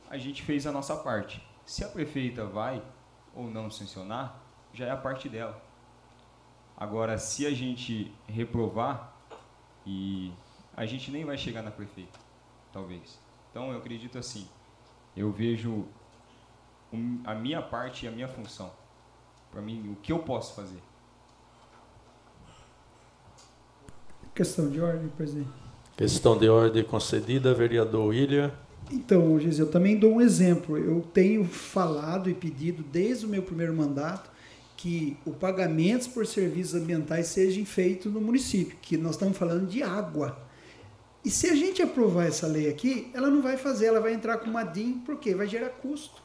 a 0.08 0.16
gente 0.16 0.42
fez 0.42 0.66
a 0.66 0.72
nossa 0.72 0.96
parte. 0.96 1.46
Se 1.66 1.84
a 1.84 1.88
prefeita 1.88 2.46
vai 2.46 2.82
ou 3.34 3.50
não 3.50 3.70
sancionar, 3.70 4.40
já 4.72 4.86
é 4.86 4.90
a 4.90 4.96
parte 4.96 5.28
dela. 5.28 5.70
Agora, 6.76 7.18
se 7.18 7.46
a 7.46 7.50
gente 7.50 8.12
reprovar, 8.26 9.12
e 9.86 10.32
a 10.76 10.86
gente 10.86 11.10
nem 11.10 11.24
vai 11.24 11.36
chegar 11.36 11.62
na 11.62 11.70
prefeita, 11.70 12.18
talvez. 12.72 13.18
Então, 13.50 13.70
eu 13.70 13.78
acredito 13.78 14.18
assim, 14.18 14.46
eu 15.16 15.30
vejo 15.30 15.84
a 17.24 17.34
minha 17.34 17.60
parte 17.60 18.04
e 18.04 18.08
a 18.08 18.10
minha 18.10 18.28
função. 18.28 18.70
Para 19.50 19.60
mim, 19.60 19.90
o 19.92 19.96
que 19.96 20.12
eu 20.12 20.20
posso 20.20 20.54
fazer. 20.54 20.78
Questão 24.34 24.70
de 24.70 24.80
ordem, 24.80 25.08
presidente. 25.08 25.50
Questão 25.96 26.38
de 26.38 26.48
ordem 26.48 26.82
concedida, 26.82 27.52
vereador 27.52 28.06
William. 28.06 28.50
Então, 28.90 29.38
Gisele, 29.38 29.68
eu 29.68 29.70
também 29.70 29.98
dou 29.98 30.14
um 30.14 30.20
exemplo. 30.20 30.78
Eu 30.78 31.02
tenho 31.02 31.44
falado 31.44 32.30
e 32.30 32.34
pedido 32.34 32.82
desde 32.82 33.26
o 33.26 33.28
meu 33.28 33.42
primeiro 33.42 33.74
mandato 33.74 34.30
que 34.82 35.16
o 35.24 35.30
pagamento 35.30 36.10
por 36.10 36.26
serviços 36.26 36.74
ambientais 36.74 37.28
seja 37.28 37.64
feito 37.64 38.10
no 38.10 38.20
município, 38.20 38.76
que 38.82 38.96
nós 38.96 39.12
estamos 39.12 39.38
falando 39.38 39.68
de 39.68 39.80
água. 39.80 40.36
E 41.24 41.30
se 41.30 41.46
a 41.46 41.54
gente 41.54 41.80
aprovar 41.80 42.26
essa 42.26 42.48
lei 42.48 42.68
aqui, 42.68 43.08
ela 43.14 43.30
não 43.30 43.40
vai 43.40 43.56
fazer, 43.56 43.86
ela 43.86 44.00
vai 44.00 44.12
entrar 44.12 44.38
com 44.38 44.50
uma 44.50 44.64
DIN, 44.64 45.00
porque 45.06 45.36
vai 45.36 45.46
gerar 45.46 45.68
custo. 45.68 46.20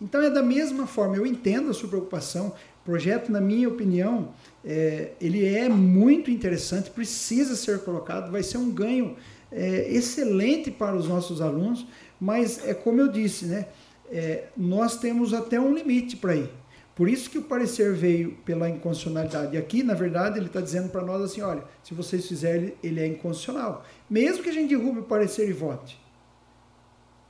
Então 0.00 0.22
é 0.22 0.30
da 0.30 0.44
mesma 0.44 0.86
forma, 0.86 1.16
eu 1.16 1.26
entendo 1.26 1.68
a 1.68 1.74
sua 1.74 1.88
preocupação. 1.88 2.54
O 2.82 2.84
projeto, 2.84 3.32
na 3.32 3.40
minha 3.40 3.68
opinião, 3.68 4.32
é, 4.64 5.14
ele 5.20 5.44
é 5.44 5.68
muito 5.68 6.30
interessante, 6.30 6.90
precisa 6.90 7.56
ser 7.56 7.80
colocado, 7.80 8.30
vai 8.30 8.44
ser 8.44 8.58
um 8.58 8.70
ganho 8.70 9.16
é, 9.50 9.92
excelente 9.92 10.70
para 10.70 10.94
os 10.94 11.08
nossos 11.08 11.40
alunos, 11.40 11.84
mas 12.20 12.64
é 12.64 12.74
como 12.74 13.00
eu 13.00 13.08
disse, 13.08 13.46
né? 13.46 13.66
É, 14.08 14.44
nós 14.56 14.98
temos 15.00 15.34
até 15.34 15.58
um 15.58 15.74
limite 15.74 16.16
para 16.16 16.36
ir. 16.36 16.48
Por 16.96 17.10
isso 17.10 17.28
que 17.28 17.36
o 17.36 17.42
parecer 17.42 17.92
veio 17.92 18.32
pela 18.38 18.70
inconstitucionalidade. 18.70 19.54
E 19.54 19.58
aqui, 19.58 19.82
na 19.82 19.92
verdade, 19.92 20.38
ele 20.38 20.46
está 20.46 20.62
dizendo 20.62 20.88
para 20.88 21.02
nós 21.02 21.20
assim: 21.20 21.42
olha, 21.42 21.62
se 21.84 21.92
vocês 21.92 22.26
fizerem, 22.26 22.74
ele 22.82 23.00
é 23.00 23.06
inconstitucional. 23.06 23.84
Mesmo 24.08 24.42
que 24.42 24.48
a 24.48 24.52
gente 24.52 24.70
derrube 24.70 25.00
o 25.00 25.04
parecer 25.04 25.46
e 25.46 25.52
vote. 25.52 26.00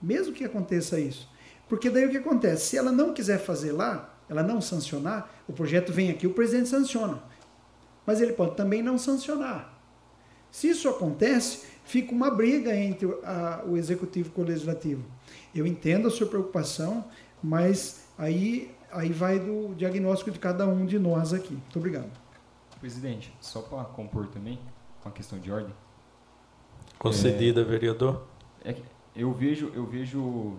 Mesmo 0.00 0.32
que 0.32 0.44
aconteça 0.44 1.00
isso. 1.00 1.28
Porque 1.68 1.90
daí 1.90 2.06
o 2.06 2.10
que 2.10 2.16
acontece? 2.18 2.66
Se 2.66 2.78
ela 2.78 2.92
não 2.92 3.12
quiser 3.12 3.40
fazer 3.40 3.72
lá, 3.72 4.16
ela 4.28 4.40
não 4.40 4.60
sancionar, 4.60 5.28
o 5.48 5.52
projeto 5.52 5.92
vem 5.92 6.10
aqui, 6.10 6.28
o 6.28 6.32
presidente 6.32 6.68
sanciona. 6.68 7.20
Mas 8.06 8.20
ele 8.20 8.34
pode 8.34 8.54
também 8.54 8.82
não 8.82 8.96
sancionar. 8.96 9.76
Se 10.48 10.68
isso 10.68 10.88
acontece, 10.88 11.66
fica 11.84 12.12
uma 12.12 12.30
briga 12.30 12.72
entre 12.72 13.08
a, 13.24 13.64
o 13.66 13.76
executivo 13.76 14.30
com 14.30 14.42
o 14.42 14.44
legislativo. 14.44 15.04
Eu 15.52 15.66
entendo 15.66 16.06
a 16.06 16.10
sua 16.10 16.28
preocupação, 16.28 17.04
mas 17.42 18.06
aí 18.16 18.70
aí 18.96 19.12
vai 19.12 19.38
do 19.38 19.74
diagnóstico 19.74 20.30
de 20.30 20.38
cada 20.38 20.66
um 20.66 20.86
de 20.86 20.98
nós 20.98 21.32
aqui. 21.32 21.52
Muito 21.52 21.78
obrigado. 21.78 22.10
Presidente, 22.80 23.32
só 23.40 23.62
para 23.62 23.84
compor 23.84 24.26
também, 24.28 24.58
uma 25.04 25.12
questão 25.12 25.38
de 25.38 25.50
ordem. 25.50 25.72
Concedida, 26.98 27.60
é, 27.60 27.64
vereador. 27.64 28.26
É, 28.64 28.74
eu 29.14 29.32
vejo, 29.32 29.70
eu 29.74 29.86
vejo, 29.86 30.56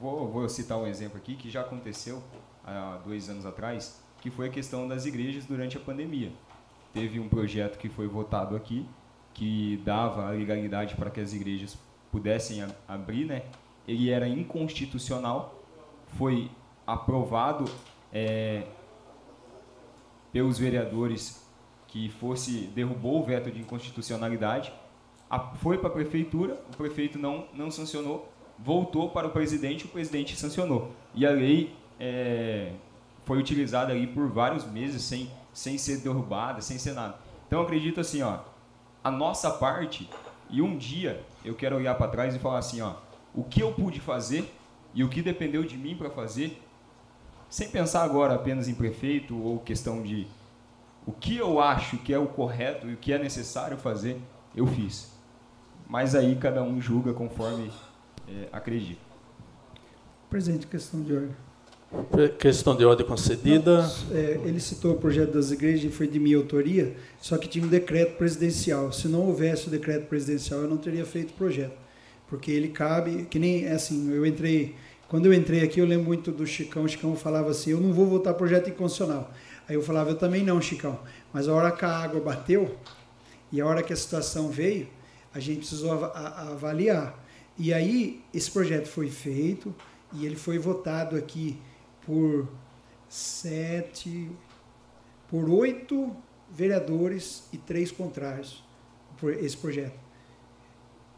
vou, 0.00 0.28
vou 0.28 0.48
citar 0.48 0.78
um 0.78 0.86
exemplo 0.86 1.16
aqui 1.16 1.34
que 1.34 1.50
já 1.50 1.62
aconteceu 1.62 2.22
há 2.64 3.00
dois 3.04 3.28
anos 3.28 3.46
atrás, 3.46 4.00
que 4.20 4.30
foi 4.30 4.48
a 4.48 4.50
questão 4.50 4.86
das 4.88 5.06
igrejas 5.06 5.44
durante 5.44 5.76
a 5.76 5.80
pandemia. 5.80 6.32
Teve 6.92 7.20
um 7.20 7.28
projeto 7.28 7.78
que 7.78 7.88
foi 7.88 8.06
votado 8.06 8.56
aqui, 8.56 8.86
que 9.34 9.80
dava 9.84 10.26
a 10.26 10.30
legalidade 10.30 10.94
para 10.94 11.10
que 11.10 11.20
as 11.20 11.34
igrejas 11.34 11.76
pudessem 12.10 12.64
abrir, 12.88 13.26
né? 13.26 13.42
Ele 13.86 14.10
era 14.10 14.26
inconstitucional, 14.26 15.62
foi 16.16 16.50
aprovado 16.86 17.64
é, 18.12 18.64
pelos 20.32 20.58
vereadores 20.58 21.44
que 21.88 22.08
fosse 22.08 22.68
derrubou 22.74 23.20
o 23.20 23.24
veto 23.24 23.50
de 23.50 23.60
inconstitucionalidade, 23.60 24.72
a, 25.30 25.40
foi 25.40 25.78
para 25.78 25.88
a 25.88 25.92
prefeitura, 25.92 26.60
o 26.72 26.76
prefeito 26.76 27.18
não, 27.18 27.46
não 27.52 27.70
sancionou, 27.70 28.30
voltou 28.58 29.10
para 29.10 29.26
o 29.26 29.30
presidente, 29.30 29.84
o 29.84 29.88
presidente 29.88 30.36
sancionou. 30.36 30.92
E 31.14 31.26
a 31.26 31.30
lei 31.30 31.74
é, 31.98 32.72
foi 33.24 33.38
utilizada 33.38 33.92
ali 33.92 34.06
por 34.06 34.28
vários 34.28 34.64
meses 34.64 35.02
sem, 35.02 35.30
sem 35.52 35.76
ser 35.78 35.98
derrubada, 35.98 36.60
sem 36.60 36.78
ser 36.78 36.92
nada. 36.92 37.18
Então 37.46 37.60
acredito 37.60 38.00
assim, 38.00 38.22
ó, 38.22 38.40
a 39.02 39.10
nossa 39.10 39.50
parte, 39.50 40.08
e 40.50 40.62
um 40.62 40.76
dia 40.76 41.22
eu 41.44 41.54
quero 41.54 41.76
olhar 41.76 41.94
para 41.96 42.08
trás 42.08 42.34
e 42.34 42.38
falar 42.38 42.58
assim, 42.58 42.80
ó, 42.80 42.94
o 43.34 43.44
que 43.44 43.62
eu 43.62 43.72
pude 43.72 44.00
fazer 44.00 44.52
e 44.94 45.04
o 45.04 45.08
que 45.08 45.20
dependeu 45.22 45.62
de 45.62 45.76
mim 45.76 45.96
para 45.96 46.10
fazer, 46.10 46.60
sem 47.48 47.68
pensar 47.68 48.02
agora 48.02 48.34
apenas 48.34 48.68
em 48.68 48.74
prefeito 48.74 49.36
ou 49.40 49.58
questão 49.58 50.02
de 50.02 50.26
o 51.06 51.12
que 51.12 51.36
eu 51.36 51.60
acho 51.60 51.98
que 51.98 52.12
é 52.12 52.18
o 52.18 52.26
correto 52.26 52.88
e 52.88 52.94
o 52.94 52.96
que 52.96 53.12
é 53.12 53.18
necessário 53.18 53.76
fazer, 53.76 54.16
eu 54.54 54.66
fiz. 54.66 55.12
Mas 55.88 56.14
aí 56.16 56.34
cada 56.34 56.62
um 56.62 56.80
julga 56.80 57.12
conforme 57.12 57.70
é, 58.28 58.48
acredita. 58.52 59.00
Presente, 60.28 60.66
questão 60.66 61.00
de 61.02 61.12
ordem. 61.12 61.36
Questão 62.38 62.74
de 62.74 62.84
ordem 62.84 63.06
concedida. 63.06 63.82
Não, 63.82 64.16
é, 64.16 64.40
ele 64.44 64.58
citou 64.58 64.94
o 64.94 64.98
projeto 64.98 65.32
das 65.32 65.52
igrejas 65.52 65.84
e 65.84 65.94
foi 65.94 66.08
de 66.08 66.18
minha 66.18 66.36
autoria, 66.36 66.96
só 67.20 67.38
que 67.38 67.48
tinha 67.48 67.64
um 67.64 67.68
decreto 67.68 68.16
presidencial. 68.16 68.92
Se 68.92 69.06
não 69.06 69.20
houvesse 69.20 69.68
o 69.68 69.70
decreto 69.70 70.06
presidencial, 70.06 70.62
eu 70.62 70.68
não 70.68 70.76
teria 70.76 71.06
feito 71.06 71.30
o 71.30 71.34
projeto. 71.34 71.76
Porque 72.28 72.50
ele 72.50 72.68
cabe, 72.68 73.26
que 73.26 73.38
nem 73.38 73.66
é 73.66 73.72
assim, 73.72 74.10
eu 74.12 74.26
entrei 74.26 74.74
quando 75.08 75.26
eu 75.26 75.32
entrei 75.32 75.62
aqui, 75.62 75.78
eu 75.78 75.86
lembro 75.86 76.06
muito 76.06 76.32
do 76.32 76.44
Chicão. 76.46 76.82
O 76.82 76.88
Chicão 76.88 77.14
falava 77.14 77.50
assim: 77.50 77.70
Eu 77.70 77.80
não 77.80 77.92
vou 77.92 78.06
votar 78.06 78.34
projeto 78.34 78.68
inconstitucional. 78.68 79.32
Aí 79.68 79.76
eu 79.76 79.82
falava: 79.82 80.10
Eu 80.10 80.16
também 80.16 80.42
não, 80.42 80.60
Chicão. 80.60 80.98
Mas 81.32 81.48
a 81.48 81.54
hora 81.54 81.70
que 81.70 81.84
a 81.84 81.96
água 81.96 82.20
bateu 82.20 82.76
e 83.52 83.60
a 83.60 83.66
hora 83.66 83.82
que 83.82 83.92
a 83.92 83.96
situação 83.96 84.48
veio, 84.48 84.88
a 85.32 85.38
gente 85.38 85.58
precisou 85.58 85.92
avaliar. 85.92 87.24
E 87.56 87.72
aí, 87.72 88.22
esse 88.34 88.50
projeto 88.50 88.86
foi 88.86 89.08
feito 89.08 89.74
e 90.12 90.26
ele 90.26 90.36
foi 90.36 90.58
votado 90.58 91.16
aqui 91.16 91.56
por 92.04 92.48
sete, 93.08 94.28
por 95.30 95.48
oito 95.48 96.14
vereadores 96.50 97.44
e 97.52 97.58
três 97.58 97.92
contrários 97.92 98.64
por 99.18 99.32
esse 99.32 99.56
projeto. 99.56 99.98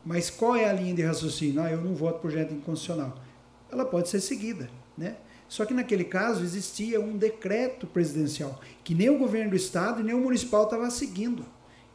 Mas 0.05 0.31
qual 0.31 0.55
é 0.55 0.69
a 0.69 0.73
linha 0.73 0.95
de 0.95 1.03
raciocínio? 1.03 1.61
Ah, 1.61 1.71
eu 1.71 1.81
não 1.81 1.95
voto 1.95 2.21
projeto 2.21 2.53
inconstitucional 2.53 3.28
ela 3.71 3.85
pode 3.85 4.09
ser 4.09 4.21
seguida, 4.21 4.71
né? 4.97 5.17
Só 5.49 5.65
que 5.65 5.73
naquele 5.73 6.05
caso 6.05 6.45
existia 6.45 7.01
um 7.01 7.17
decreto 7.17 7.87
presidencial 7.87 8.61
que 8.85 8.95
nem 8.95 9.09
o 9.09 9.19
governo 9.19 9.51
do 9.51 9.57
estado 9.57 10.01
e 10.01 10.05
nem 10.05 10.15
o 10.15 10.21
municipal 10.21 10.65
estava 10.65 10.91
seguindo. 10.91 11.45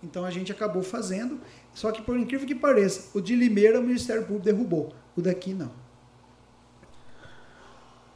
Então 0.04 0.26
a 0.26 0.32
gente 0.32 0.52
acabou 0.52 0.84
fazendo, 0.84 1.40
só 1.74 1.92
que 1.92 2.02
por 2.02 2.18
incrível 2.18 2.48
que 2.48 2.56
pareça, 2.56 3.10
o 3.18 3.22
de 3.22 3.36
Limeira 3.36 3.80
o 3.80 3.84
Ministério 3.84 4.24
Público 4.24 4.44
derrubou, 4.46 4.94
o 5.16 5.22
daqui 5.22 5.54
não. 5.54 5.72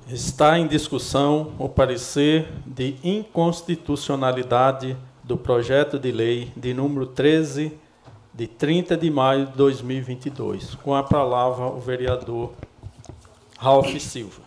Está 0.08 0.58
em 0.58 0.68
discussão 0.68 1.53
o 1.60 1.70
parecer 1.70 2.47
de 2.66 2.95
inconstitucionalidade 3.03 4.97
do 5.24 5.38
projeto 5.38 5.99
de 5.99 6.12
lei 6.12 6.51
de 6.55 6.74
número 6.74 7.05
13 7.05 7.78
de 8.34 8.47
30 8.47 8.95
de 8.95 9.10
maio 9.10 9.47
de 9.47 9.53
2022. 9.53 10.76
Com 10.76 10.95
a 10.95 11.03
palavra 11.03 11.66
o 11.66 11.80
vereador 11.80 12.53
Ralph 13.58 13.97
Silva. 13.99 14.41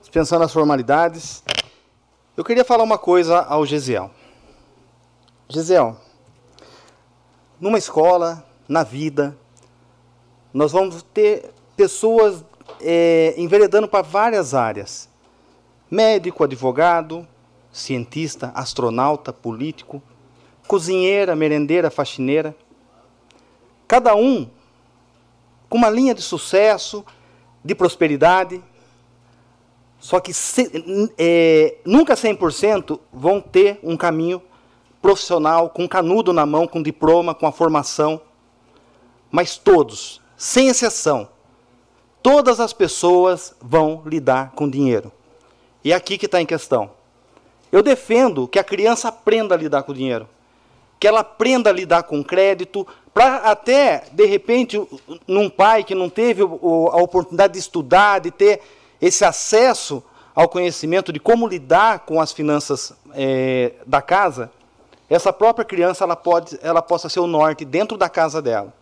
Dispensando 0.00 0.44
as 0.44 0.52
formalidades, 0.52 1.42
Eu 2.36 2.44
queria 2.44 2.64
falar 2.66 2.84
uma 2.84 2.98
coisa 2.98 3.40
ao 3.40 3.64
Gesiel. 3.64 4.10
Gesiel, 5.48 5.96
numa 7.58 7.78
escola, 7.78 8.46
na 8.68 8.82
vida, 8.82 9.36
nós 10.52 10.70
vamos 10.72 11.02
ter 11.02 11.50
pessoas 11.74 12.44
é, 12.80 13.34
enveredando 13.38 13.88
para 13.88 14.02
várias 14.02 14.52
áreas: 14.52 15.08
médico, 15.90 16.44
advogado, 16.44 17.26
cientista, 17.72 18.52
astronauta, 18.54 19.32
político, 19.32 20.02
cozinheira, 20.68 21.34
merendeira, 21.34 21.90
faxineira. 21.90 22.54
Cada 23.88 24.14
um 24.14 24.50
com 25.68 25.78
uma 25.78 25.90
linha 25.90 26.14
de 26.14 26.22
sucesso, 26.22 27.04
de 27.64 27.74
prosperidade. 27.74 28.62
Só 29.98 30.20
que 30.20 30.32
se, 30.32 30.70
é, 31.18 31.76
nunca 31.84 32.14
100% 32.14 32.98
vão 33.12 33.40
ter 33.40 33.78
um 33.82 33.96
caminho 33.96 34.42
profissional, 35.02 35.70
com 35.70 35.88
canudo 35.88 36.32
na 36.32 36.44
mão, 36.44 36.66
com 36.66 36.82
diploma, 36.82 37.34
com 37.34 37.46
a 37.46 37.52
formação. 37.52 38.20
Mas 39.30 39.56
todos, 39.56 40.20
sem 40.36 40.68
exceção, 40.68 41.28
todas 42.22 42.60
as 42.60 42.72
pessoas 42.72 43.54
vão 43.60 44.02
lidar 44.06 44.52
com 44.52 44.68
dinheiro. 44.68 45.12
E 45.84 45.92
é 45.92 45.94
aqui 45.94 46.18
que 46.18 46.26
está 46.26 46.40
em 46.40 46.46
questão. 46.46 46.90
Eu 47.70 47.82
defendo 47.82 48.48
que 48.48 48.58
a 48.58 48.64
criança 48.64 49.08
aprenda 49.08 49.54
a 49.54 49.58
lidar 49.58 49.82
com 49.82 49.92
dinheiro, 49.92 50.28
que 51.06 51.08
ela 51.08 51.20
aprenda 51.20 51.70
a 51.70 51.72
lidar 51.72 52.02
com 52.02 52.20
crédito, 52.24 52.84
para 53.14 53.36
até, 53.36 54.06
de 54.10 54.26
repente, 54.26 54.84
num 55.24 55.48
pai 55.48 55.84
que 55.84 55.94
não 55.94 56.10
teve 56.10 56.42
a 56.42 57.00
oportunidade 57.00 57.52
de 57.52 57.60
estudar, 57.60 58.18
de 58.18 58.32
ter 58.32 58.60
esse 59.00 59.24
acesso 59.24 60.02
ao 60.34 60.48
conhecimento 60.48 61.12
de 61.12 61.20
como 61.20 61.46
lidar 61.46 62.00
com 62.00 62.20
as 62.20 62.32
finanças 62.32 62.92
é, 63.14 63.74
da 63.86 64.02
casa, 64.02 64.50
essa 65.08 65.32
própria 65.32 65.64
criança 65.64 66.02
ela, 66.02 66.16
pode, 66.16 66.58
ela 66.60 66.82
possa 66.82 67.08
ser 67.08 67.20
o 67.20 67.28
norte 67.28 67.64
dentro 67.64 67.96
da 67.96 68.08
casa 68.08 68.42
dela. 68.42 68.74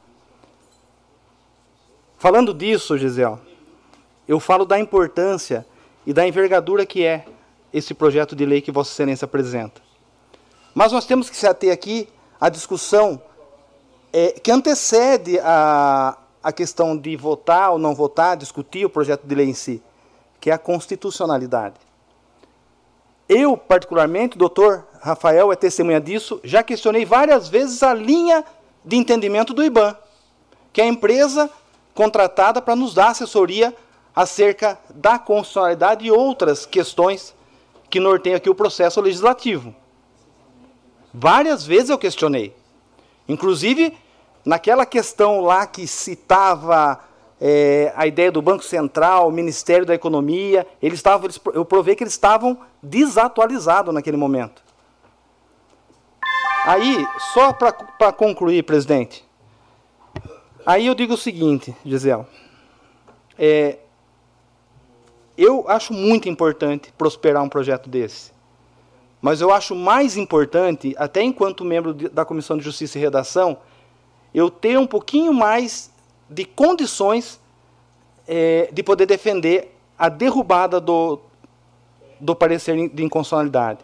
Falando 2.16 2.54
disso, 2.54 2.96
Gisele, 2.96 3.36
eu 4.26 4.40
falo 4.40 4.64
da 4.64 4.78
importância 4.78 5.66
e 6.06 6.12
da 6.14 6.26
envergadura 6.26 6.86
que 6.86 7.04
é 7.04 7.26
esse 7.70 7.92
projeto 7.92 8.34
de 8.34 8.46
lei 8.46 8.62
que 8.62 8.72
Vossa 8.72 8.92
Excelência 8.92 9.26
apresenta. 9.26 9.82
Mas 10.74 10.90
nós 10.90 11.04
temos 11.04 11.28
que 11.28 11.36
se 11.36 11.46
ater 11.46 11.70
aqui 11.70 12.08
à 12.44 12.50
discussão 12.50 13.22
é, 14.12 14.32
que 14.32 14.50
antecede 14.50 15.40
a, 15.40 16.18
a 16.42 16.52
questão 16.52 16.94
de 16.94 17.16
votar 17.16 17.72
ou 17.72 17.78
não 17.78 17.94
votar, 17.94 18.36
discutir 18.36 18.84
o 18.84 18.90
projeto 18.90 19.26
de 19.26 19.34
lei 19.34 19.48
em 19.48 19.54
si, 19.54 19.82
que 20.38 20.50
é 20.50 20.52
a 20.52 20.58
constitucionalidade. 20.58 21.76
Eu, 23.26 23.56
particularmente, 23.56 24.36
doutor 24.36 24.86
Rafael 25.00 25.50
é 25.50 25.56
testemunha 25.56 25.98
disso, 25.98 26.38
já 26.44 26.62
questionei 26.62 27.06
várias 27.06 27.48
vezes 27.48 27.82
a 27.82 27.94
linha 27.94 28.44
de 28.84 28.96
entendimento 28.96 29.54
do 29.54 29.64
IBAN, 29.64 29.96
que 30.70 30.82
é 30.82 30.84
a 30.84 30.88
empresa 30.88 31.48
contratada 31.94 32.60
para 32.60 32.76
nos 32.76 32.92
dar 32.92 33.08
assessoria 33.08 33.74
acerca 34.14 34.78
da 34.94 35.18
constitucionalidade 35.18 36.04
e 36.04 36.10
outras 36.10 36.66
questões 36.66 37.34
que 37.88 37.98
norteiam 37.98 38.36
aqui 38.36 38.50
o 38.50 38.54
processo 38.54 39.00
legislativo. 39.00 39.74
Várias 41.16 41.64
vezes 41.64 41.90
eu 41.90 41.98
questionei. 41.98 42.52
Inclusive, 43.28 43.96
naquela 44.44 44.84
questão 44.84 45.40
lá 45.40 45.64
que 45.64 45.86
citava 45.86 46.98
é, 47.40 47.92
a 47.94 48.04
ideia 48.04 48.32
do 48.32 48.42
Banco 48.42 48.64
Central, 48.64 49.28
o 49.28 49.32
Ministério 49.32 49.86
da 49.86 49.94
Economia, 49.94 50.66
eles 50.82 50.98
estavam, 50.98 51.30
eu 51.54 51.64
provei 51.64 51.94
que 51.94 52.02
eles 52.02 52.14
estavam 52.14 52.58
desatualizados 52.82 53.94
naquele 53.94 54.16
momento. 54.16 54.60
Aí, 56.66 57.06
só 57.32 57.52
para 57.52 58.12
concluir, 58.12 58.64
presidente, 58.64 59.24
aí 60.66 60.86
eu 60.86 60.96
digo 60.96 61.14
o 61.14 61.18
seguinte, 61.18 61.76
Gisele, 61.84 62.24
é, 63.38 63.78
eu 65.38 65.68
acho 65.68 65.92
muito 65.92 66.28
importante 66.28 66.92
prosperar 66.98 67.42
um 67.42 67.48
projeto 67.48 67.88
desse. 67.88 68.33
Mas 69.24 69.40
eu 69.40 69.50
acho 69.50 69.74
mais 69.74 70.18
importante, 70.18 70.94
até 70.98 71.22
enquanto 71.22 71.64
membro 71.64 71.94
da 71.94 72.26
Comissão 72.26 72.58
de 72.58 72.62
Justiça 72.62 72.98
e 72.98 73.00
Redação, 73.00 73.56
eu 74.34 74.50
ter 74.50 74.78
um 74.78 74.86
pouquinho 74.86 75.32
mais 75.32 75.90
de 76.28 76.44
condições 76.44 77.40
é, 78.28 78.68
de 78.70 78.82
poder 78.82 79.06
defender 79.06 79.74
a 79.98 80.10
derrubada 80.10 80.78
do, 80.78 81.18
do 82.20 82.36
parecer 82.36 82.74
de 82.90 83.02
inconstitucionalidade. 83.02 83.80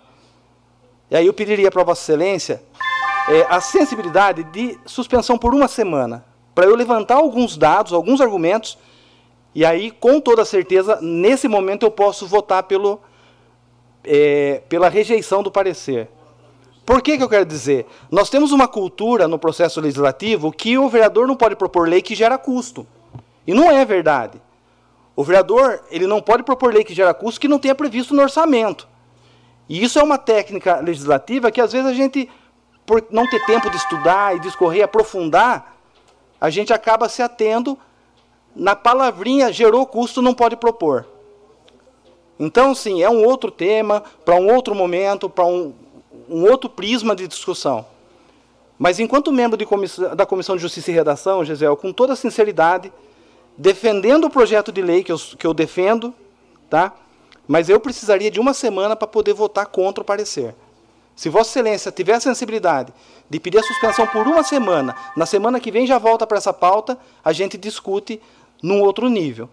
E 1.11 1.17
aí 1.17 1.27
eu 1.27 1.33
pediria 1.33 1.71
para 1.71 1.85
Vossa 1.85 2.03
Excelência 2.03 2.63
é, 3.27 3.47
a 3.49 3.63
sensibilidade 3.63 4.45
de 4.45 4.79
suspensão 4.85 5.39
por 5.39 5.55
uma 5.55 5.69
semana, 5.69 6.23
para 6.55 6.67
eu 6.67 6.77
levantar 6.77 7.15
alguns 7.15 7.57
dados, 7.57 7.95
alguns 7.95 8.21
argumentos 8.21 8.77
e 9.55 9.65
aí, 9.65 9.91
com 9.91 10.21
toda 10.21 10.45
certeza, 10.45 10.99
nesse 11.01 11.49
momento 11.49 11.85
eu 11.85 11.91
posso 11.91 12.27
votar 12.27 12.63
pelo, 12.65 13.01
é, 14.05 14.63
pela 14.69 14.89
rejeição 14.89 15.43
do 15.43 15.51
parecer. 15.51 16.09
Por 16.85 17.03
que, 17.03 17.17
que 17.17 17.23
eu 17.23 17.29
quero 17.29 17.45
dizer? 17.45 17.87
Nós 18.11 18.31
temos 18.31 18.53
uma 18.53 18.67
cultura 18.67 19.29
no 19.29 19.39
processo 19.39 19.81
legislativo 19.81 20.51
que 20.51 20.77
o 20.77 20.89
vereador 20.89 21.27
não 21.27 21.37
pode 21.37 21.55
propor 21.55 21.89
lei 21.89 22.03
que 22.03 22.15
gera 22.15 22.37
custo. 22.37 22.87
E 23.47 23.55
não 23.55 23.71
é 23.71 23.85
verdade. 23.85 24.41
O 25.15 25.23
vereador 25.23 25.85
ele 25.91 26.07
não 26.07 26.21
pode 26.21 26.43
propor 26.43 26.73
lei 26.73 26.83
que 26.83 26.95
gera 26.95 27.15
custo 27.15 27.41
que 27.41 27.49
não 27.49 27.59
tenha 27.59 27.75
previsto 27.75 28.15
no 28.15 28.23
orçamento. 28.23 28.89
E 29.69 29.85
isso 29.85 29.99
é 29.99 30.03
uma 30.03 30.19
técnica 30.19 30.81
legislativa 30.81 31.51
que 31.51 31.61
às 31.61 31.73
vezes 31.73 31.87
a 31.87 31.95
gente, 31.95 32.29
por 32.85 33.05
não 33.11 33.29
ter 33.29 33.45
tempo 33.47 33.71
de 33.71 33.77
estudar 33.77 34.35
e 34.35 34.41
discorrer, 34.41 34.83
aprofundar, 34.83 35.77
a 36.41 36.51
gente 36.51 36.73
acaba 36.73 37.09
se 37.09 37.23
atendo 37.23 37.79
na 38.55 38.75
palavrinha 38.75 39.53
gerou 39.53 39.87
custo, 39.87 40.21
não 40.21 40.35
pode 40.35 40.57
propor. 40.57 41.07
Então, 42.41 42.75
sim, 42.75 43.03
é 43.03 43.11
um 43.11 43.23
outro 43.23 43.51
tema, 43.51 44.03
para 44.25 44.35
um 44.35 44.51
outro 44.51 44.75
momento, 44.75 45.29
para 45.29 45.45
um, 45.45 45.75
um 46.27 46.51
outro 46.51 46.71
prisma 46.71 47.15
de 47.15 47.29
discussão. 47.29 47.85
Mas, 48.79 48.99
enquanto 48.99 49.31
membro 49.31 49.63
comissão, 49.67 50.17
da 50.17 50.25
Comissão 50.25 50.57
de 50.57 50.63
Justiça 50.63 50.91
e 50.91 50.95
Redação, 50.95 51.45
Gisele, 51.45 51.77
com 51.77 51.93
toda 51.93 52.17
sinceridade, 52.17 52.91
defendendo 53.59 54.25
o 54.25 54.31
projeto 54.31 54.73
de 54.73 54.81
lei 54.81 55.05
que 55.05 55.13
eu, 55.13 55.19
que 55.19 55.47
eu 55.47 55.53
defendo, 55.53 56.15
tá? 56.71 56.95
mas 57.47 57.69
eu 57.69 57.79
precisaria 57.79 58.31
de 58.31 58.41
uma 58.41 58.55
semana 58.55 58.97
para 58.97 59.07
poder 59.07 59.35
votar 59.35 59.67
contra 59.67 60.01
o 60.01 60.05
parecer. 60.05 60.55
Se 61.15 61.29
Vossa 61.29 61.51
Excelência 61.51 61.93
tiver 61.93 62.15
a 62.15 62.21
sensibilidade 62.21 62.91
de 63.29 63.39
pedir 63.39 63.59
a 63.59 63.63
suspensão 63.63 64.07
por 64.07 64.27
uma 64.27 64.43
semana, 64.43 64.97
na 65.15 65.27
semana 65.27 65.61
que 65.61 65.71
vem 65.71 65.87
já 65.87 65.99
volta 65.99 66.27
para 66.27 66.39
essa 66.39 66.53
pauta, 66.53 66.97
a 67.23 67.33
gente 67.33 67.59
discute 67.59 68.19
num 68.63 68.81
outro 68.81 69.11
nível. 69.11 69.51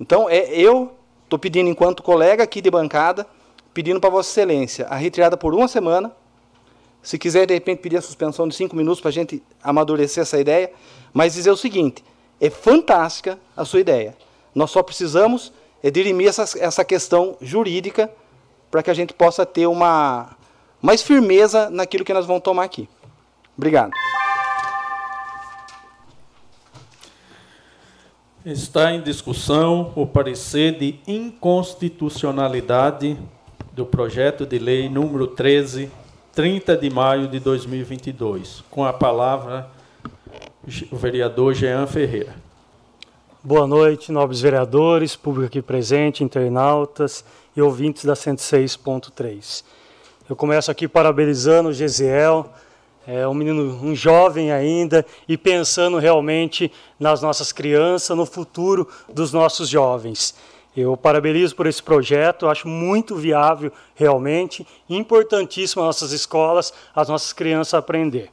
Então, 0.00 0.30
é, 0.30 0.48
eu 0.52 0.92
estou 1.24 1.38
pedindo, 1.38 1.68
enquanto 1.68 2.02
colega 2.02 2.44
aqui 2.44 2.60
de 2.60 2.70
bancada, 2.70 3.26
pedindo 3.72 4.00
para 4.00 4.10
Vossa 4.10 4.30
Excelência 4.30 4.86
a 4.86 4.96
retirada 4.96 5.36
por 5.36 5.54
uma 5.54 5.66
semana. 5.66 6.12
Se 7.02 7.18
quiser, 7.18 7.46
de 7.46 7.52
repente, 7.52 7.80
pedir 7.80 7.98
a 7.98 8.02
suspensão 8.02 8.48
de 8.48 8.54
cinco 8.54 8.74
minutos 8.74 9.00
para 9.00 9.10
a 9.10 9.12
gente 9.12 9.42
amadurecer 9.62 10.22
essa 10.22 10.40
ideia. 10.40 10.72
Mas 11.12 11.34
dizer 11.34 11.50
o 11.50 11.56
seguinte: 11.56 12.02
é 12.40 12.48
fantástica 12.48 13.38
a 13.56 13.64
sua 13.64 13.80
ideia. 13.80 14.16
Nós 14.54 14.70
só 14.70 14.82
precisamos 14.82 15.52
é 15.82 15.90
dirimir 15.90 16.28
essa, 16.28 16.44
essa 16.58 16.82
questão 16.82 17.36
jurídica 17.42 18.10
para 18.70 18.82
que 18.82 18.90
a 18.90 18.94
gente 18.94 19.12
possa 19.12 19.44
ter 19.44 19.66
uma 19.66 20.34
mais 20.80 21.02
firmeza 21.02 21.68
naquilo 21.68 22.06
que 22.06 22.14
nós 22.14 22.24
vamos 22.24 22.42
tomar 22.42 22.64
aqui. 22.64 22.88
Obrigado. 23.54 23.92
Está 28.44 28.92
em 28.92 29.00
discussão 29.00 29.92
o 29.96 30.06
parecer 30.06 30.76
de 30.76 31.00
inconstitucionalidade 31.06 33.16
do 33.72 33.86
projeto 33.86 34.44
de 34.44 34.58
lei 34.58 34.86
número 34.86 35.28
13, 35.28 35.90
30 36.34 36.76
de 36.76 36.90
maio 36.90 37.26
de 37.26 37.40
2022. 37.40 38.62
Com 38.70 38.84
a 38.84 38.92
palavra 38.92 39.70
o 40.92 40.96
vereador 40.96 41.54
Jean 41.54 41.86
Ferreira. 41.86 42.34
Boa 43.42 43.66
noite, 43.66 44.12
nobres 44.12 44.42
vereadores, 44.42 45.16
público 45.16 45.46
aqui 45.46 45.62
presente, 45.62 46.22
internautas 46.22 47.24
e 47.56 47.62
ouvintes 47.62 48.04
da 48.04 48.12
106.3. 48.12 49.64
Eu 50.28 50.36
começo 50.36 50.70
aqui 50.70 50.86
parabenizando 50.86 51.70
o 51.70 51.72
Gesiel, 51.72 52.52
é 53.06 53.26
um 53.28 53.34
menino, 53.34 53.78
um 53.82 53.94
jovem 53.94 54.50
ainda, 54.50 55.04
e 55.28 55.36
pensando 55.36 55.98
realmente 55.98 56.72
nas 56.98 57.20
nossas 57.20 57.52
crianças, 57.52 58.16
no 58.16 58.24
futuro 58.24 58.88
dos 59.12 59.32
nossos 59.32 59.68
jovens. 59.68 60.34
Eu 60.76 60.96
parabenizo 60.96 61.54
por 61.54 61.66
esse 61.66 61.82
projeto, 61.82 62.48
acho 62.48 62.66
muito 62.66 63.14
viável 63.14 63.70
realmente, 63.94 64.66
importantíssimo 64.88 65.82
as 65.82 65.86
nossas 65.86 66.12
escolas, 66.12 66.72
as 66.94 67.08
nossas 67.08 67.32
crianças 67.32 67.74
aprender. 67.74 68.30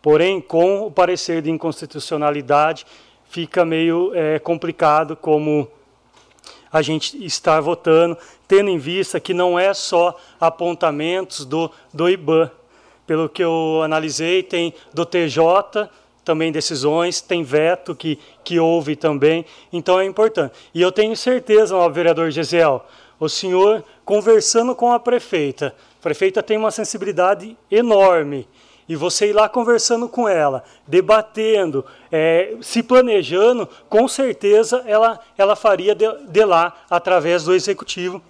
Porém, 0.00 0.40
com 0.40 0.86
o 0.86 0.90
parecer 0.90 1.42
de 1.42 1.50
inconstitucionalidade, 1.50 2.86
fica 3.28 3.64
meio 3.64 4.12
é, 4.14 4.38
complicado 4.38 5.16
como 5.16 5.68
a 6.72 6.82
gente 6.82 7.22
estar 7.24 7.60
votando, 7.60 8.16
tendo 8.46 8.70
em 8.70 8.78
vista 8.78 9.18
que 9.18 9.34
não 9.34 9.58
é 9.58 9.74
só 9.74 10.16
apontamentos 10.40 11.44
do, 11.44 11.70
do 11.92 12.08
IBAN. 12.08 12.50
Pelo 13.06 13.28
que 13.28 13.42
eu 13.42 13.80
analisei, 13.82 14.42
tem 14.42 14.72
do 14.92 15.04
TJ 15.04 15.88
também 16.24 16.52
decisões, 16.52 17.20
tem 17.20 17.42
veto 17.42 17.94
que, 17.94 18.18
que 18.44 18.58
houve 18.58 18.94
também, 18.94 19.44
então 19.72 19.98
é 19.98 20.04
importante. 20.04 20.54
E 20.72 20.80
eu 20.80 20.92
tenho 20.92 21.16
certeza, 21.16 21.76
ó, 21.76 21.88
vereador 21.88 22.30
Gesiel, 22.30 22.86
o 23.18 23.28
senhor 23.28 23.84
conversando 24.04 24.74
com 24.74 24.92
a 24.92 25.00
prefeita, 25.00 25.74
a 25.98 26.02
prefeita 26.02 26.42
tem 26.42 26.56
uma 26.56 26.70
sensibilidade 26.70 27.56
enorme, 27.70 28.48
e 28.88 28.96
você 28.96 29.28
ir 29.28 29.32
lá 29.32 29.48
conversando 29.48 30.08
com 30.08 30.28
ela, 30.28 30.64
debatendo, 30.86 31.84
é, 32.10 32.56
se 32.60 32.82
planejando, 32.82 33.68
com 33.88 34.06
certeza 34.08 34.82
ela, 34.86 35.20
ela 35.38 35.56
faria 35.56 35.94
de, 35.94 36.04
de, 36.28 36.44
lá 36.44 36.84
através 36.90 37.44
do 37.44 37.54
executivo, 37.54 38.20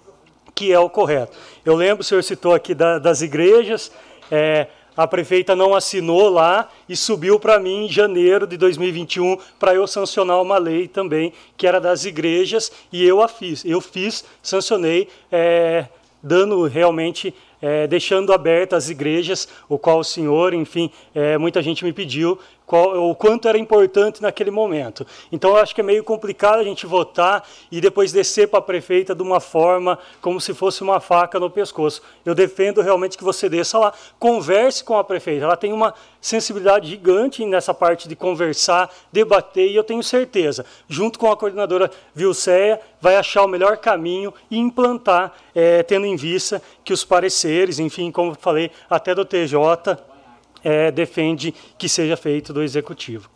que 0.53 0.71
é 0.71 0.79
o 0.79 0.89
correto. 0.89 1.35
Eu 1.65 1.75
lembro, 1.75 2.01
o 2.01 2.03
senhor 2.03 2.23
citou 2.23 2.53
aqui 2.53 2.75
da, 2.75 2.99
das 2.99 3.21
igrejas, 3.21 3.91
é, 4.31 4.67
a 4.95 5.07
prefeita 5.07 5.55
não 5.55 5.73
assinou 5.73 6.29
lá 6.29 6.69
e 6.87 6.95
subiu 6.95 7.39
para 7.39 7.59
mim 7.59 7.85
em 7.85 7.89
janeiro 7.89 8.45
de 8.45 8.57
2021 8.57 9.37
para 9.59 9.73
eu 9.73 9.87
sancionar 9.87 10.39
uma 10.39 10.57
lei 10.59 10.87
também 10.87 11.33
que 11.57 11.65
era 11.65 11.81
das 11.81 12.05
igrejas 12.05 12.71
e 12.91 13.03
eu 13.03 13.21
a 13.21 13.27
fiz. 13.27 13.65
Eu 13.65 13.81
fiz, 13.81 14.23
sancionei, 14.41 15.07
é, 15.31 15.87
dando 16.21 16.63
realmente 16.67 17.33
é, 17.63 17.87
deixando 17.87 18.33
abertas 18.33 18.83
as 18.83 18.89
igrejas, 18.89 19.47
o 19.69 19.79
qual 19.79 19.99
o 19.99 20.03
senhor, 20.03 20.53
enfim, 20.53 20.91
é, 21.15 21.37
muita 21.37 21.61
gente 21.61 21.85
me 21.85 21.93
pediu 21.93 22.37
qual, 22.65 23.09
o 23.09 23.15
quanto 23.15 23.47
era 23.47 23.57
importante 23.57 24.21
naquele 24.21 24.51
momento. 24.51 25.05
Então, 25.31 25.51
eu 25.51 25.57
acho 25.57 25.73
que 25.73 25.81
é 25.81 25.83
meio 25.83 26.03
complicado 26.03 26.59
a 26.59 26.63
gente 26.63 26.85
votar 26.85 27.47
e 27.71 27.81
depois 27.81 28.11
descer 28.11 28.47
para 28.47 28.59
a 28.59 28.61
prefeita 28.61 29.13
de 29.13 29.21
uma 29.21 29.39
forma 29.39 29.99
como 30.21 30.39
se 30.39 30.53
fosse 30.53 30.81
uma 30.81 30.99
faca 30.99 31.39
no 31.39 31.49
pescoço. 31.49 32.01
Eu 32.25 32.33
defendo 32.33 32.81
realmente 32.81 33.17
que 33.17 33.23
você 33.23 33.49
desça 33.49 33.77
lá, 33.77 33.93
converse 34.19 34.83
com 34.83 34.97
a 34.97 35.03
prefeita. 35.03 35.45
Ela 35.45 35.57
tem 35.57 35.73
uma 35.73 35.93
sensibilidade 36.21 36.89
gigante 36.89 37.45
nessa 37.45 37.73
parte 37.73 38.07
de 38.07 38.15
conversar, 38.15 38.89
debater, 39.11 39.69
e 39.69 39.75
eu 39.75 39.83
tenho 39.83 40.01
certeza, 40.01 40.65
junto 40.87 41.19
com 41.19 41.29
a 41.29 41.35
coordenadora 41.35 41.91
Vilceia, 42.15 42.79
vai 43.01 43.17
achar 43.17 43.43
o 43.43 43.47
melhor 43.47 43.77
caminho 43.77 44.33
e 44.49 44.57
implantar, 44.57 45.33
é, 45.53 45.83
tendo 45.83 46.05
em 46.05 46.15
vista 46.15 46.61
que 46.83 46.93
os 46.93 47.03
pareceres, 47.03 47.77
enfim, 47.77 48.09
como 48.09 48.33
falei, 48.39 48.71
até 48.89 49.13
do 49.13 49.25
TJ, 49.25 49.97
é, 50.63 50.91
defende 50.91 51.53
que 51.77 51.89
seja 51.89 52.15
feito 52.15 52.53
do 52.53 52.63
Executivo. 52.63 53.29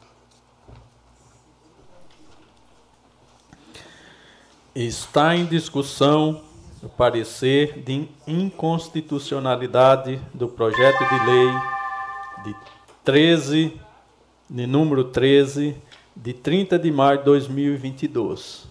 Está 4.73 5.35
em 5.35 5.45
discussão 5.45 6.43
o 6.81 6.87
parecer 6.87 7.81
de 7.81 8.07
inconstitucionalidade 8.27 10.21
do 10.33 10.47
projeto 10.47 10.99
de 10.99 11.25
lei 11.25 11.49
de 12.45 12.55
13, 13.03 13.81
de 14.49 14.67
número 14.67 15.05
13, 15.05 15.75
de 16.15 16.33
30 16.33 16.77
de 16.77 16.91
maio 16.91 17.17
de 17.19 17.25
2022. 17.25 18.67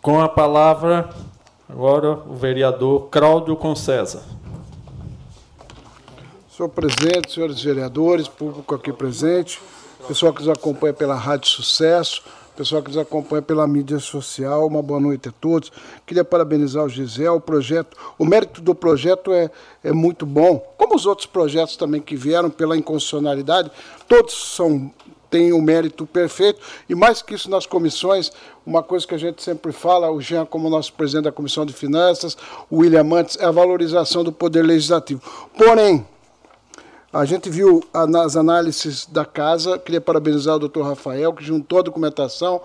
Com 0.00 0.20
a 0.20 0.28
palavra, 0.28 1.10
Agora 1.68 2.12
o 2.12 2.34
vereador 2.34 3.08
Cláudio 3.10 3.56
Concesa. 3.56 4.22
Senhor 6.48 6.68
presidente, 6.68 7.32
senhores 7.32 7.60
vereadores, 7.60 8.28
público 8.28 8.72
aqui 8.72 8.92
presente, 8.92 9.60
pessoal 10.06 10.32
que 10.32 10.40
nos 10.40 10.48
acompanha 10.48 10.94
pela 10.94 11.16
Rádio 11.16 11.48
Sucesso, 11.48 12.22
pessoal 12.56 12.80
que 12.80 12.88
nos 12.88 12.96
acompanha 12.96 13.42
pela 13.42 13.66
mídia 13.66 13.98
social, 13.98 14.64
uma 14.66 14.80
boa 14.80 15.00
noite 15.00 15.28
a 15.28 15.32
todos. 15.32 15.72
Queria 16.06 16.24
parabenizar 16.24 16.84
o 16.84 16.88
Gisel, 16.88 17.34
o 17.34 17.40
projeto, 17.40 17.96
o 18.16 18.24
mérito 18.24 18.62
do 18.62 18.74
projeto 18.74 19.32
é, 19.32 19.50
é 19.82 19.92
muito 19.92 20.24
bom, 20.24 20.58
como 20.78 20.94
os 20.94 21.04
outros 21.04 21.26
projetos 21.26 21.76
também 21.76 22.00
que 22.00 22.14
vieram 22.14 22.48
pela 22.48 22.76
inconstitucionalidade, 22.76 23.72
todos 24.08 24.54
são 24.54 24.90
tem 25.30 25.52
o 25.52 25.58
um 25.58 25.62
mérito 25.62 26.06
perfeito, 26.06 26.60
e 26.88 26.94
mais 26.94 27.22
que 27.22 27.34
isso 27.34 27.50
nas 27.50 27.66
comissões, 27.66 28.30
uma 28.64 28.82
coisa 28.82 29.06
que 29.06 29.14
a 29.14 29.18
gente 29.18 29.42
sempre 29.42 29.72
fala, 29.72 30.10
o 30.10 30.20
Jean 30.20 30.46
como 30.46 30.70
nosso 30.70 30.92
presidente 30.92 31.24
da 31.24 31.32
Comissão 31.32 31.64
de 31.64 31.72
Finanças, 31.72 32.36
o 32.70 32.78
William 32.78 33.04
Mantes, 33.04 33.36
é 33.40 33.44
a 33.44 33.50
valorização 33.50 34.24
do 34.24 34.32
poder 34.32 34.62
legislativo. 34.62 35.20
Porém, 35.56 36.06
a 37.12 37.24
gente 37.24 37.48
viu 37.48 37.82
nas 38.08 38.36
análises 38.36 39.06
da 39.06 39.24
casa, 39.24 39.78
queria 39.78 40.00
parabenizar 40.00 40.56
o 40.56 40.58
doutor 40.58 40.84
Rafael, 40.84 41.32
que 41.32 41.44
juntou 41.44 41.78
a 41.78 41.82
documentação, 41.82 42.60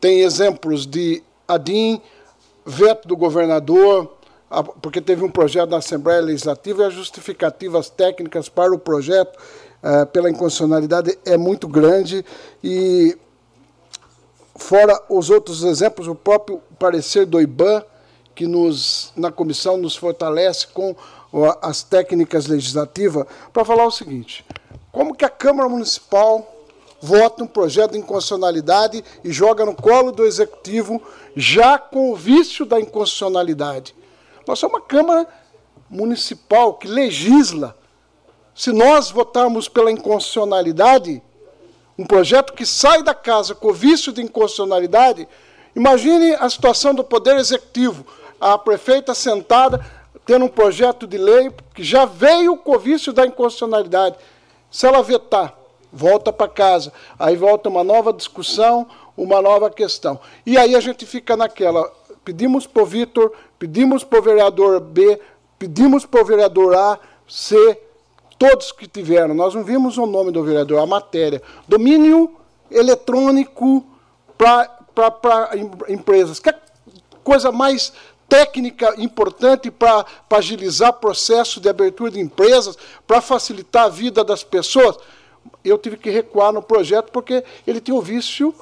tem 0.00 0.20
exemplos 0.20 0.86
de 0.86 1.22
ADIM, 1.48 2.00
veto 2.64 3.08
do 3.08 3.16
governador, 3.16 4.16
porque 4.80 5.00
teve 5.00 5.24
um 5.24 5.30
projeto 5.30 5.70
da 5.70 5.78
Assembleia 5.78 6.20
Legislativa 6.20 6.82
e 6.82 6.86
as 6.86 6.94
justificativas 6.94 7.88
técnicas 7.90 8.48
para 8.48 8.74
o 8.74 8.78
projeto 8.78 9.38
é, 9.82 10.04
pela 10.04 10.30
inconstitucionalidade 10.30 11.18
é 11.24 11.36
muito 11.36 11.68
grande 11.68 12.24
e, 12.62 13.16
fora 14.56 15.00
os 15.08 15.30
outros 15.30 15.62
exemplos, 15.62 16.08
o 16.08 16.14
próprio 16.14 16.60
parecer 16.78 17.26
do 17.26 17.40
IBAN, 17.40 17.82
que 18.34 18.46
nos, 18.46 19.12
na 19.16 19.30
comissão 19.30 19.76
nos 19.76 19.96
fortalece 19.96 20.66
com 20.66 20.94
as 21.62 21.82
técnicas 21.82 22.46
legislativas, 22.46 23.26
para 23.52 23.64
falar 23.64 23.86
o 23.86 23.90
seguinte: 23.90 24.44
como 24.92 25.14
que 25.14 25.24
a 25.24 25.30
Câmara 25.30 25.68
Municipal 25.68 26.54
vota 27.00 27.44
um 27.44 27.46
projeto 27.46 27.92
de 27.92 27.98
inconstitucionalidade 27.98 29.04
e 29.22 29.30
joga 29.30 29.64
no 29.64 29.74
colo 29.74 30.12
do 30.12 30.24
Executivo, 30.24 31.02
já 31.34 31.78
com 31.78 32.10
o 32.10 32.16
vício 32.16 32.64
da 32.64 32.80
inconstitucionalidade? 32.80 33.94
Nós 34.46 34.58
somos 34.58 34.78
uma 34.78 34.86
Câmara 34.86 35.26
Municipal 35.88 36.74
que 36.74 36.88
legisla 36.88 37.76
se 38.56 38.72
nós 38.72 39.10
votarmos 39.10 39.68
pela 39.68 39.92
inconstitucionalidade, 39.92 41.22
um 41.98 42.06
projeto 42.06 42.54
que 42.54 42.64
sai 42.64 43.02
da 43.02 43.14
casa 43.14 43.54
com 43.54 43.68
o 43.68 43.74
vício 43.74 44.10
de 44.14 44.22
inconstitucionalidade, 44.22 45.28
imagine 45.74 46.34
a 46.36 46.48
situação 46.48 46.94
do 46.94 47.04
Poder 47.04 47.36
Executivo, 47.36 48.06
a 48.40 48.56
prefeita 48.56 49.12
sentada, 49.12 49.84
tendo 50.24 50.46
um 50.46 50.48
projeto 50.48 51.06
de 51.06 51.18
lei 51.18 51.52
que 51.74 51.84
já 51.84 52.06
veio 52.06 52.56
com 52.56 52.74
o 52.74 52.78
vício 52.78 53.12
da 53.12 53.26
inconstitucionalidade. 53.26 54.16
Se 54.70 54.86
ela 54.86 55.02
vetar, 55.02 55.54
volta 55.92 56.32
para 56.32 56.48
casa, 56.48 56.90
aí 57.18 57.36
volta 57.36 57.68
uma 57.68 57.84
nova 57.84 58.10
discussão, 58.10 58.86
uma 59.14 59.42
nova 59.42 59.68
questão. 59.68 60.18
E 60.46 60.56
aí 60.56 60.74
a 60.74 60.80
gente 60.80 61.04
fica 61.04 61.36
naquela, 61.36 61.92
pedimos 62.24 62.66
para 62.66 62.82
o 62.82 62.86
Vitor, 62.86 63.34
pedimos 63.58 64.02
para 64.02 64.18
o 64.18 64.22
vereador 64.22 64.80
B, 64.80 65.20
pedimos 65.58 66.06
para 66.06 66.22
o 66.22 66.24
vereador 66.24 66.74
A, 66.74 66.98
C, 67.28 67.82
todos 68.38 68.72
que 68.72 68.86
tiveram, 68.86 69.34
nós 69.34 69.54
não 69.54 69.64
vimos 69.64 69.96
o 69.98 70.06
nome 70.06 70.30
do 70.30 70.42
vereador, 70.42 70.80
a 70.80 70.86
matéria. 70.86 71.42
Domínio 71.66 72.36
eletrônico 72.70 73.84
para 74.36 75.50
empresas. 75.88 76.38
Que 76.38 76.54
coisa 77.22 77.50
mais 77.50 77.92
técnica 78.28 78.94
importante 78.98 79.70
para 79.70 80.04
agilizar 80.30 80.92
processo 80.94 81.60
de 81.60 81.68
abertura 81.68 82.10
de 82.10 82.20
empresas, 82.20 82.76
para 83.06 83.20
facilitar 83.20 83.84
a 83.84 83.88
vida 83.88 84.24
das 84.24 84.42
pessoas. 84.42 84.96
Eu 85.64 85.78
tive 85.78 85.96
que 85.96 86.10
recuar 86.10 86.52
no 86.52 86.62
projeto 86.62 87.10
porque 87.12 87.44
ele 87.66 87.80
tinha 87.80 87.96
o 87.96 88.02
vício 88.02 88.54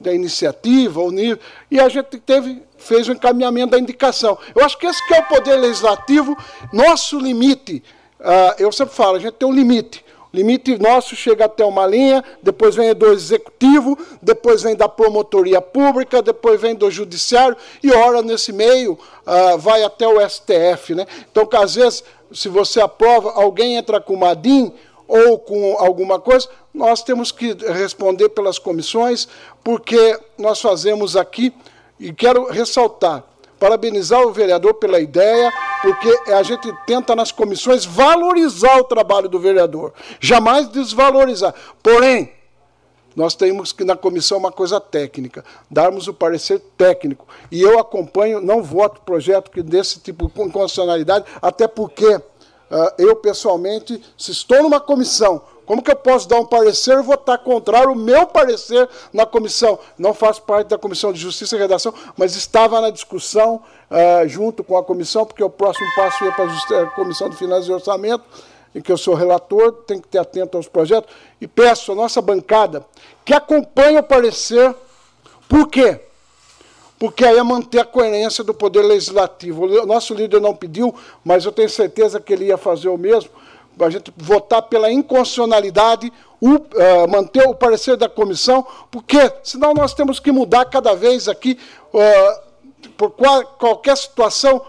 da 0.00 0.12
iniciativa, 0.12 1.00
o 1.00 1.12
nível, 1.12 1.38
e 1.70 1.78
a 1.78 1.88
gente 1.88 2.18
teve, 2.18 2.60
fez 2.76 3.08
o 3.08 3.12
encaminhamento 3.12 3.70
da 3.70 3.78
indicação. 3.78 4.36
Eu 4.54 4.64
acho 4.64 4.76
que 4.76 4.86
esse 4.86 5.06
que 5.06 5.14
é 5.14 5.20
o 5.20 5.28
poder 5.28 5.56
legislativo, 5.56 6.36
nosso 6.72 7.20
limite 7.20 7.82
ah, 8.22 8.54
eu 8.58 8.70
sempre 8.70 8.94
falo, 8.94 9.16
a 9.16 9.20
gente 9.20 9.34
tem 9.34 9.48
um 9.48 9.52
limite. 9.52 10.04
O 10.32 10.36
limite 10.36 10.78
nosso 10.78 11.14
chega 11.14 11.44
até 11.44 11.64
uma 11.64 11.86
linha, 11.86 12.24
depois 12.42 12.74
vem 12.74 12.94
do 12.94 13.12
executivo, 13.12 13.98
depois 14.22 14.62
vem 14.62 14.74
da 14.74 14.88
promotoria 14.88 15.60
pública, 15.60 16.22
depois 16.22 16.58
vem 16.60 16.74
do 16.74 16.90
judiciário, 16.90 17.56
e 17.82 17.92
ora 17.92 18.22
nesse 18.22 18.52
meio 18.52 18.98
ah, 19.26 19.56
vai 19.56 19.82
até 19.82 20.06
o 20.08 20.26
STF. 20.26 20.94
Né? 20.94 21.06
Então, 21.30 21.44
que 21.44 21.56
às 21.56 21.74
vezes, 21.74 22.02
se 22.32 22.48
você 22.48 22.80
aprova, 22.80 23.32
alguém 23.32 23.76
entra 23.76 24.00
com 24.00 24.14
uma 24.14 24.34
DIN 24.34 24.72
ou 25.06 25.38
com 25.38 25.76
alguma 25.78 26.18
coisa, 26.18 26.48
nós 26.72 27.02
temos 27.02 27.30
que 27.30 27.52
responder 27.52 28.30
pelas 28.30 28.58
comissões, 28.58 29.28
porque 29.62 30.18
nós 30.38 30.60
fazemos 30.60 31.16
aqui, 31.16 31.52
e 32.00 32.12
quero 32.12 32.50
ressaltar, 32.50 33.22
parabenizar 33.62 34.20
o 34.26 34.32
vereador 34.32 34.74
pela 34.74 34.98
ideia, 34.98 35.52
porque 35.82 36.32
a 36.32 36.42
gente 36.42 36.68
tenta 36.84 37.14
nas 37.14 37.30
comissões 37.30 37.84
valorizar 37.84 38.80
o 38.80 38.84
trabalho 38.84 39.28
do 39.28 39.38
vereador, 39.38 39.92
jamais 40.18 40.66
desvalorizar. 40.66 41.54
Porém, 41.80 42.32
nós 43.14 43.36
temos 43.36 43.72
que 43.72 43.84
na 43.84 43.94
comissão 43.94 44.36
uma 44.36 44.50
coisa 44.50 44.80
técnica, 44.80 45.44
darmos 45.70 46.08
o 46.08 46.14
parecer 46.14 46.58
técnico. 46.76 47.24
E 47.52 47.62
eu 47.62 47.78
acompanho, 47.78 48.40
não 48.40 48.64
voto 48.64 49.02
projeto 49.02 49.48
que 49.48 49.62
desse 49.62 50.00
tipo 50.00 50.26
de 50.26 50.32
constitucionalidade, 50.32 51.24
até 51.40 51.68
porque 51.68 52.16
uh, 52.16 52.22
eu 52.98 53.14
pessoalmente, 53.14 54.02
se 54.18 54.32
estou 54.32 54.60
numa 54.60 54.80
comissão 54.80 55.40
Como 55.72 55.80
que 55.80 55.90
eu 55.90 55.96
posso 55.96 56.28
dar 56.28 56.38
um 56.38 56.44
parecer 56.44 56.98
e 56.98 57.02
votar 57.02 57.38
contrário 57.38 57.92
o 57.92 57.96
meu 57.96 58.26
parecer 58.26 58.86
na 59.10 59.24
comissão? 59.24 59.78
Não 59.96 60.12
faço 60.12 60.42
parte 60.42 60.68
da 60.68 60.76
comissão 60.76 61.14
de 61.14 61.18
Justiça 61.18 61.56
e 61.56 61.58
Redação, 61.58 61.94
mas 62.14 62.36
estava 62.36 62.78
na 62.78 62.90
discussão 62.90 63.62
uh, 63.90 64.28
junto 64.28 64.62
com 64.62 64.76
a 64.76 64.84
comissão, 64.84 65.24
porque 65.24 65.42
o 65.42 65.48
próximo 65.48 65.88
passo 65.96 66.22
ia 66.26 66.32
para 66.32 66.82
a 66.82 66.86
Comissão 66.90 67.30
de 67.30 67.36
Finanças 67.36 67.68
e 67.68 67.72
Orçamento, 67.72 68.22
em 68.74 68.82
que 68.82 68.92
eu 68.92 68.98
sou 68.98 69.14
relator, 69.14 69.72
tem 69.86 69.98
que 69.98 70.08
ter 70.08 70.18
atento 70.18 70.58
aos 70.58 70.68
projetos, 70.68 71.10
e 71.40 71.48
peço 71.48 71.92
à 71.92 71.94
nossa 71.94 72.20
bancada 72.20 72.84
que 73.24 73.32
acompanhe 73.32 73.96
o 73.96 74.02
parecer. 74.02 74.74
Por 75.48 75.68
quê? 75.68 76.00
Porque 76.98 77.24
aí 77.24 77.38
é 77.38 77.42
manter 77.42 77.78
a 77.78 77.84
coerência 77.86 78.44
do 78.44 78.52
Poder 78.52 78.82
Legislativo. 78.82 79.64
O 79.64 79.86
nosso 79.86 80.12
líder 80.12 80.38
não 80.38 80.54
pediu, 80.54 80.94
mas 81.24 81.46
eu 81.46 81.50
tenho 81.50 81.70
certeza 81.70 82.20
que 82.20 82.34
ele 82.34 82.44
ia 82.44 82.58
fazer 82.58 82.90
o 82.90 82.98
mesmo, 82.98 83.30
a 83.80 83.90
gente 83.90 84.12
votar 84.16 84.62
pela 84.62 84.90
inconstitucionalidade, 84.90 86.12
o, 86.40 86.54
uh, 86.54 87.08
manter 87.08 87.46
o 87.46 87.54
parecer 87.54 87.96
da 87.96 88.08
comissão, 88.08 88.66
porque 88.90 89.32
senão 89.42 89.72
nós 89.72 89.94
temos 89.94 90.18
que 90.18 90.32
mudar 90.32 90.64
cada 90.66 90.94
vez 90.94 91.28
aqui, 91.28 91.58
uh, 91.94 92.88
por 92.96 93.10
qual, 93.12 93.44
qualquer 93.58 93.96
situação, 93.96 94.60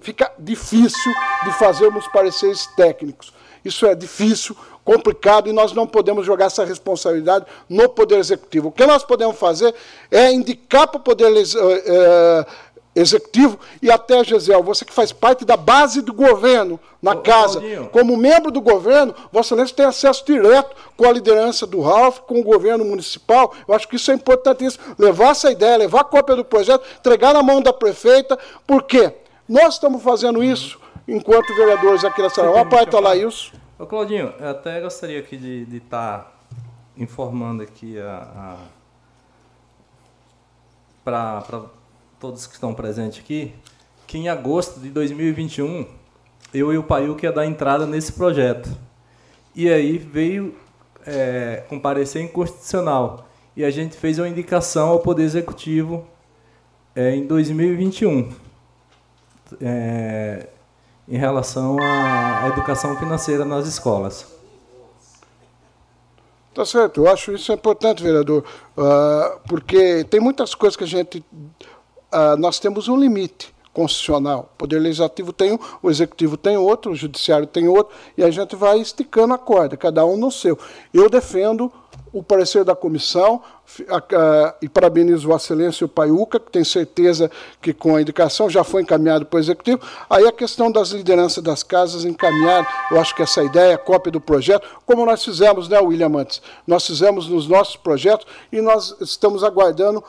fica 0.00 0.32
difícil 0.38 1.12
de 1.44 1.52
fazermos 1.52 2.06
pareceres 2.08 2.66
técnicos. 2.74 3.32
Isso 3.64 3.84
é 3.84 3.94
difícil, 3.94 4.56
complicado 4.84 5.48
e 5.48 5.52
nós 5.52 5.72
não 5.72 5.86
podemos 5.86 6.24
jogar 6.24 6.46
essa 6.46 6.64
responsabilidade 6.64 7.44
no 7.68 7.88
Poder 7.88 8.18
Executivo. 8.18 8.68
O 8.68 8.72
que 8.72 8.86
nós 8.86 9.04
podemos 9.04 9.38
fazer 9.38 9.74
é 10.10 10.32
indicar 10.32 10.88
para 10.88 10.98
o 10.98 11.02
Poder 11.02 11.30
uh, 11.30 12.46
Executivo 12.94 13.58
e 13.80 13.88
até, 13.90 14.24
Gisele, 14.24 14.62
você 14.62 14.84
que 14.84 14.92
faz 14.92 15.12
parte 15.12 15.44
da 15.44 15.56
base 15.56 16.02
do 16.02 16.12
governo 16.12 16.78
na 17.00 17.12
Ô, 17.12 17.20
casa, 17.20 17.60
Claudinho. 17.60 17.88
como 17.88 18.16
membro 18.16 18.50
do 18.50 18.60
governo, 18.60 19.14
Vossa 19.32 19.54
Excelência 19.54 19.76
tem 19.76 19.86
acesso 19.86 20.24
direto 20.26 20.74
com 20.96 21.06
a 21.06 21.12
liderança 21.12 21.66
do 21.66 21.80
Ralph, 21.80 22.18
com 22.20 22.40
o 22.40 22.42
governo 22.42 22.84
municipal. 22.84 23.54
Eu 23.66 23.74
acho 23.74 23.86
que 23.86 23.94
isso 23.94 24.10
é 24.10 24.14
importantíssimo. 24.14 24.96
Levar 24.98 25.30
essa 25.30 25.52
ideia, 25.52 25.76
levar 25.76 26.00
a 26.00 26.04
cópia 26.04 26.34
do 26.34 26.44
projeto, 26.44 26.84
entregar 26.98 27.32
na 27.32 27.42
mão 27.44 27.62
da 27.62 27.72
prefeita, 27.72 28.36
por 28.66 28.82
quê? 28.82 29.14
Nós 29.48 29.74
estamos 29.74 30.02
fazendo 30.02 30.42
isso 30.42 30.80
enquanto 31.06 31.54
vereadores 31.54 32.04
aqui 32.04 32.20
na 32.20 32.28
Sarau. 32.28 32.58
A 32.58 32.64
parte 32.64 32.94
lá, 32.96 33.14
isso. 33.14 33.52
Ô 33.78 33.86
Claudinho, 33.86 34.34
eu 34.38 34.48
até 34.48 34.80
gostaria 34.80 35.20
aqui 35.20 35.36
de 35.36 35.76
estar 35.76 36.18
tá 36.18 36.32
informando 36.96 37.62
aqui 37.62 37.98
a, 37.98 38.16
a 38.16 38.56
para 41.04 41.42
todos 42.20 42.46
que 42.46 42.52
estão 42.52 42.74
presentes 42.74 43.18
aqui, 43.18 43.54
que 44.06 44.18
em 44.18 44.28
agosto 44.28 44.78
de 44.78 44.90
2021 44.90 45.86
eu 46.52 46.72
e 46.72 46.76
o 46.76 46.82
Paiuca 46.82 47.26
ia 47.26 47.32
dar 47.32 47.46
entrada 47.46 47.86
nesse 47.86 48.12
projeto. 48.12 48.68
E 49.54 49.68
aí 49.68 49.96
veio 49.96 50.54
é, 51.06 51.64
comparecer 51.68 52.22
inconstitucional. 52.22 53.26
E 53.56 53.64
a 53.64 53.70
gente 53.70 53.96
fez 53.96 54.18
uma 54.18 54.28
indicação 54.28 54.90
ao 54.90 55.00
Poder 55.00 55.22
Executivo 55.22 56.06
é, 56.94 57.14
em 57.16 57.26
2021 57.26 58.32
é, 59.60 60.48
em 61.08 61.16
relação 61.16 61.78
à 61.80 62.48
educação 62.48 62.96
financeira 62.98 63.44
nas 63.44 63.66
escolas. 63.66 64.26
Tá 66.54 66.64
certo, 66.64 67.00
eu 67.00 67.10
acho 67.10 67.32
isso 67.32 67.52
importante, 67.52 68.02
vereador, 68.02 68.44
uh, 68.76 69.40
porque 69.48 70.04
tem 70.04 70.20
muitas 70.20 70.52
coisas 70.54 70.76
que 70.76 70.82
a 70.82 70.86
gente 70.86 71.24
ah, 72.10 72.36
nós 72.36 72.58
temos 72.58 72.88
um 72.88 72.96
limite 72.96 73.54
constitucional. 73.72 74.50
O 74.54 74.58
Poder 74.58 74.78
Legislativo 74.78 75.32
tem 75.32 75.52
um, 75.52 75.58
o 75.82 75.90
Executivo 75.90 76.36
tem 76.36 76.56
outro, 76.56 76.92
o 76.92 76.96
Judiciário 76.96 77.46
tem 77.46 77.68
outro, 77.68 77.94
e 78.16 78.22
a 78.22 78.30
gente 78.30 78.56
vai 78.56 78.80
esticando 78.80 79.34
a 79.34 79.38
corda, 79.38 79.76
cada 79.76 80.04
um 80.04 80.16
no 80.16 80.30
seu. 80.30 80.58
Eu 80.92 81.08
defendo 81.08 81.72
o 82.12 82.22
parecer 82.22 82.64
da 82.64 82.74
comissão 82.74 83.42
e 84.60 84.68
parabenizo 84.68 85.28
Vossa 85.28 85.54
Excelência 85.54 85.84
e 85.84 85.86
o 85.86 85.88
Paiuca, 85.88 86.40
que 86.40 86.50
tem 86.50 86.64
certeza 86.64 87.30
que 87.62 87.72
com 87.72 87.94
a 87.94 88.02
indicação 88.02 88.50
já 88.50 88.64
foi 88.64 88.82
encaminhado 88.82 89.26
para 89.26 89.36
o 89.36 89.40
Executivo. 89.40 89.80
Aí 90.08 90.26
a 90.26 90.32
questão 90.32 90.72
das 90.72 90.88
lideranças 90.88 91.42
das 91.42 91.62
casas 91.62 92.04
encaminhar, 92.04 92.66
eu 92.90 93.00
acho 93.00 93.14
que 93.14 93.22
essa 93.22 93.42
ideia, 93.44 93.78
cópia 93.78 94.10
do 94.10 94.20
projeto, 94.20 94.66
como 94.84 95.06
nós 95.06 95.24
fizemos, 95.24 95.68
né, 95.68 95.78
William, 95.78 96.10
antes. 96.16 96.42
Nós 96.66 96.84
fizemos 96.84 97.28
nos 97.28 97.46
nossos 97.46 97.76
projetos 97.76 98.26
e 98.50 98.60
nós 98.60 98.96
estamos 99.00 99.44
aguardando 99.44 100.00
uh, 100.00 100.04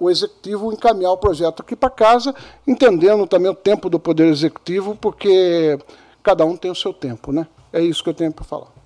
o 0.00 0.10
Executivo 0.10 0.72
encaminhar 0.72 1.12
o 1.12 1.18
projeto 1.18 1.60
aqui 1.62 1.76
para 1.76 1.90
casa, 1.90 2.34
entendendo 2.66 3.26
também 3.26 3.50
o 3.50 3.54
tempo 3.54 3.88
do 3.88 4.00
Poder 4.00 4.26
Executivo, 4.26 4.96
porque 4.96 5.78
cada 6.22 6.44
um 6.44 6.56
tem 6.56 6.70
o 6.70 6.74
seu 6.74 6.92
tempo. 6.92 7.30
Né? 7.30 7.46
É 7.72 7.80
isso 7.80 8.02
que 8.02 8.10
eu 8.10 8.14
tenho 8.14 8.32
para 8.32 8.44
falar. 8.44 8.79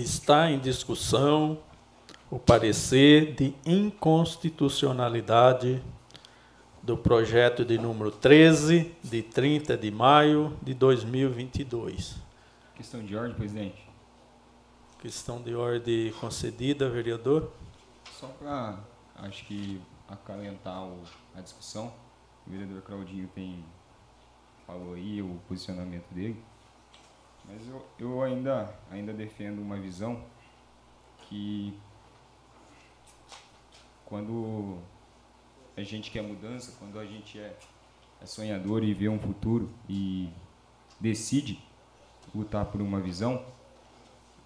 Está 0.00 0.50
em 0.50 0.58
discussão 0.58 1.58
o 2.30 2.38
parecer 2.38 3.34
de 3.34 3.54
inconstitucionalidade 3.64 5.82
do 6.82 6.98
projeto 6.98 7.64
de 7.64 7.78
número 7.78 8.10
13, 8.10 8.94
de 9.02 9.22
30 9.22 9.74
de 9.76 9.90
maio 9.90 10.56
de 10.62 10.74
2022. 10.74 12.16
Questão 12.74 13.02
de 13.04 13.16
ordem, 13.16 13.34
presidente. 13.34 13.82
Questão 14.98 15.40
de 15.40 15.54
ordem 15.54 16.12
concedida, 16.12 16.90
vereador. 16.90 17.50
Só 18.18 18.26
para, 18.26 18.80
acho 19.16 19.46
que, 19.46 19.80
acalentar 20.08 20.82
o, 20.82 21.02
a 21.34 21.40
discussão, 21.40 21.92
o 22.46 22.50
vereador 22.50 22.82
Claudinho 22.82 23.28
tem, 23.34 23.64
falou 24.66 24.92
aí 24.94 25.22
o 25.22 25.40
posicionamento 25.48 26.12
dele. 26.12 26.36
Mas 27.46 27.66
eu, 27.68 27.86
eu 27.98 28.22
ainda, 28.22 28.74
ainda 28.90 29.12
defendo 29.12 29.60
uma 29.60 29.76
visão 29.76 30.24
que 31.28 31.78
quando 34.06 34.78
a 35.76 35.82
gente 35.82 36.10
quer 36.10 36.22
mudança, 36.22 36.74
quando 36.78 36.98
a 36.98 37.04
gente 37.04 37.38
é, 37.38 37.56
é 38.20 38.26
sonhador 38.26 38.82
e 38.84 38.94
vê 38.94 39.08
um 39.08 39.18
futuro 39.18 39.70
e 39.88 40.30
decide 41.00 41.62
lutar 42.34 42.66
por 42.66 42.80
uma 42.80 43.00
visão, 43.00 43.44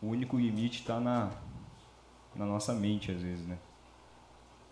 o 0.01 0.09
único 0.09 0.37
limite 0.37 0.81
está 0.81 0.99
na, 0.99 1.31
na 2.35 2.47
nossa 2.47 2.73
mente, 2.75 3.11
às 3.11 3.21
vezes, 3.21 3.47
né? 3.47 3.59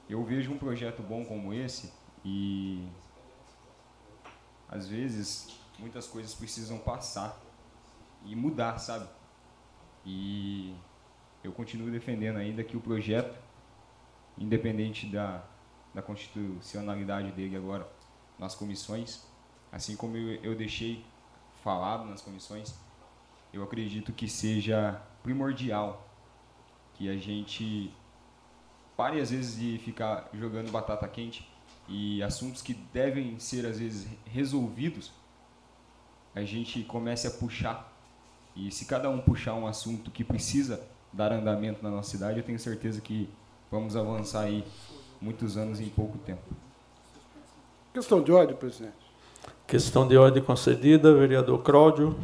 Eu 0.09 0.25
vejo 0.25 0.53
um 0.53 0.59
projeto 0.59 1.03
bom 1.03 1.25
como 1.25 1.53
esse 1.53 1.93
e, 2.25 2.87
às 4.69 4.89
vezes, 4.89 5.59
muitas 5.79 6.07
coisas 6.07 6.33
precisam 6.33 6.79
passar 6.79 7.41
e 8.27 8.35
mudar, 8.35 8.79
sabe? 8.79 9.09
E 10.05 10.75
eu 11.43 11.53
continuo 11.53 11.91
defendendo 11.91 12.37
ainda 12.37 12.63
que 12.63 12.77
o 12.77 12.81
projeto, 12.81 13.37
independente 14.37 15.07
da, 15.07 15.43
da 15.95 16.03
constitucionalidade 16.03 17.33
dele 17.33 17.57
agora 17.57 17.89
nas 18.39 18.55
comissões, 18.55 19.23
assim 19.73 19.97
como 19.97 20.17
eu, 20.17 20.43
eu 20.43 20.55
deixei 20.55 21.05
falado 21.63 22.05
nas 22.05 22.21
comissões, 22.21 22.75
eu 23.53 23.63
acredito 23.63 24.13
que 24.13 24.29
seja 24.29 25.01
primordial 25.23 26.07
que 26.95 27.09
a 27.09 27.17
gente 27.17 27.93
pare 28.97 29.21
às 29.21 29.31
vezes 29.31 29.59
de 29.59 29.79
ficar 29.79 30.29
jogando 30.33 30.71
batata 30.71 31.07
quente 31.09 31.49
e 31.89 32.23
assuntos 32.23 32.63
que 32.63 32.75
devem 32.75 33.39
ser 33.39 33.67
às 33.67 33.79
vezes 33.79 34.09
resolvidos, 34.25 35.13
a 36.35 36.43
gente 36.43 36.83
comece 36.85 37.27
a 37.27 37.31
puxar 37.31 37.96
e 38.57 38.71
se 38.71 38.87
cada 38.87 39.11
um 39.11 39.21
puxar 39.21 39.55
um 39.55 39.67
assunto 39.67 40.11
que 40.11 40.25
precisa 40.25 40.81
dar 41.13 41.31
andamento 41.33 41.83
na 41.83 41.91
nossa 41.91 42.11
cidade, 42.11 42.39
eu 42.39 42.45
tenho 42.45 42.59
certeza 42.59 43.01
que 43.01 43.29
vamos 43.71 43.97
avançar 43.97 44.43
aí 44.43 44.65
muitos 45.21 45.57
anos 45.57 45.79
em 45.81 45.89
pouco 45.89 46.17
tempo. 46.19 46.43
Questão 47.93 48.23
de 48.23 48.33
ordem, 48.33 48.57
presidente. 48.57 48.95
Questão 49.67 50.07
de 50.07 50.17
ordem 50.17 50.43
concedida, 50.43 51.15
vereador 51.15 51.63
Cláudio. 51.63 52.17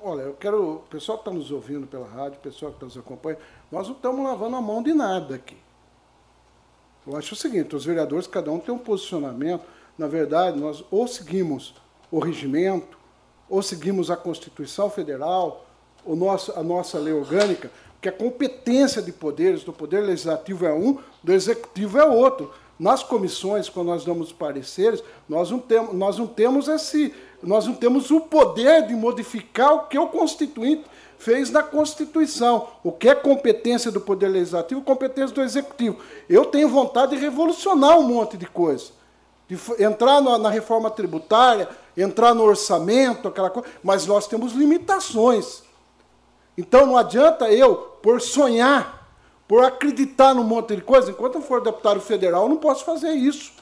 Olha, 0.00 0.22
eu 0.22 0.34
quero. 0.34 0.76
O 0.76 0.78
pessoal 0.80 1.18
que 1.18 1.22
está 1.22 1.32
nos 1.32 1.50
ouvindo 1.50 1.86
pela 1.86 2.06
rádio, 2.06 2.38
o 2.38 2.42
pessoal 2.42 2.70
que 2.70 2.76
está 2.76 2.86
nos 2.86 2.96
acompanhando, 2.96 3.40
nós 3.72 3.88
não 3.88 3.96
estamos 3.96 4.24
lavando 4.24 4.56
a 4.56 4.60
mão 4.60 4.82
de 4.82 4.92
nada 4.92 5.34
aqui. 5.34 5.56
Eu 7.06 7.16
acho 7.16 7.34
o 7.34 7.36
seguinte: 7.36 7.74
os 7.74 7.84
vereadores, 7.84 8.26
cada 8.26 8.50
um 8.52 8.58
tem 8.58 8.74
um 8.74 8.78
posicionamento. 8.78 9.64
Na 9.96 10.06
verdade, 10.06 10.58
nós 10.58 10.84
ou 10.90 11.08
seguimos 11.08 11.74
o 12.10 12.18
regimento, 12.18 12.98
ou 13.48 13.62
seguimos 13.62 14.10
a 14.10 14.16
Constituição 14.16 14.90
Federal, 14.90 15.64
o 16.04 16.14
nosso, 16.14 16.52
a 16.58 16.62
nossa 16.62 16.98
lei 16.98 17.12
orgânica, 17.12 17.70
que 18.00 18.08
a 18.08 18.12
competência 18.12 19.00
de 19.00 19.12
poderes 19.12 19.64
do 19.64 19.72
Poder 19.72 20.00
Legislativo 20.00 20.66
é 20.66 20.72
um, 20.72 20.98
do 21.22 21.32
Executivo 21.32 21.98
é 21.98 22.04
outro. 22.04 22.52
Nas 22.78 23.02
comissões, 23.02 23.68
quando 23.68 23.86
nós 23.86 24.04
damos 24.04 24.32
pareceres, 24.32 25.02
nós 25.28 25.50
não 25.50 25.58
temos, 25.58 25.94
nós 25.94 26.18
não 26.18 26.26
temos 26.26 26.68
esse, 26.68 27.14
nós 27.42 27.66
não 27.66 27.74
temos 27.74 28.10
o 28.10 28.20
poder 28.20 28.86
de 28.86 28.94
modificar 28.94 29.72
o 29.72 29.86
que 29.86 29.98
o 29.98 30.08
Constituinte 30.08 30.84
fez 31.18 31.50
na 31.50 31.62
Constituição. 31.62 32.68
O 32.82 32.92
que 32.92 33.08
é 33.08 33.14
competência 33.14 33.90
do 33.90 34.00
Poder 34.00 34.28
Legislativo, 34.28 34.82
competência 34.82 35.34
do 35.34 35.42
Executivo. 35.42 35.98
Eu 36.28 36.44
tenho 36.44 36.68
vontade 36.68 37.16
de 37.16 37.22
revolucionar 37.22 37.98
um 37.98 38.02
monte 38.02 38.36
de 38.36 38.46
coisa. 38.46 38.92
de 39.48 39.56
entrar 39.82 40.20
na 40.20 40.50
reforma 40.50 40.90
tributária, 40.90 41.68
entrar 41.96 42.34
no 42.34 42.42
orçamento, 42.42 43.28
aquela 43.28 43.50
coisa, 43.50 43.68
mas 43.82 44.06
nós 44.06 44.26
temos 44.26 44.52
limitações. 44.52 45.62
Então 46.56 46.86
não 46.86 46.96
adianta 46.96 47.50
eu, 47.50 47.76
por 48.02 48.20
sonhar, 48.20 49.08
por 49.46 49.64
acreditar 49.64 50.34
num 50.34 50.44
monte 50.44 50.76
de 50.76 50.82
coisa, 50.82 51.10
enquanto 51.10 51.36
eu 51.36 51.42
for 51.42 51.60
deputado 51.60 52.00
federal, 52.00 52.44
eu 52.44 52.48
não 52.48 52.56
posso 52.56 52.84
fazer 52.84 53.12
isso. 53.12 53.52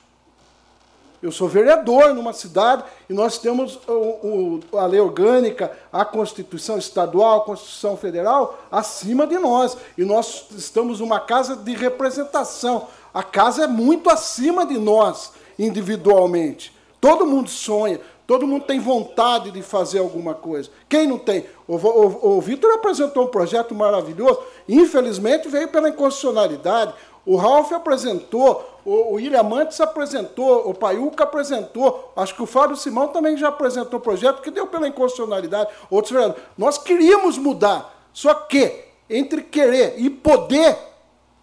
Eu 1.22 1.30
sou 1.30 1.48
vereador 1.48 2.12
numa 2.14 2.32
cidade 2.32 2.82
e 3.08 3.14
nós 3.14 3.38
temos 3.38 3.78
o, 3.86 4.60
o, 4.72 4.76
a 4.76 4.86
lei 4.86 4.98
orgânica, 4.98 5.70
a 5.92 6.04
Constituição 6.04 6.76
Estadual, 6.76 7.38
a 7.38 7.44
Constituição 7.44 7.96
Federal 7.96 8.58
acima 8.72 9.24
de 9.24 9.38
nós. 9.38 9.76
E 9.96 10.04
nós 10.04 10.46
estamos 10.50 10.98
numa 10.98 11.20
casa 11.20 11.54
de 11.54 11.74
representação. 11.74 12.88
A 13.14 13.22
casa 13.22 13.64
é 13.64 13.66
muito 13.68 14.10
acima 14.10 14.66
de 14.66 14.76
nós, 14.78 15.32
individualmente. 15.56 16.74
Todo 17.00 17.26
mundo 17.26 17.48
sonha, 17.48 18.00
todo 18.32 18.46
mundo 18.46 18.64
tem 18.64 18.80
vontade 18.80 19.50
de 19.50 19.60
fazer 19.60 19.98
alguma 19.98 20.32
coisa. 20.32 20.70
Quem 20.88 21.06
não 21.06 21.18
tem? 21.18 21.44
O, 21.68 21.76
o, 21.76 22.38
o 22.38 22.40
Vitor 22.40 22.72
apresentou 22.72 23.24
um 23.24 23.26
projeto 23.26 23.74
maravilhoso, 23.74 24.40
infelizmente 24.66 25.48
veio 25.48 25.68
pela 25.68 25.90
inconstitucionalidade. 25.90 26.94
O 27.26 27.36
Ralph 27.36 27.70
apresentou, 27.72 28.80
o, 28.86 29.16
William 29.16 29.42
Mantes 29.42 29.78
apresentou, 29.82 30.66
o 30.66 30.72
Paiuca 30.72 31.24
apresentou, 31.24 32.10
acho 32.16 32.34
que 32.34 32.42
o 32.42 32.46
Fábio 32.46 32.74
Simão 32.74 33.08
também 33.08 33.36
já 33.36 33.48
apresentou 33.48 33.98
o 33.98 34.02
projeto 34.02 34.40
que 34.40 34.50
deu 34.50 34.66
pela 34.66 34.88
inconstitucionalidade. 34.88 35.68
Outros 35.90 36.10
vereadores. 36.10 36.42
Nós 36.56 36.78
queríamos 36.78 37.36
mudar, 37.36 38.08
só 38.14 38.32
que 38.32 38.82
entre 39.10 39.42
querer 39.42 39.96
e 39.98 40.08
poder 40.08 40.74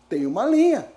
tem 0.10 0.26
uma 0.26 0.44
linha. 0.44 0.92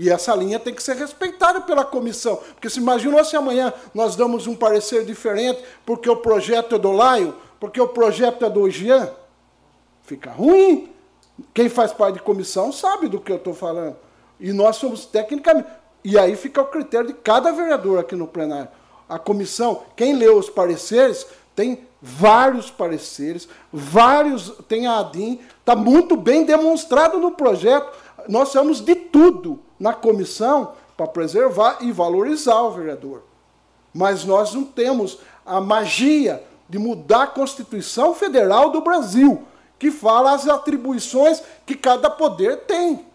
E 0.00 0.08
essa 0.08 0.34
linha 0.34 0.58
tem 0.58 0.72
que 0.72 0.82
ser 0.82 0.96
respeitada 0.96 1.60
pela 1.60 1.84
comissão. 1.84 2.36
Porque 2.54 2.70
se 2.70 2.80
imaginou 2.80 3.22
se 3.22 3.36
amanhã 3.36 3.70
nós 3.92 4.16
damos 4.16 4.46
um 4.46 4.56
parecer 4.56 5.04
diferente 5.04 5.62
porque 5.84 6.08
o 6.08 6.16
projeto 6.16 6.76
é 6.76 6.78
do 6.78 6.90
Laio, 6.90 7.34
porque 7.60 7.78
o 7.78 7.86
projeto 7.86 8.42
é 8.46 8.48
do 8.48 8.70
Jean, 8.70 9.10
fica 10.04 10.30
ruim. 10.30 10.90
Quem 11.52 11.68
faz 11.68 11.92
parte 11.92 12.14
de 12.14 12.22
comissão 12.22 12.72
sabe 12.72 13.08
do 13.08 13.20
que 13.20 13.30
eu 13.30 13.36
estou 13.36 13.52
falando. 13.52 13.94
E 14.40 14.54
nós 14.54 14.76
somos 14.76 15.04
tecnicamente. 15.04 15.68
E 16.02 16.18
aí 16.18 16.34
fica 16.34 16.62
o 16.62 16.68
critério 16.68 17.08
de 17.08 17.12
cada 17.12 17.52
vereador 17.52 17.98
aqui 17.98 18.16
no 18.16 18.26
plenário. 18.26 18.70
A 19.06 19.18
comissão, 19.18 19.82
quem 19.94 20.14
leu 20.14 20.38
os 20.38 20.48
pareceres, 20.48 21.26
tem 21.54 21.86
vários 22.00 22.70
pareceres, 22.70 23.46
vários, 23.70 24.50
tem 24.66 24.86
a 24.86 25.00
ADIM, 25.00 25.40
está 25.58 25.76
muito 25.76 26.16
bem 26.16 26.46
demonstrado 26.46 27.18
no 27.18 27.32
projeto. 27.32 27.92
Nós 28.26 28.50
temos 28.50 28.80
de 28.80 28.94
tudo 28.94 29.60
na 29.80 29.94
comissão 29.94 30.74
para 30.96 31.06
preservar 31.06 31.78
e 31.80 31.90
valorizar 31.90 32.60
o 32.60 32.72
vereador. 32.72 33.22
Mas 33.92 34.24
nós 34.24 34.52
não 34.52 34.64
temos 34.64 35.18
a 35.44 35.60
magia 35.60 36.44
de 36.68 36.78
mudar 36.78 37.22
a 37.22 37.26
Constituição 37.26 38.14
Federal 38.14 38.70
do 38.70 38.82
Brasil 38.82 39.42
que 39.78 39.90
fala 39.90 40.32
as 40.32 40.46
atribuições 40.46 41.42
que 41.64 41.74
cada 41.74 42.10
poder 42.10 42.58
tem. 42.58 43.06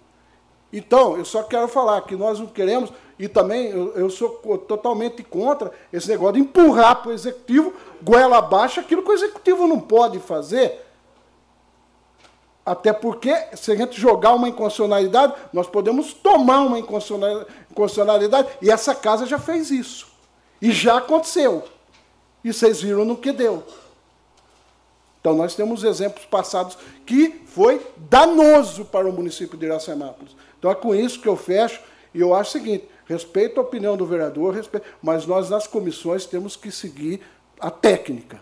Então, 0.74 1.16
eu 1.16 1.24
só 1.24 1.44
quero 1.44 1.68
falar 1.68 2.02
que 2.02 2.16
nós 2.16 2.40
não 2.40 2.48
queremos, 2.48 2.92
e 3.20 3.30
também 3.30 3.68
eu, 3.68 3.94
eu 3.94 4.10
sou 4.10 4.30
totalmente 4.68 5.24
contra 5.24 5.72
esse 5.94 6.10
negócio 6.10 6.34
de 6.34 6.40
empurrar 6.40 7.02
para 7.02 7.12
o 7.12 7.14
executivo, 7.14 7.72
goela 8.02 8.40
abaixo, 8.40 8.80
aquilo 8.80 9.04
que 9.04 9.12
o 9.12 9.14
executivo 9.14 9.68
não 9.68 9.80
pode 9.80 10.20
fazer. 10.20 10.85
Até 12.66 12.92
porque, 12.92 13.32
se 13.56 13.72
a 13.72 13.76
gente 13.76 14.00
jogar 14.02 14.34
uma 14.34 14.50
inconstitucionalidade, 14.50 15.34
nós 15.54 15.68
podemos 15.68 16.14
tomar 16.14 16.62
uma 16.62 16.80
inconstitucionalidade, 16.80 18.48
e 18.60 18.72
essa 18.72 18.96
casa 18.96 19.28
já 19.28 19.38
fez 19.38 19.70
isso. 19.70 20.08
E 20.60 20.72
já 20.72 20.98
aconteceu. 20.98 21.64
E 22.44 22.52
vocês 22.52 22.82
viram 22.82 23.06
no 23.06 23.18
que 23.18 23.32
deu. 23.32 23.64
Então, 25.22 25.36
nós 25.36 25.56
temos 25.56 25.84
exemplos 25.84 26.26
passados 26.26 26.78
que 27.06 27.42
foi 27.46 27.86
danoso 27.98 28.86
para 28.86 29.08
o 29.08 29.12
município 29.12 29.58
de 29.58 29.66
Iracemápolis. 29.68 30.36
Então, 30.58 30.72
é 30.72 30.76
com 30.76 30.96
isso 30.96 31.20
que 31.20 31.28
eu 31.28 31.36
fecho, 31.36 31.80
e 32.14 32.22
eu 32.22 32.34
acho 32.34 32.50
o 32.50 32.54
seguinte: 32.54 32.90
respeito 33.06 33.60
a 33.60 33.64
opinião 33.64 33.96
do 33.96 34.06
vereador, 34.08 34.56
respeito, 34.56 34.88
mas 35.04 35.28
nós, 35.28 35.50
nas 35.52 35.68
comissões, 35.68 36.26
temos 36.26 36.56
que 36.56 36.72
seguir 36.72 37.22
a 37.60 37.70
técnica. 37.70 38.42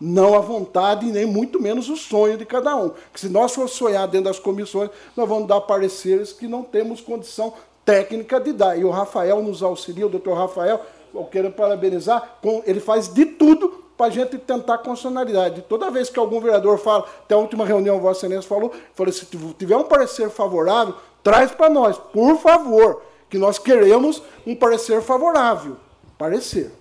Não 0.00 0.34
a 0.34 0.40
vontade 0.40 1.06
nem 1.06 1.26
muito 1.26 1.60
menos 1.60 1.90
o 1.90 1.96
sonho 1.96 2.38
de 2.38 2.46
cada 2.46 2.74
um. 2.74 2.88
Porque 2.88 3.18
se 3.18 3.28
nós 3.28 3.54
formos 3.54 3.72
sonhar 3.72 4.08
dentro 4.08 4.30
das 4.30 4.38
comissões, 4.38 4.90
nós 5.14 5.28
vamos 5.28 5.46
dar 5.46 5.60
pareceres 5.60 6.32
que 6.32 6.48
não 6.48 6.62
temos 6.62 7.00
condição 7.00 7.52
técnica 7.84 8.40
de 8.40 8.52
dar. 8.52 8.78
E 8.78 8.84
o 8.84 8.90
Rafael 8.90 9.42
nos 9.42 9.62
auxilia, 9.62 10.06
o 10.06 10.10
doutor 10.10 10.34
Rafael, 10.36 10.80
eu 11.14 11.24
quero 11.24 11.50
parabenizar, 11.50 12.38
ele 12.64 12.80
faz 12.80 13.12
de 13.12 13.26
tudo 13.26 13.84
para 13.96 14.06
a 14.06 14.10
gente 14.10 14.38
tentar 14.38 14.78
constitucionalidade. 14.78 15.62
Toda 15.68 15.90
vez 15.90 16.08
que 16.08 16.18
algum 16.18 16.40
vereador 16.40 16.78
fala, 16.78 17.06
até 17.22 17.34
a 17.34 17.38
última 17.38 17.66
reunião, 17.66 18.00
Vossa 18.00 18.20
Excelência 18.20 18.48
falou, 18.48 18.72
falou, 18.94 19.12
se 19.12 19.26
tiver 19.58 19.76
um 19.76 19.84
parecer 19.84 20.30
favorável, 20.30 20.94
traz 21.22 21.50
para 21.50 21.68
nós, 21.68 21.98
por 21.98 22.38
favor, 22.38 23.02
que 23.28 23.36
nós 23.36 23.58
queremos 23.58 24.22
um 24.46 24.56
parecer 24.56 25.02
favorável. 25.02 25.76
Parecer. 26.16 26.72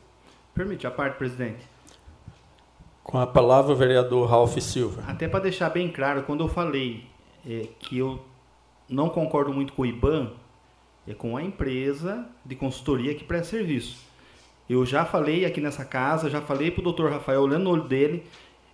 Permite 0.55 0.87
a 0.87 0.91
parte, 0.91 1.17
presidente. 1.17 1.68
Com 3.09 3.17
a 3.17 3.25
palavra, 3.25 3.73
o 3.73 3.75
vereador 3.75 4.29
Ralph 4.29 4.55
Silva. 4.59 5.03
Até 5.07 5.27
para 5.27 5.39
deixar 5.39 5.71
bem 5.71 5.89
claro, 5.89 6.21
quando 6.21 6.43
eu 6.43 6.47
falei 6.47 7.05
é, 7.43 7.67
que 7.79 7.97
eu 7.97 8.23
não 8.87 9.09
concordo 9.09 9.51
muito 9.51 9.73
com 9.73 9.81
o 9.81 9.85
IBAN, 9.87 10.33
é 11.07 11.15
com 11.15 11.35
a 11.35 11.41
empresa 11.41 12.29
de 12.45 12.55
consultoria 12.55 13.15
que 13.15 13.23
presta 13.23 13.57
serviço. 13.57 13.97
Eu 14.69 14.85
já 14.85 15.05
falei 15.05 15.43
aqui 15.43 15.59
nessa 15.59 15.83
casa, 15.83 16.29
já 16.29 16.39
falei 16.39 16.69
para 16.69 16.81
o 16.81 16.83
doutor 16.83 17.11
Rafael, 17.11 17.41
olhando 17.41 17.63
no 17.63 17.71
olho 17.71 17.85
dele, 17.85 18.27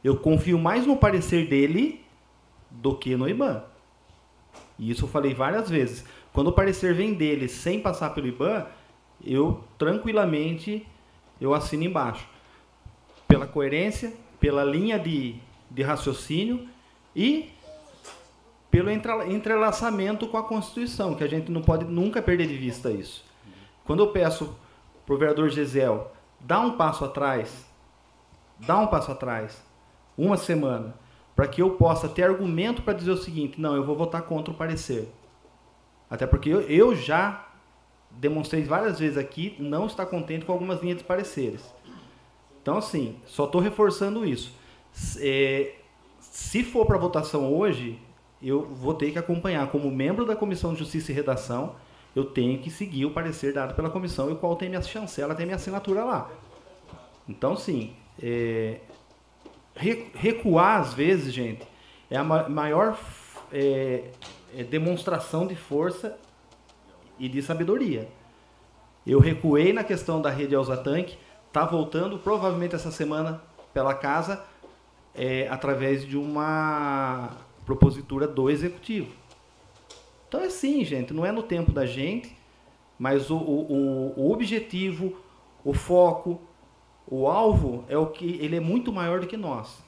eu 0.04 0.18
confio 0.18 0.60
mais 0.60 0.86
no 0.86 0.98
parecer 0.98 1.48
dele 1.48 2.04
do 2.70 2.94
que 2.94 3.16
no 3.16 3.30
IBAN. 3.30 3.64
E 4.78 4.92
isso 4.92 5.06
eu 5.06 5.10
falei 5.10 5.34
várias 5.34 5.70
vezes. 5.70 6.04
Quando 6.34 6.48
o 6.48 6.52
parecer 6.52 6.94
vem 6.94 7.14
dele 7.14 7.48
sem 7.48 7.80
passar 7.80 8.10
pelo 8.10 8.28
IBAN, 8.28 8.66
eu 9.26 9.64
tranquilamente 9.78 10.86
eu 11.40 11.54
assino 11.54 11.86
embaixo. 11.86 12.28
Pela 13.30 13.48
coerência, 13.48 14.25
pela 14.40 14.64
linha 14.64 15.00
de, 15.00 15.36
de 15.70 15.84
raciocínio 15.84 16.68
e 17.16 17.52
pelo 18.70 18.90
entrelaçamento 18.92 20.28
com 20.28 20.38
a 20.38 20.44
Constituição, 20.44 21.16
que 21.16 21.24
a 21.24 21.28
gente 21.28 21.50
não 21.50 21.62
pode 21.62 21.86
nunca 21.86 22.22
perder 22.22 22.48
de 22.48 22.58
vista 22.58 22.92
isso. 22.92 23.24
Quando 23.86 24.04
eu 24.04 24.08
peço 24.08 24.54
para 25.06 25.16
o 25.16 25.18
vereador 25.18 25.50
Gisel 25.50 26.12
dar 26.40 26.60
um 26.60 26.76
passo 26.76 27.06
atrás, 27.06 27.66
dar 28.60 28.80
um 28.80 28.88
passo 28.88 29.12
atrás, 29.12 29.64
uma 30.18 30.38
semana, 30.38 30.94
para 31.36 31.48
que 31.48 31.62
eu 31.62 31.72
possa 31.72 32.08
ter 32.08 32.24
argumento 32.24 32.82
para 32.82 32.94
dizer 32.94 33.12
o 33.12 33.18
seguinte: 33.18 33.60
não, 33.60 33.76
eu 33.76 33.84
vou 33.84 33.96
votar 33.96 34.24
contra 34.24 34.54
o 34.54 34.58
parecer. 34.58 35.10
Até 36.10 36.26
porque 36.26 36.50
eu, 36.50 36.62
eu 36.62 36.96
já 36.96 37.48
demonstrei 38.12 38.64
várias 38.64 39.00
vezes 39.00 39.18
aqui 39.18 39.56
não 39.60 39.86
estar 39.86 40.06
contente 40.06 40.46
com 40.46 40.52
algumas 40.52 40.82
linhas 40.82 41.00
de 41.00 41.04
pareceres. 41.04 41.75
Então, 42.66 42.80
assim, 42.80 43.18
só 43.28 43.46
estou 43.46 43.62
reforçando 43.62 44.26
isso. 44.26 44.52
É, 45.20 45.76
se 46.20 46.64
for 46.64 46.84
para 46.88 46.98
votação 46.98 47.54
hoje, 47.54 48.02
eu 48.42 48.66
vou 48.66 48.96
ter 48.96 49.12
que 49.12 49.20
acompanhar 49.20 49.70
como 49.70 49.92
membro 49.92 50.26
da 50.26 50.36
Comissão 50.36 50.74
de 50.74 50.80
Justiça 50.80 51.12
e 51.12 51.14
Redação 51.14 51.76
eu 52.16 52.26
tenho 52.26 52.58
que 52.58 52.72
seguir 52.72 53.06
o 53.06 53.12
parecer 53.12 53.54
dado 53.54 53.76
pela 53.76 53.88
comissão 53.88 54.32
e 54.32 54.34
o 54.34 54.36
qual 54.36 54.56
tem 54.56 54.68
minha 54.68 54.82
chancela, 54.82 55.36
tem 55.36 55.46
minha 55.46 55.58
assinatura 55.58 56.04
lá. 56.04 56.32
Então, 57.30 57.56
sim, 57.56 57.94
é, 58.20 58.80
recuar 60.16 60.80
às 60.80 60.92
vezes, 60.92 61.32
gente, 61.32 61.68
é 62.10 62.18
a 62.18 62.24
maior 62.24 62.98
é, 63.54 64.06
é 64.58 64.64
demonstração 64.64 65.46
de 65.46 65.56
força 65.56 66.18
e 67.20 67.30
de 67.30 67.44
sabedoria. 67.44 68.08
Eu 69.06 69.20
recuei 69.20 69.72
na 69.72 69.84
questão 69.84 70.20
da 70.20 70.32
rede 70.32 70.56
Elza 70.56 70.78
Tanque, 70.78 71.16
está 71.56 71.64
voltando 71.64 72.20
provavelmente 72.20 72.76
essa 72.76 72.92
semana 72.92 73.42
pela 73.74 73.94
casa 73.94 74.44
é, 75.14 75.48
através 75.48 76.06
de 76.06 76.18
uma 76.18 77.32
propositura 77.66 78.28
do 78.28 78.50
executivo. 78.50 79.16
Então 80.28 80.42
é 80.42 80.48
assim, 80.48 80.84
gente, 80.84 81.14
não 81.14 81.26
é 81.26 81.32
no 81.32 81.42
tempo 81.42 81.72
da 81.72 81.86
gente, 81.86 82.36
mas 83.00 83.30
o, 83.30 83.38
o, 83.38 84.14
o 84.20 84.34
objetivo, 84.34 85.16
o 85.64 85.74
foco, 85.74 86.42
o 87.08 87.26
alvo 87.26 87.86
é 87.88 87.98
o 87.98 88.08
que 88.08 88.38
ele 88.42 88.58
é 88.58 88.60
muito 88.60 88.92
maior 88.92 89.22
do 89.22 89.28
que 89.28 89.38
nós. 89.38 89.82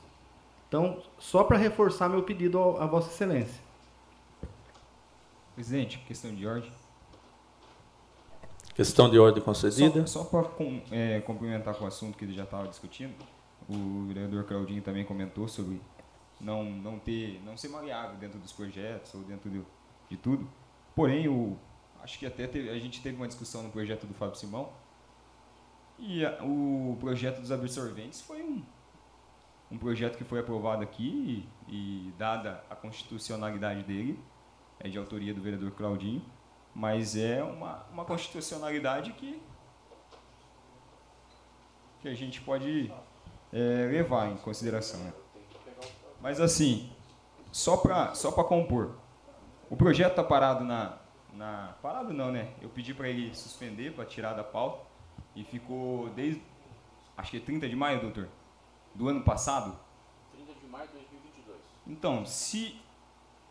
Então, 0.70 1.04
só 1.20 1.44
para 1.44 1.58
reforçar 1.58 2.08
meu 2.08 2.24
pedido 2.24 2.78
a 2.78 2.86
Vossa 2.86 3.10
Excelência. 3.10 3.62
Presidente, 5.54 5.98
questão 6.08 6.34
de 6.34 6.48
ordem. 6.48 6.72
Questão 8.78 9.10
de 9.10 9.18
ordem 9.18 9.42
concedida. 9.42 10.06
Só, 10.06 10.22
só 10.22 10.30
para 10.30 10.44
com, 10.50 10.80
é, 10.92 11.20
complementar 11.22 11.74
com 11.74 11.86
o 11.86 11.88
assunto 11.88 12.16
que 12.16 12.24
ele 12.24 12.36
já 12.36 12.44
estava 12.44 12.68
discutindo, 12.68 13.16
o 13.68 14.06
vereador 14.06 14.44
Claudinho 14.44 14.84
também 14.84 15.04
comentou 15.04 15.48
sobre 15.48 15.82
não, 16.40 16.64
não 16.64 17.00
ter, 17.00 17.42
não 17.44 17.58
ser 17.58 17.70
maleável 17.70 18.16
dentro 18.18 18.38
dos 18.38 18.54
projetos 18.54 19.16
ou 19.16 19.22
dentro 19.22 19.50
do, 19.50 19.66
de 20.08 20.16
tudo. 20.16 20.48
Porém, 20.96 21.28
o, 21.28 21.58
acho 22.04 22.20
que 22.20 22.26
até 22.28 22.46
teve, 22.46 22.70
a 22.70 22.78
gente 22.78 23.02
teve 23.02 23.16
uma 23.16 23.28
discussão 23.28 23.64
no 23.64 23.72
projeto 23.72 24.06
do 24.06 24.14
Fábio 24.14 24.36
Simão, 24.36 24.70
e 25.98 26.24
a, 26.24 26.38
o 26.44 26.96
projeto 27.00 27.42
dos 27.42 27.52
absorventes 27.52 28.22
foi 28.22 28.44
um, 28.44 28.62
um 29.72 29.78
projeto 29.80 30.20
que 30.20 30.24
foi 30.24 30.40
aprovado 30.40 30.84
aqui 30.84 31.44
e, 31.68 32.08
e, 32.08 32.14
dada 32.16 32.64
a 32.70 32.76
constitucionalidade 32.76 33.82
dele, 33.82 34.20
é 34.80 34.88
de 34.88 35.00
autoria 35.00 35.34
do 35.34 35.42
vereador 35.42 35.72
Claudinho, 35.72 36.22
mas 36.78 37.16
é 37.16 37.42
uma, 37.42 37.84
uma 37.92 38.06
constitucionalidade 38.06 39.12
que, 39.14 39.42
que 42.00 42.08
a 42.08 42.14
gente 42.14 42.40
pode 42.42 42.94
é, 43.52 43.88
levar 43.92 44.32
em 44.32 44.38
consideração. 44.38 45.00
Né? 45.00 45.12
Mas 46.22 46.40
assim, 46.40 46.92
só 47.52 47.78
para 47.78 48.14
só 48.14 48.32
compor, 48.32 48.96
o 49.72 49.76
projeto 49.76 50.12
está 50.12 50.24
parado 50.24 50.64
na, 50.64 51.00
na... 51.34 51.74
Parado 51.82 52.14
não, 52.14 52.32
né? 52.32 52.54
Eu 52.62 52.70
pedi 52.70 52.94
para 52.94 53.10
ele 53.10 53.34
suspender, 53.34 53.96
para 53.96 54.06
tirar 54.06 54.34
da 54.34 54.44
pauta, 54.44 54.86
e 55.36 55.44
ficou 55.44 56.10
desde, 56.10 56.44
acho 57.18 57.32
que 57.32 57.38
é 57.38 57.40
30 57.40 57.68
de 57.68 57.76
maio, 57.76 58.02
doutor, 58.02 58.30
do 58.94 59.10
ano 59.10 59.24
passado. 59.24 59.76
30 60.32 60.54
de 60.54 60.68
maio 60.68 60.86
de 60.86 60.94
2022. 60.94 61.58
Então, 61.88 62.24
se 62.24 62.80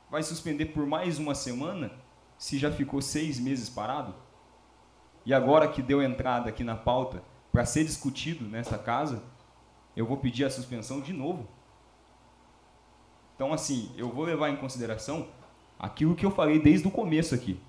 vai 0.08 0.22
suspender 0.22 0.66
por 0.66 0.86
mais 0.86 1.18
uma 1.18 1.34
semana, 1.34 1.90
se 2.38 2.58
já 2.58 2.70
ficou 2.70 3.00
seis 3.00 3.38
meses 3.38 3.68
parado, 3.68 4.14
e 5.24 5.34
agora 5.34 5.68
que 5.68 5.82
deu 5.82 6.02
entrada 6.02 6.48
aqui 6.48 6.62
na 6.62 6.76
pauta 6.76 7.22
para 7.50 7.64
ser 7.64 7.84
discutido 7.84 8.44
nessa 8.44 8.78
casa, 8.78 9.22
eu 9.96 10.06
vou 10.06 10.16
pedir 10.16 10.44
a 10.44 10.50
suspensão 10.50 11.00
de 11.00 11.12
novo. 11.12 11.48
Então, 13.34 13.52
assim, 13.52 13.92
eu 13.96 14.10
vou 14.10 14.24
levar 14.24 14.50
em 14.50 14.56
consideração 14.56 15.28
aquilo 15.78 16.14
que 16.14 16.24
eu 16.24 16.30
falei 16.30 16.60
desde 16.60 16.86
o 16.86 16.90
começo 16.90 17.34
aqui. 17.34 17.60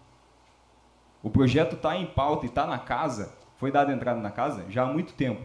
O 1.24 1.30
projeto 1.30 1.76
está 1.76 1.96
em 1.96 2.06
pauta 2.06 2.46
e 2.46 2.50
está 2.50 2.66
na 2.66 2.78
casa 2.78 3.38
foi 3.58 3.72
dada 3.72 3.92
entrada 3.92 4.20
na 4.20 4.32
casa 4.32 4.66
já 4.70 4.84
há 4.84 4.86
muito 4.86 5.14
tempo. 5.14 5.44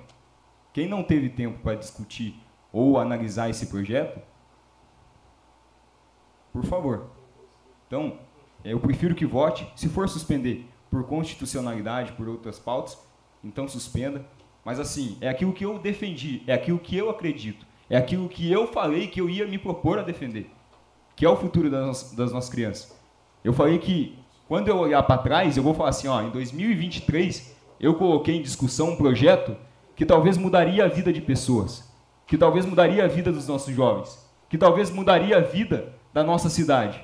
Quem 0.72 0.88
não 0.88 1.02
teve 1.02 1.28
tempo 1.28 1.58
para 1.60 1.74
discutir 1.74 2.38
ou 2.72 2.98
analisar 2.98 3.50
esse 3.50 3.66
projeto, 3.66 4.20
por 6.52 6.64
favor. 6.64 7.10
Então, 7.86 8.18
eu 8.64 8.78
prefiro 8.80 9.14
que 9.14 9.26
vote. 9.26 9.66
Se 9.76 9.88
for 9.88 10.08
suspender 10.08 10.66
por 10.90 11.04
constitucionalidade, 11.04 12.12
por 12.12 12.28
outras 12.28 12.58
pautas, 12.58 12.98
então 13.42 13.66
suspenda. 13.66 14.24
Mas 14.64 14.78
assim, 14.78 15.16
é 15.20 15.28
aquilo 15.28 15.52
que 15.52 15.64
eu 15.64 15.78
defendi, 15.78 16.42
é 16.46 16.52
aquilo 16.52 16.78
que 16.78 16.96
eu 16.96 17.10
acredito, 17.10 17.66
é 17.90 17.96
aquilo 17.96 18.28
que 18.28 18.50
eu 18.50 18.66
falei 18.68 19.08
que 19.08 19.20
eu 19.20 19.28
ia 19.28 19.46
me 19.46 19.58
propor 19.58 19.98
a 19.98 20.02
defender, 20.02 20.50
que 21.16 21.26
é 21.26 21.28
o 21.28 21.36
futuro 21.36 21.68
das, 21.68 22.12
das 22.12 22.32
nossas 22.32 22.50
crianças. 22.50 22.96
Eu 23.42 23.52
falei 23.52 23.78
que 23.78 24.16
quando 24.46 24.68
eu 24.68 24.78
olhar 24.78 25.02
para 25.02 25.18
trás, 25.18 25.56
eu 25.56 25.62
vou 25.62 25.74
falar 25.74 25.88
assim, 25.88 26.06
ó, 26.06 26.22
em 26.22 26.30
2023 26.30 27.56
eu 27.80 27.94
coloquei 27.94 28.36
em 28.36 28.42
discussão 28.42 28.90
um 28.90 28.96
projeto 28.96 29.56
que 29.96 30.06
talvez 30.06 30.38
mudaria 30.38 30.84
a 30.84 30.88
vida 30.88 31.12
de 31.12 31.20
pessoas, 31.20 31.90
que 32.26 32.38
talvez 32.38 32.64
mudaria 32.64 33.04
a 33.04 33.08
vida 33.08 33.32
dos 33.32 33.48
nossos 33.48 33.74
jovens, 33.74 34.24
que 34.48 34.56
talvez 34.56 34.90
mudaria 34.90 35.38
a 35.38 35.40
vida 35.40 35.94
da 36.14 36.22
nossa 36.22 36.48
cidade. 36.48 37.02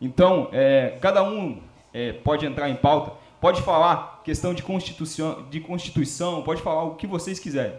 Então, 0.00 0.48
é, 0.52 0.96
cada 1.00 1.22
um 1.22 1.60
é, 1.92 2.12
pode 2.12 2.46
entrar 2.46 2.68
em 2.68 2.76
pauta, 2.76 3.12
pode 3.40 3.62
falar 3.62 4.20
questão 4.24 4.54
de 4.54 4.62
constituição, 4.62 5.46
de 5.50 5.60
constituição, 5.60 6.42
pode 6.42 6.62
falar 6.62 6.84
o 6.84 6.94
que 6.94 7.06
vocês 7.06 7.38
quiserem. 7.38 7.74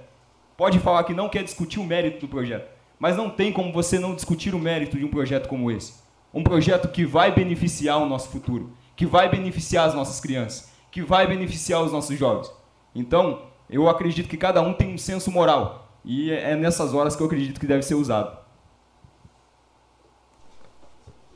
Pode 0.58 0.80
falar 0.80 1.04
que 1.04 1.14
não 1.14 1.30
quer 1.30 1.44
discutir 1.44 1.80
o 1.80 1.86
mérito 1.86 2.20
do 2.20 2.28
projeto, 2.28 2.70
mas 3.00 3.16
não 3.16 3.30
tem 3.30 3.54
como 3.54 3.72
você 3.72 3.98
não 3.98 4.14
discutir 4.14 4.54
o 4.54 4.60
mérito 4.60 4.98
de 4.98 5.06
um 5.06 5.10
projeto 5.10 5.48
como 5.48 5.72
esse. 5.72 5.94
Um 6.34 6.44
projeto 6.44 6.90
que 6.90 7.06
vai 7.06 7.32
beneficiar 7.32 7.98
o 7.98 8.06
nosso 8.06 8.30
futuro, 8.30 8.74
que 8.96 9.06
vai 9.06 9.30
beneficiar 9.30 9.88
as 9.88 9.94
nossas 9.94 10.20
crianças, 10.20 10.70
que 10.92 11.02
vai 11.02 11.26
beneficiar 11.26 11.82
os 11.82 11.94
nossos 11.94 12.18
jovens. 12.18 12.52
Então, 12.94 13.44
eu 13.70 13.88
acredito 13.88 14.28
que 14.28 14.36
cada 14.36 14.62
um 14.62 14.74
tem 14.74 14.94
um 14.94 14.98
senso 14.98 15.32
moral. 15.32 15.88
E 16.04 16.32
é 16.32 16.56
nessas 16.56 16.94
horas 16.94 17.16
que 17.16 17.22
eu 17.22 17.28
acredito 17.28 17.60
que 17.60 17.68
deve 17.68 17.84
ser 17.84 17.96
usado. 17.96 18.38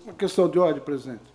Uma 0.04 0.14
questão 0.14 0.50
de 0.50 0.60
ordem, 0.60 0.84
presidente. 0.84 1.34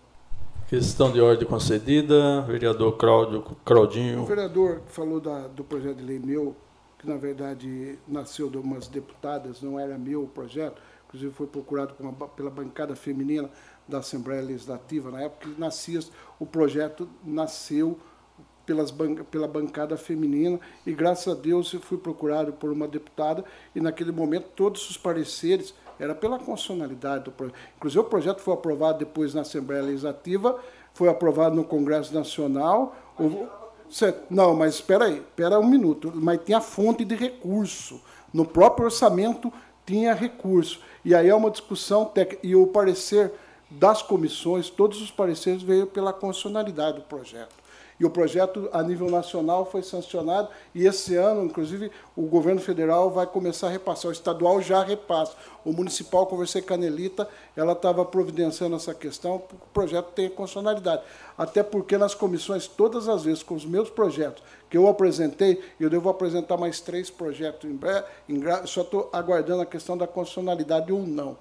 Questão 0.68 1.10
de 1.10 1.18
ordem 1.18 1.48
concedida, 1.48 2.42
vereador 2.42 2.98
Cláudio, 2.98 3.42
Claudinho. 3.64 4.22
O 4.22 4.26
vereador 4.26 4.82
falou 4.88 5.18
da, 5.18 5.48
do 5.48 5.64
projeto 5.64 5.96
de 5.96 6.04
lei 6.04 6.18
meu, 6.18 6.54
que 6.98 7.08
na 7.08 7.16
verdade 7.16 7.98
nasceu 8.06 8.50
de 8.50 8.58
umas 8.58 8.86
deputadas, 8.86 9.62
não 9.62 9.80
era 9.80 9.96
meu 9.96 10.24
o 10.24 10.28
projeto, 10.28 10.82
inclusive 11.06 11.32
foi 11.32 11.46
procurado 11.46 11.94
pela 12.36 12.50
bancada 12.50 12.94
feminina 12.94 13.48
da 13.88 13.98
Assembleia 13.98 14.42
Legislativa, 14.42 15.10
na 15.10 15.22
época 15.22 15.48
que 15.48 15.58
nascia, 15.58 16.00
o 16.38 16.44
projeto 16.44 17.08
nasceu 17.24 17.98
pelas 18.66 18.94
pela 19.30 19.48
bancada 19.48 19.96
feminina 19.96 20.60
e 20.86 20.92
graças 20.92 21.34
a 21.34 21.40
Deus 21.40 21.72
eu 21.72 21.80
fui 21.80 21.96
procurado 21.96 22.52
por 22.52 22.70
uma 22.70 22.86
deputada 22.86 23.42
e 23.74 23.80
naquele 23.80 24.12
momento 24.12 24.50
todos 24.54 24.90
os 24.90 24.98
pareceres 24.98 25.74
era 25.98 26.14
pela 26.14 26.38
constitucionalidade 26.38 27.24
do 27.24 27.32
projeto. 27.32 27.56
Inclusive 27.76 28.00
o 28.00 28.04
projeto 28.04 28.40
foi 28.40 28.54
aprovado 28.54 28.98
depois 28.98 29.34
na 29.34 29.40
Assembleia 29.42 29.82
Legislativa, 29.82 30.58
foi 30.94 31.08
aprovado 31.08 31.54
no 31.54 31.64
Congresso 31.64 32.14
Nacional. 32.14 32.94
Não, 34.30 34.54
mas 34.54 34.74
espera 34.74 35.06
aí, 35.06 35.18
espera 35.18 35.58
um 35.58 35.66
minuto. 35.66 36.12
Mas 36.14 36.40
tem 36.42 36.54
a 36.54 36.60
fonte 36.60 37.04
de 37.04 37.14
recurso. 37.14 38.00
No 38.32 38.44
próprio 38.44 38.86
orçamento 38.86 39.52
tinha 39.86 40.12
recurso. 40.14 40.80
E 41.04 41.14
aí 41.14 41.28
é 41.28 41.34
uma 41.34 41.50
discussão 41.50 42.04
técnica. 42.04 42.46
E 42.46 42.54
o 42.54 42.66
parecer 42.66 43.32
das 43.70 44.02
comissões, 44.02 44.70
todos 44.70 45.00
os 45.00 45.10
pareceres 45.10 45.62
veio 45.62 45.86
pela 45.86 46.12
constitucionalidade 46.12 46.98
do 46.98 47.02
projeto. 47.02 47.54
E 48.00 48.04
o 48.04 48.10
projeto 48.10 48.68
a 48.72 48.80
nível 48.80 49.10
nacional 49.10 49.66
foi 49.66 49.82
sancionado 49.82 50.48
e 50.72 50.86
esse 50.86 51.16
ano, 51.16 51.44
inclusive, 51.44 51.90
o 52.14 52.22
governo 52.22 52.60
federal 52.60 53.10
vai 53.10 53.26
começar 53.26 53.66
a 53.66 53.70
repassar. 53.70 54.10
O 54.10 54.12
estadual 54.12 54.62
já 54.62 54.84
repassa. 54.84 55.34
O 55.64 55.72
municipal, 55.72 56.26
conversei 56.26 56.62
com 56.62 56.74
a 56.74 56.76
Anelita, 56.76 57.28
ela 57.56 57.72
estava 57.72 58.04
providenciando 58.04 58.76
essa 58.76 58.94
questão, 58.94 59.40
porque 59.40 59.64
o 59.64 59.72
projeto 59.72 60.12
tem 60.12 60.28
constitucionalidade. 60.28 61.02
Até 61.36 61.62
porque 61.62 61.98
nas 61.98 62.14
comissões, 62.14 62.68
todas 62.68 63.08
as 63.08 63.24
vezes, 63.24 63.42
com 63.42 63.54
os 63.54 63.66
meus 63.66 63.90
projetos 63.90 64.44
que 64.70 64.76
eu 64.76 64.86
apresentei, 64.86 65.60
eu 65.80 65.90
devo 65.90 66.08
apresentar 66.08 66.56
mais 66.56 66.80
três 66.80 67.10
projetos 67.10 67.68
em 67.68 67.74
breve, 67.74 68.06
só 68.66 68.82
estou 68.82 69.10
aguardando 69.12 69.62
a 69.62 69.66
questão 69.66 69.98
da 69.98 70.06
constitucionalidade 70.06 70.92
ou 70.92 71.04
não. 71.04 71.36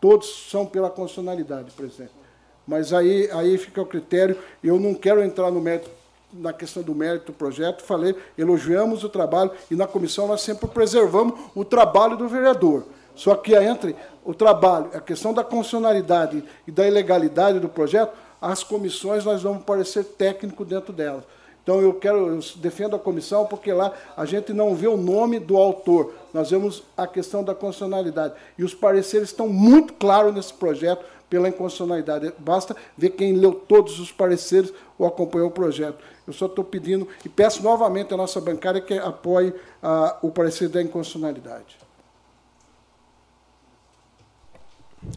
Todos 0.00 0.50
são 0.50 0.66
pela 0.66 0.90
constitucionalidade, 0.90 1.70
presidente. 1.70 2.21
Mas 2.66 2.92
aí, 2.92 3.28
aí 3.32 3.58
fica 3.58 3.82
o 3.82 3.86
critério. 3.86 4.36
Eu 4.62 4.78
não 4.78 4.94
quero 4.94 5.22
entrar 5.22 5.50
no 5.50 5.60
mérito, 5.60 5.90
na 6.32 6.52
questão 6.52 6.82
do 6.82 6.94
mérito 6.94 7.26
do 7.26 7.32
projeto. 7.32 7.82
Falei, 7.82 8.14
elogiamos 8.36 9.04
o 9.04 9.08
trabalho 9.08 9.50
e 9.70 9.74
na 9.74 9.86
comissão 9.86 10.26
nós 10.26 10.42
sempre 10.42 10.68
preservamos 10.68 11.38
o 11.54 11.64
trabalho 11.64 12.16
do 12.16 12.28
vereador. 12.28 12.84
Só 13.14 13.34
que 13.34 13.54
entre 13.54 13.94
o 14.24 14.32
trabalho, 14.32 14.90
a 14.94 15.00
questão 15.00 15.34
da 15.34 15.44
constitucionalidade 15.44 16.42
e 16.66 16.70
da 16.70 16.86
ilegalidade 16.86 17.58
do 17.58 17.68
projeto, 17.68 18.16
as 18.40 18.64
comissões 18.64 19.24
nós 19.24 19.42
vamos 19.42 19.64
parecer 19.64 20.04
técnico 20.04 20.64
dentro 20.64 20.92
delas. 20.92 21.24
Então 21.62 21.80
eu 21.80 21.94
quero, 21.94 22.28
eu 22.28 22.40
defendo 22.56 22.96
a 22.96 22.98
comissão 22.98 23.46
porque 23.46 23.72
lá 23.72 23.92
a 24.16 24.24
gente 24.24 24.52
não 24.52 24.74
vê 24.74 24.88
o 24.88 24.96
nome 24.96 25.38
do 25.38 25.56
autor, 25.56 26.12
nós 26.34 26.50
vemos 26.50 26.82
a 26.96 27.06
questão 27.06 27.44
da 27.44 27.54
constitucionalidade. 27.54 28.34
E 28.58 28.64
os 28.64 28.74
pareceres 28.74 29.28
estão 29.28 29.48
muito 29.48 29.92
claros 29.92 30.34
nesse 30.34 30.52
projeto, 30.52 31.04
pela 31.32 31.48
inconstitucionalidade. 31.48 32.30
Basta 32.38 32.76
ver 32.94 33.08
quem 33.08 33.32
leu 33.32 33.54
todos 33.54 33.98
os 33.98 34.12
pareceres 34.12 34.70
ou 34.98 35.06
acompanhou 35.06 35.48
o 35.48 35.50
projeto. 35.50 36.04
Eu 36.26 36.32
só 36.34 36.44
estou 36.44 36.62
pedindo 36.62 37.08
e 37.24 37.28
peço 37.30 37.62
novamente 37.62 38.12
à 38.12 38.18
nossa 38.18 38.38
bancária 38.38 38.82
que 38.82 38.92
apoie 38.98 39.54
ah, 39.82 40.18
o 40.20 40.30
parecer 40.30 40.68
da 40.68 40.82
inconstitucionalidade. 40.82 41.78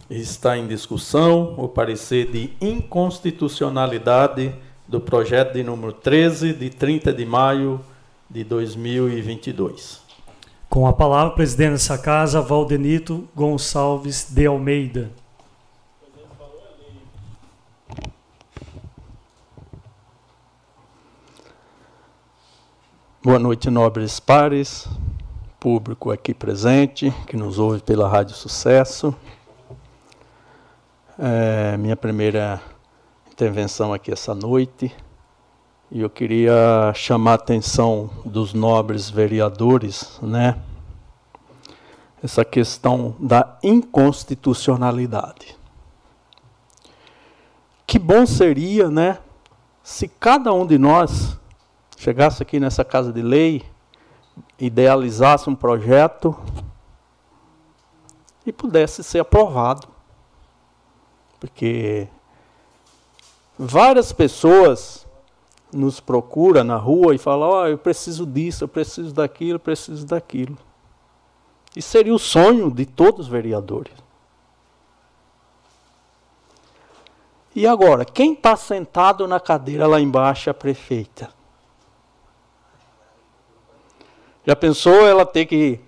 Está 0.10 0.58
em 0.58 0.66
discussão 0.66 1.54
o 1.58 1.68
parecer 1.68 2.32
de 2.32 2.54
inconstitucionalidade 2.62 4.56
do 4.88 5.02
projeto 5.02 5.52
de 5.56 5.64
número 5.64 5.92
13, 5.92 6.54
de 6.54 6.70
30 6.70 7.12
de 7.12 7.26
maio 7.26 7.82
de 8.30 8.46
2022. 8.46 10.00
Com 10.70 10.88
a 10.88 10.94
palavra, 10.94 11.36
presidente 11.36 11.72
dessa 11.72 11.98
casa, 11.98 12.42
Valdenito 12.42 13.28
Gonçalves 13.36 14.32
de 14.32 14.46
Almeida. 14.46 15.12
Boa 23.26 23.40
noite, 23.40 23.72
nobres 23.72 24.20
pares, 24.20 24.88
público 25.60 26.12
aqui 26.12 26.32
presente, 26.32 27.10
que 27.26 27.36
nos 27.36 27.58
ouve 27.58 27.82
pela 27.82 28.08
Rádio 28.08 28.36
Sucesso. 28.36 29.16
É 31.18 31.76
minha 31.76 31.96
primeira 31.96 32.62
intervenção 33.32 33.92
aqui 33.92 34.12
essa 34.12 34.36
noite 34.36 34.96
e 35.90 36.02
eu 36.02 36.10
queria 36.12 36.94
chamar 36.94 37.32
a 37.32 37.34
atenção 37.34 38.12
dos 38.24 38.54
nobres 38.54 39.10
vereadores, 39.10 40.20
né? 40.22 40.60
Essa 42.24 42.46
questão 42.46 43.16
da 43.20 43.58
inconstitucionalidade. 43.64 45.58
Que 47.88 47.98
bom 47.98 48.28
seria, 48.28 48.92
né, 48.92 49.18
Se 49.82 50.08
cada 50.08 50.54
um 50.54 50.64
de 50.64 50.78
nós 50.78 51.40
chegasse 51.98 52.42
aqui 52.42 52.60
nessa 52.60 52.84
casa 52.84 53.12
de 53.12 53.22
lei, 53.22 53.64
idealizasse 54.60 55.50
um 55.50 55.56
projeto 55.56 56.36
e 58.46 58.52
pudesse 58.52 59.04
ser 59.04 59.20
aprovado. 59.20 59.88
Porque 61.40 62.08
várias 63.58 64.12
pessoas 64.12 65.06
nos 65.72 66.00
procuram 66.00 66.64
na 66.64 66.78
rua 66.78 67.14
e 67.16 67.18
falam: 67.18 67.50
oh, 67.50 67.68
eu 67.68 67.78
preciso 67.78 68.26
disso, 68.26 68.64
eu 68.64 68.68
preciso 68.68 69.14
daquilo, 69.14 69.56
eu 69.56 69.60
preciso 69.60 70.06
daquilo. 70.06 70.58
E 71.76 71.82
seria 71.82 72.14
o 72.14 72.20
sonho 72.20 72.72
de 72.72 72.86
todos 72.86 73.26
os 73.26 73.28
vereadores. 73.28 73.94
E 77.54 77.66
agora, 77.66 78.04
quem 78.04 78.34
está 78.34 78.56
sentado 78.56 79.28
na 79.28 79.40
cadeira 79.40 79.88
lá 79.88 80.00
embaixo 80.00 80.50
é 80.50 80.52
a 80.52 80.54
prefeita? 80.54 81.35
Já 84.46 84.56
pensou 84.56 85.08
ela 85.08 85.26
ter 85.26 85.46
que 85.46 85.80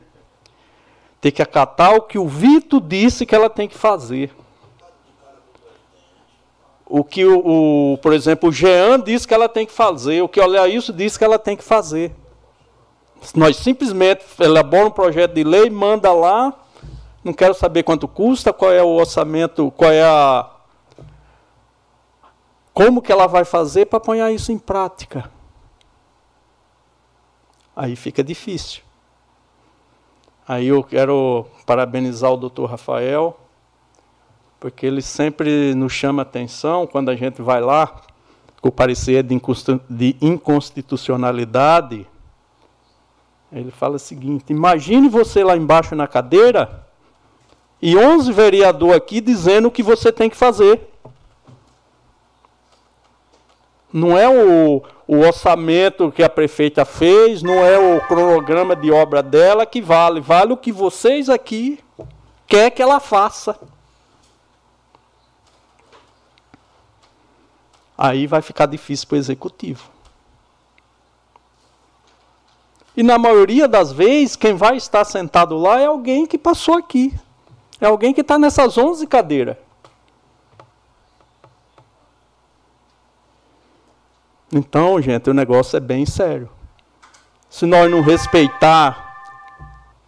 ter 1.19 1.31
que 1.31 1.41
acatar 1.41 1.95
o 1.95 2.01
que 2.01 2.17
o 2.17 2.27
Vito 2.27 2.79
disse 2.79 3.25
que 3.25 3.35
ela 3.35 3.49
tem 3.49 3.67
que 3.67 3.77
fazer? 3.77 4.31
O 6.85 7.03
que 7.03 7.25
o, 7.25 7.93
o 7.93 7.97
por 7.97 8.13
exemplo, 8.13 8.49
o 8.49 8.51
Jean 8.51 8.99
disse 8.99 9.27
que 9.27 9.34
ela 9.34 9.49
tem 9.49 9.65
que 9.65 9.73
fazer, 9.73 10.21
o 10.21 10.29
que 10.29 10.39
o 10.39 10.45
Leailson 10.45 10.93
disse 10.93 11.17
que 11.17 11.25
ela 11.25 11.38
tem 11.38 11.57
que 11.57 11.63
fazer. 11.63 12.15
Nós 13.35 13.57
simplesmente 13.57 14.23
elaboramos 14.39 14.91
um 14.91 14.93
projeto 14.93 15.34
de 15.34 15.43
lei, 15.43 15.69
manda 15.69 16.13
lá, 16.13 16.53
não 17.23 17.34
quero 17.34 17.53
saber 17.53 17.84
quanto 17.84 18.07
custa, 18.07 18.53
qual 18.53 18.71
é 18.71 18.81
o 18.81 18.88
orçamento, 18.88 19.71
qual 19.75 19.91
é 19.91 20.03
a 20.03 20.49
como 22.73 23.01
que 23.01 23.11
ela 23.11 23.25
vai 23.25 23.43
fazer 23.43 23.88
para 23.88 23.99
pôr 23.99 24.15
isso 24.29 24.51
em 24.51 24.57
prática? 24.59 25.31
Aí 27.77 27.95
fica 27.95 28.23
difícil. 28.23 28.81
Aí 30.47 30.69
eu 30.69 30.83
quero 30.83 31.45
parabenizar 31.63 32.31
o 32.31 32.37
doutor 32.37 32.65
Rafael, 32.71 33.39
porque 34.59 34.83
ele 34.83 35.03
sempre 35.03 35.75
nos 35.75 35.93
chama 35.93 36.23
atenção 36.23 36.87
quando 36.87 37.09
a 37.09 37.15
gente 37.15 37.39
vai 37.39 37.61
lá 37.61 38.01
com 38.59 38.69
o 38.69 38.71
parecer 38.71 39.21
de 39.21 40.15
inconstitucionalidade. 40.19 42.07
Ele 43.51 43.69
fala 43.69 43.97
o 43.97 43.99
seguinte: 43.99 44.45
imagine 44.49 45.07
você 45.07 45.43
lá 45.43 45.55
embaixo 45.55 45.93
na 45.93 46.07
cadeira 46.07 46.83
e 47.79 47.95
11 47.95 48.33
vereadores 48.33 48.97
aqui 48.97 49.21
dizendo 49.21 49.67
o 49.67 49.71
que 49.71 49.83
você 49.83 50.11
tem 50.11 50.31
que 50.31 50.35
fazer. 50.35 50.81
Não 53.93 54.17
é 54.17 54.27
o, 54.27 54.81
o 55.07 55.19
orçamento 55.19 56.11
que 56.11 56.21
a 56.21 56.29
prefeita 56.29 56.84
fez, 56.84 57.41
não 57.41 57.65
é 57.65 57.77
o 57.79 58.01
cronograma 58.07 58.75
de 58.75 58.91
obra 58.91 59.23
dela 59.23 59.65
que 59.65 59.81
vale. 59.81 60.19
Vale 60.19 60.51
o 60.51 60.57
que 60.57 60.71
vocês 60.71 61.29
aqui 61.29 61.79
quer 62.45 62.71
que 62.71 62.81
ela 62.81 62.99
faça. 62.99 63.57
Aí 67.97 68.27
vai 68.27 68.41
ficar 68.41 68.65
difícil 68.65 69.07
para 69.07 69.15
o 69.15 69.19
executivo. 69.19 69.89
E 72.95 73.01
na 73.01 73.17
maioria 73.17 73.67
das 73.67 73.91
vezes, 73.91 74.35
quem 74.35 74.55
vai 74.55 74.75
estar 74.75 75.05
sentado 75.05 75.57
lá 75.57 75.79
é 75.79 75.85
alguém 75.85 76.25
que 76.25 76.38
passou 76.38 76.75
aqui. 76.75 77.13
É 77.79 77.85
alguém 77.85 78.13
que 78.13 78.21
está 78.21 78.38
nessas 78.38 78.77
11 78.77 79.07
cadeiras. 79.07 79.55
Então, 84.52 85.02
gente, 85.02 85.30
o 85.30 85.34
negócio 85.34 85.76
é 85.76 85.80
bem 85.80 86.06
sério. 86.06 86.49
Se 87.49 87.65
nós 87.65 87.90
não 87.91 88.02
respeitar 88.02 89.07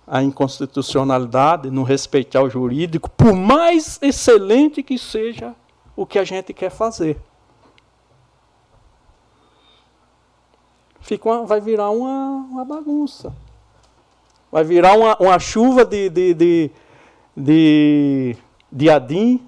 a 0.07 0.23
inconstitucionalidade, 0.23 1.69
não 1.69 1.83
respeitar 1.83 2.41
o 2.41 2.49
jurídico, 2.49 3.09
por 3.09 3.33
mais 3.33 3.99
excelente 4.01 4.81
que 4.81 4.97
seja 4.97 5.53
o 5.95 6.05
que 6.05 6.17
a 6.17 6.23
gente 6.23 6.53
quer 6.53 6.71
fazer, 6.71 7.19
fica 11.01 11.29
uma, 11.29 11.45
vai 11.45 11.59
virar 11.59 11.89
uma, 11.89 12.47
uma, 12.49 12.65
bagunça. 12.65 13.33
Vai 14.51 14.63
virar 14.63 14.93
uma, 14.93 15.17
uma 15.19 15.37
chuva 15.37 15.85
de, 15.85 16.09
de, 16.09 16.33
de, 16.33 16.71
de, 17.35 18.37
de 18.71 18.89
adim. 18.89 19.45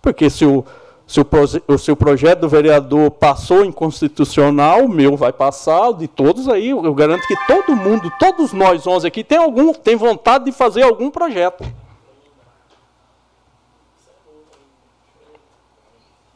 Porque 0.00 0.30
se 0.30 0.46
o, 0.46 0.64
se 1.14 1.20
o, 1.20 1.26
o 1.68 1.78
seu 1.78 1.94
projeto 1.94 2.40
do 2.40 2.48
vereador 2.48 3.08
passou 3.08 3.64
inconstitucional, 3.64 4.84
o 4.84 4.88
meu 4.88 5.16
vai 5.16 5.32
passar, 5.32 5.92
de 5.92 6.08
todos 6.08 6.48
aí. 6.48 6.70
Eu 6.70 6.92
garanto 6.92 7.24
que 7.28 7.36
todo 7.46 7.76
mundo, 7.76 8.12
todos 8.18 8.52
nós 8.52 8.84
11 8.84 9.06
aqui, 9.06 9.22
tem, 9.22 9.38
algum, 9.38 9.72
tem 9.72 9.94
vontade 9.94 10.46
de 10.46 10.50
fazer 10.50 10.82
algum 10.82 11.12
projeto. 11.12 11.64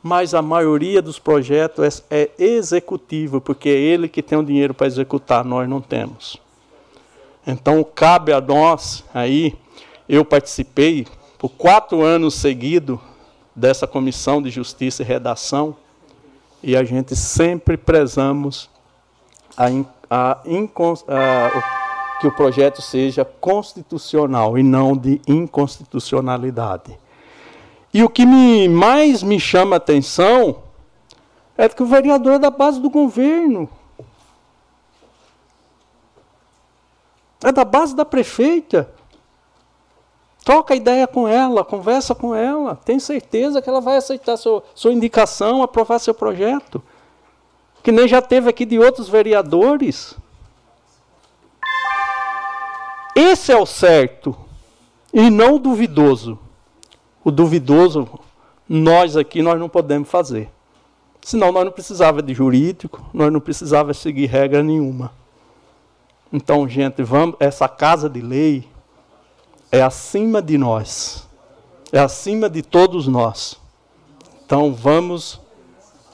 Mas 0.00 0.32
a 0.32 0.40
maioria 0.40 1.02
dos 1.02 1.18
projetos 1.18 2.04
é, 2.08 2.30
é 2.38 2.44
executivo, 2.44 3.40
porque 3.40 3.68
é 3.68 3.72
ele 3.72 4.08
que 4.08 4.22
tem 4.22 4.38
o 4.38 4.44
dinheiro 4.44 4.74
para 4.74 4.86
executar, 4.86 5.44
nós 5.44 5.68
não 5.68 5.80
temos. 5.80 6.40
Então 7.44 7.82
cabe 7.82 8.32
a 8.32 8.40
nós 8.40 9.04
aí. 9.12 9.56
Eu 10.08 10.24
participei 10.24 11.04
por 11.36 11.48
quatro 11.48 12.00
anos 12.02 12.34
seguidos 12.34 13.00
dessa 13.58 13.86
comissão 13.86 14.40
de 14.40 14.50
justiça 14.50 15.02
e 15.02 15.04
redação, 15.04 15.76
e 16.62 16.76
a 16.76 16.84
gente 16.84 17.16
sempre 17.16 17.76
prezamos 17.76 18.70
a, 19.56 19.66
a, 20.08 20.32
a, 20.32 22.18
que 22.20 22.26
o 22.26 22.34
projeto 22.34 22.80
seja 22.80 23.24
constitucional 23.24 24.56
e 24.56 24.62
não 24.62 24.96
de 24.96 25.20
inconstitucionalidade. 25.26 26.98
E 27.92 28.02
o 28.02 28.08
que 28.08 28.24
me, 28.24 28.68
mais 28.68 29.22
me 29.22 29.40
chama 29.40 29.76
a 29.76 29.78
atenção 29.78 30.62
é 31.56 31.68
que 31.68 31.82
o 31.82 31.86
vereador 31.86 32.34
é 32.34 32.38
da 32.38 32.50
base 32.50 32.80
do 32.80 32.88
governo. 32.88 33.68
É 37.42 37.50
da 37.50 37.64
base 37.64 37.94
da 37.94 38.04
prefeita. 38.04 38.92
Troca 40.48 40.74
ideia 40.74 41.06
com 41.06 41.28
ela, 41.28 41.62
conversa 41.62 42.14
com 42.14 42.34
ela. 42.34 42.74
Tem 42.74 42.98
certeza 42.98 43.60
que 43.60 43.68
ela 43.68 43.82
vai 43.82 43.98
aceitar 43.98 44.38
sua, 44.38 44.64
sua 44.74 44.94
indicação, 44.94 45.62
aprovar 45.62 45.98
seu 45.98 46.14
projeto. 46.14 46.82
Que 47.82 47.92
nem 47.92 48.08
já 48.08 48.22
teve 48.22 48.48
aqui 48.48 48.64
de 48.64 48.78
outros 48.78 49.10
vereadores. 49.10 50.16
Esse 53.14 53.52
é 53.52 53.58
o 53.58 53.66
certo 53.66 54.34
e 55.12 55.28
não 55.28 55.56
o 55.56 55.58
duvidoso. 55.58 56.38
O 57.22 57.30
duvidoso, 57.30 58.08
nós 58.66 59.18
aqui, 59.18 59.42
nós 59.42 59.60
não 59.60 59.68
podemos 59.68 60.08
fazer. 60.08 60.48
Senão 61.20 61.52
nós 61.52 61.66
não 61.66 61.72
precisava 61.72 62.22
de 62.22 62.32
jurídico, 62.32 63.04
nós 63.12 63.30
não 63.30 63.38
precisava 63.38 63.92
seguir 63.92 64.24
regra 64.24 64.62
nenhuma. 64.62 65.12
Então, 66.32 66.66
gente, 66.66 67.02
vamos, 67.02 67.36
essa 67.38 67.68
casa 67.68 68.08
de 68.08 68.22
lei, 68.22 68.66
é 69.70 69.82
acima 69.82 70.40
de 70.40 70.56
nós, 70.56 71.26
é 71.92 71.98
acima 71.98 72.48
de 72.48 72.62
todos 72.62 73.06
nós. 73.06 73.56
Então 74.44 74.74
vamos 74.74 75.40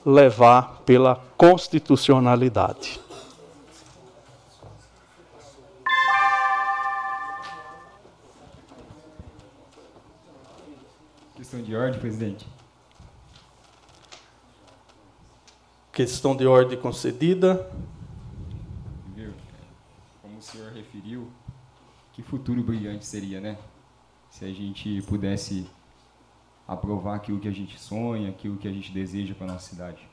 levar 0.04 0.82
pela 0.84 1.16
constitucionalidade. 1.36 3.00
Questão 11.36 11.62
de 11.62 11.76
ordem, 11.76 12.00
presidente. 12.00 12.46
Questão 15.92 16.36
de 16.36 16.46
ordem 16.46 16.80
concedida. 16.80 17.70
Como 20.20 20.38
o 20.38 20.42
senhor 20.42 20.72
referiu, 20.72 21.30
que 22.14 22.22
futuro 22.22 22.62
brilhante 22.62 23.04
seria, 23.04 23.40
né? 23.40 23.58
Se 24.30 24.44
a 24.44 24.52
gente 24.52 25.02
pudesse 25.02 25.68
aprovar 26.66 27.16
aquilo 27.16 27.40
que 27.40 27.48
a 27.48 27.52
gente 27.52 27.78
sonha, 27.78 28.30
aquilo 28.30 28.56
que 28.56 28.68
a 28.68 28.72
gente 28.72 28.92
deseja 28.92 29.34
para 29.34 29.46
a 29.48 29.52
nossa 29.52 29.68
cidade. 29.68 30.08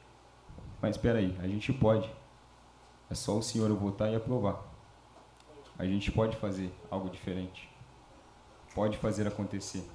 Mas 0.81 0.95
espera 0.95 1.19
aí, 1.19 1.37
a 1.39 1.47
gente 1.47 1.71
pode. 1.71 2.09
É 3.09 3.13
só 3.13 3.37
o 3.37 3.43
senhor 3.43 3.71
votar 3.75 4.11
e 4.11 4.15
aprovar. 4.15 4.59
A 5.77 5.85
gente 5.85 6.11
pode 6.11 6.35
fazer 6.37 6.73
algo 6.89 7.09
diferente. 7.09 7.69
Pode 8.73 8.97
fazer 8.97 9.27
acontecer. 9.27 9.87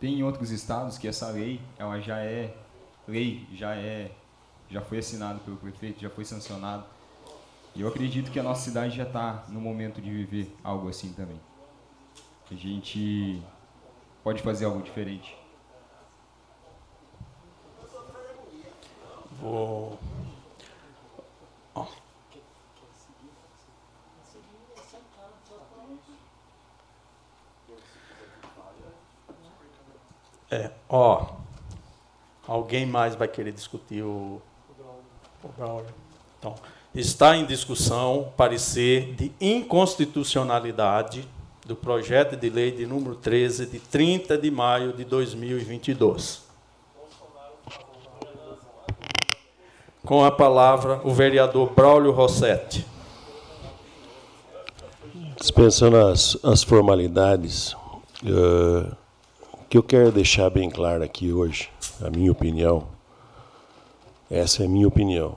Tem 0.00 0.14
em 0.14 0.22
outros 0.22 0.50
estados 0.50 0.96
que 0.96 1.06
essa 1.06 1.28
lei, 1.30 1.60
ela 1.78 2.00
já 2.00 2.18
é 2.18 2.56
lei, 3.06 3.46
já 3.52 3.74
é 3.74 4.12
já 4.70 4.80
foi 4.80 4.98
assinado 4.98 5.40
pelo 5.40 5.56
prefeito, 5.56 6.00
já 6.00 6.08
foi 6.08 6.24
sancionado. 6.24 6.84
E 7.74 7.80
eu 7.80 7.88
acredito 7.88 8.30
que 8.30 8.38
a 8.38 8.42
nossa 8.42 8.62
cidade 8.62 8.96
já 8.96 9.02
está 9.02 9.44
no 9.48 9.60
momento 9.60 10.00
de 10.00 10.10
viver 10.10 10.56
algo 10.62 10.88
assim 10.88 11.12
também. 11.12 11.40
A 12.50 12.54
gente 12.54 13.42
pode 14.22 14.42
fazer 14.42 14.64
algo 14.64 14.80
diferente. 14.82 15.36
Vou. 19.40 19.98
É, 30.54 30.70
ó. 30.88 31.34
Alguém 32.46 32.86
mais 32.86 33.16
vai 33.16 33.26
querer 33.26 33.50
discutir 33.50 34.04
o. 34.04 34.40
o 35.42 35.48
Braulio? 35.48 35.92
Então, 36.38 36.54
está 36.94 37.36
em 37.36 37.44
discussão 37.44 38.32
parecer 38.36 39.14
de 39.14 39.32
inconstitucionalidade 39.40 41.28
do 41.66 41.74
projeto 41.74 42.36
de 42.36 42.48
lei 42.48 42.70
de 42.70 42.86
número 42.86 43.16
13, 43.16 43.66
de 43.66 43.80
30 43.80 44.38
de 44.38 44.50
maio 44.50 44.92
de 44.92 45.04
2022. 45.04 46.44
Com 50.04 50.22
a 50.22 50.30
palavra, 50.30 51.00
o 51.02 51.12
vereador 51.12 51.72
Braulio 51.72 52.12
Rossetti. 52.12 52.86
Dispensando 55.40 55.96
as, 55.96 56.36
as 56.44 56.62
formalidades, 56.62 57.72
uh, 58.22 58.94
o 59.52 59.64
que 59.68 59.78
eu 59.78 59.82
quero 59.82 60.12
deixar 60.12 60.50
bem 60.50 60.68
claro 60.70 61.02
aqui 61.02 61.32
hoje, 61.32 61.70
a 62.02 62.10
minha 62.10 62.30
opinião, 62.30 62.86
essa 64.30 64.62
é 64.62 64.66
a 64.66 64.68
minha 64.68 64.86
opinião. 64.86 65.36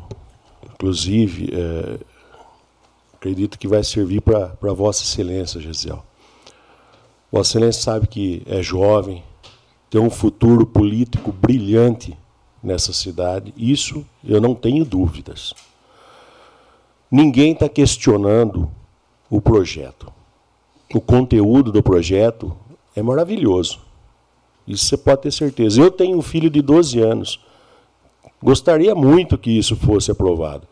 Inclusive, 0.77 1.49
uh, 1.53 1.99
acredito 3.15 3.57
que 3.57 3.67
vai 3.67 3.83
servir 3.83 4.21
para 4.21 4.73
Vossa 4.73 5.03
Excelência, 5.03 5.59
Gesiel. 5.59 6.05
Vossa 7.31 7.57
Excelência 7.57 7.81
sabe 7.81 8.07
que 8.07 8.43
é 8.45 8.61
jovem, 8.61 9.23
tem 9.89 9.99
um 9.99 10.09
futuro 10.09 10.67
político 10.67 11.31
brilhante 11.31 12.15
nessa 12.61 12.93
cidade, 12.93 13.53
isso 13.57 14.05
eu 14.23 14.39
não 14.39 14.53
tenho 14.53 14.85
dúvidas. 14.85 15.53
Ninguém 17.09 17.53
está 17.53 17.67
questionando 17.67 18.69
o 19.29 19.41
projeto. 19.41 20.13
O 20.93 21.01
conteúdo 21.01 21.71
do 21.71 21.81
projeto 21.81 22.55
é 22.95 23.01
maravilhoso. 23.01 23.79
Isso 24.67 24.85
você 24.85 24.97
pode 24.97 25.21
ter 25.21 25.31
certeza. 25.31 25.81
Eu 25.81 25.89
tenho 25.89 26.17
um 26.17 26.21
filho 26.21 26.49
de 26.49 26.61
12 26.61 26.99
anos. 26.99 27.39
Gostaria 28.41 28.93
muito 28.93 29.37
que 29.37 29.51
isso 29.51 29.75
fosse 29.75 30.11
aprovado. 30.11 30.67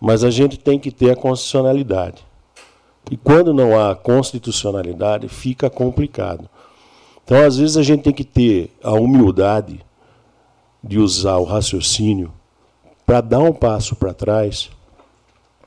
Mas 0.00 0.24
a 0.24 0.30
gente 0.30 0.58
tem 0.58 0.78
que 0.78 0.90
ter 0.90 1.10
a 1.10 1.16
constitucionalidade. 1.16 2.24
E 3.10 3.16
quando 3.16 3.54
não 3.54 3.78
há 3.78 3.94
constitucionalidade, 3.94 5.28
fica 5.28 5.70
complicado. 5.70 6.48
Então, 7.24 7.42
às 7.44 7.56
vezes, 7.56 7.76
a 7.76 7.82
gente 7.82 8.02
tem 8.02 8.12
que 8.12 8.24
ter 8.24 8.70
a 8.82 8.92
humildade 8.92 9.80
de 10.82 10.98
usar 10.98 11.36
o 11.36 11.44
raciocínio 11.44 12.32
para 13.06 13.20
dar 13.20 13.40
um 13.40 13.52
passo 13.52 13.96
para 13.96 14.12
trás 14.12 14.70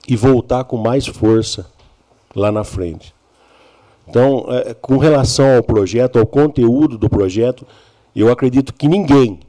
e 0.07 0.15
voltar 0.15 0.63
com 0.63 0.77
mais 0.77 1.07
força 1.07 1.69
lá 2.35 2.51
na 2.51 2.63
frente. 2.63 3.13
Então, 4.07 4.45
é, 4.49 4.73
com 4.73 4.97
relação 4.97 5.57
ao 5.57 5.63
projeto, 5.63 6.17
ao 6.17 6.25
conteúdo 6.25 6.97
do 6.97 7.09
projeto, 7.09 7.65
eu 8.15 8.31
acredito 8.31 8.73
que 8.73 8.87
ninguém, 8.87 9.39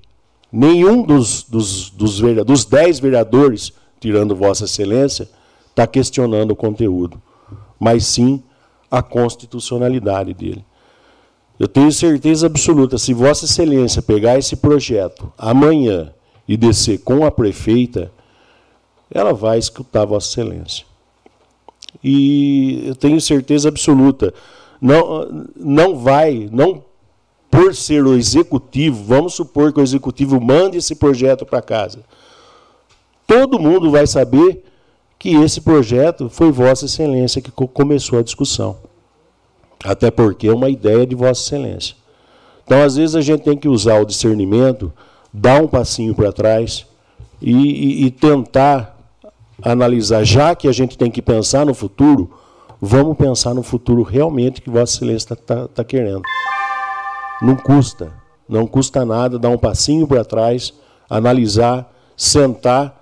nenhum 0.53 1.03
dos, 1.03 1.43
dos, 1.43 1.91
dos, 1.91 2.21
dos 2.21 2.65
dez 2.65 2.99
vereadores, 3.01 3.73
tirando 4.01 4.37
Vossa 4.37 4.65
Excelência, 4.65 5.29
está 5.71 5.87
questionando 5.87 6.53
o 6.53 6.57
conteúdo 6.57 7.21
mas 7.79 8.07
sim 8.07 8.43
a 8.91 9.03
constitucionalidade 9.03 10.35
dele. 10.35 10.65
Eu 11.59 11.69
tenho 11.69 11.93
certeza 11.93 12.47
absoluta, 12.47 12.99
se 12.99 13.13
Vossa 13.13 13.45
Excelência 13.45 14.01
pegar 14.01 14.39
esse 14.39 14.57
projeto 14.57 15.33
amanhã 15.37 16.13
e 16.47 16.57
descer 16.57 16.99
com 16.99 17.25
a 17.25 17.31
prefeita, 17.31 18.13
ela 19.11 19.33
vai 19.33 19.59
escutar 19.59 20.05
Vossa 20.05 20.29
Excelência. 20.29 20.87
E 22.03 22.85
eu 22.87 22.95
tenho 22.95 23.21
certeza 23.21 23.69
absoluta, 23.69 24.33
não, 24.81 25.47
não 25.57 25.97
vai, 25.97 26.49
não 26.51 26.85
por 27.51 27.75
ser 27.75 28.05
o 28.05 28.15
executivo, 28.15 29.05
vamos 29.05 29.35
supor 29.35 29.73
que 29.73 29.81
o 29.81 29.83
executivo 29.83 30.41
mande 30.41 30.79
esse 30.79 30.95
projeto 30.95 31.47
para 31.47 31.63
casa. 31.63 32.01
Todo 33.27 33.59
mundo 33.59 33.91
vai 33.91 34.07
saber 34.07 34.65
que 35.19 35.35
esse 35.35 35.61
projeto 35.61 36.29
foi 36.31 36.51
Vossa 36.51 36.87
Excelência 36.87 37.43
que 37.43 37.51
começou 37.51 38.19
a 38.19 38.23
discussão. 38.23 38.77
Até 39.83 40.11
porque 40.11 40.49
é 40.49 40.53
uma 40.53 40.69
ideia 40.71 41.07
de 41.07 41.15
Vossa 41.15 41.43
Excelência. 41.43 41.97
Então, 42.65 42.83
às 42.83 42.97
vezes, 42.97 43.17
a 43.17 43.21
gente 43.21 43.43
tem 43.43 43.57
que 43.57 43.69
usar 43.69 44.01
o 44.01 44.05
discernimento, 44.05 44.93
dar 45.33 45.63
um 45.63 45.67
passinho 45.67 46.15
para 46.15 46.33
trás 46.33 46.87
e, 47.41 47.53
e, 47.53 48.05
e 48.07 48.11
tentar 48.11 48.97
analisar, 49.63 50.23
já 50.25 50.55
que 50.55 50.69
a 50.69 50.73
gente 50.73 50.97
tem 50.97 51.11
que 51.11 51.23
pensar 51.23 51.67
no 51.67 51.75
futuro, 51.75 52.31
vamos 52.81 53.17
pensar 53.17 53.55
no 53.55 53.63
futuro 53.63 54.03
realmente 54.03 54.61
que 54.61 54.71
Vossa 54.71 54.97
Excelência 54.97 55.35
está 55.35 55.37
tá, 55.37 55.69
tá 55.69 55.85
querendo. 55.85 56.23
Não 57.41 57.57
custa, 57.57 58.13
não 58.49 58.67
custa 58.67 59.05
nada 59.05 59.39
dar 59.39 59.51
um 59.51 59.59
passinho 59.59 60.07
para 60.07 60.25
trás, 60.25 60.75
analisar, 61.09 61.93
sentar, 62.17 62.99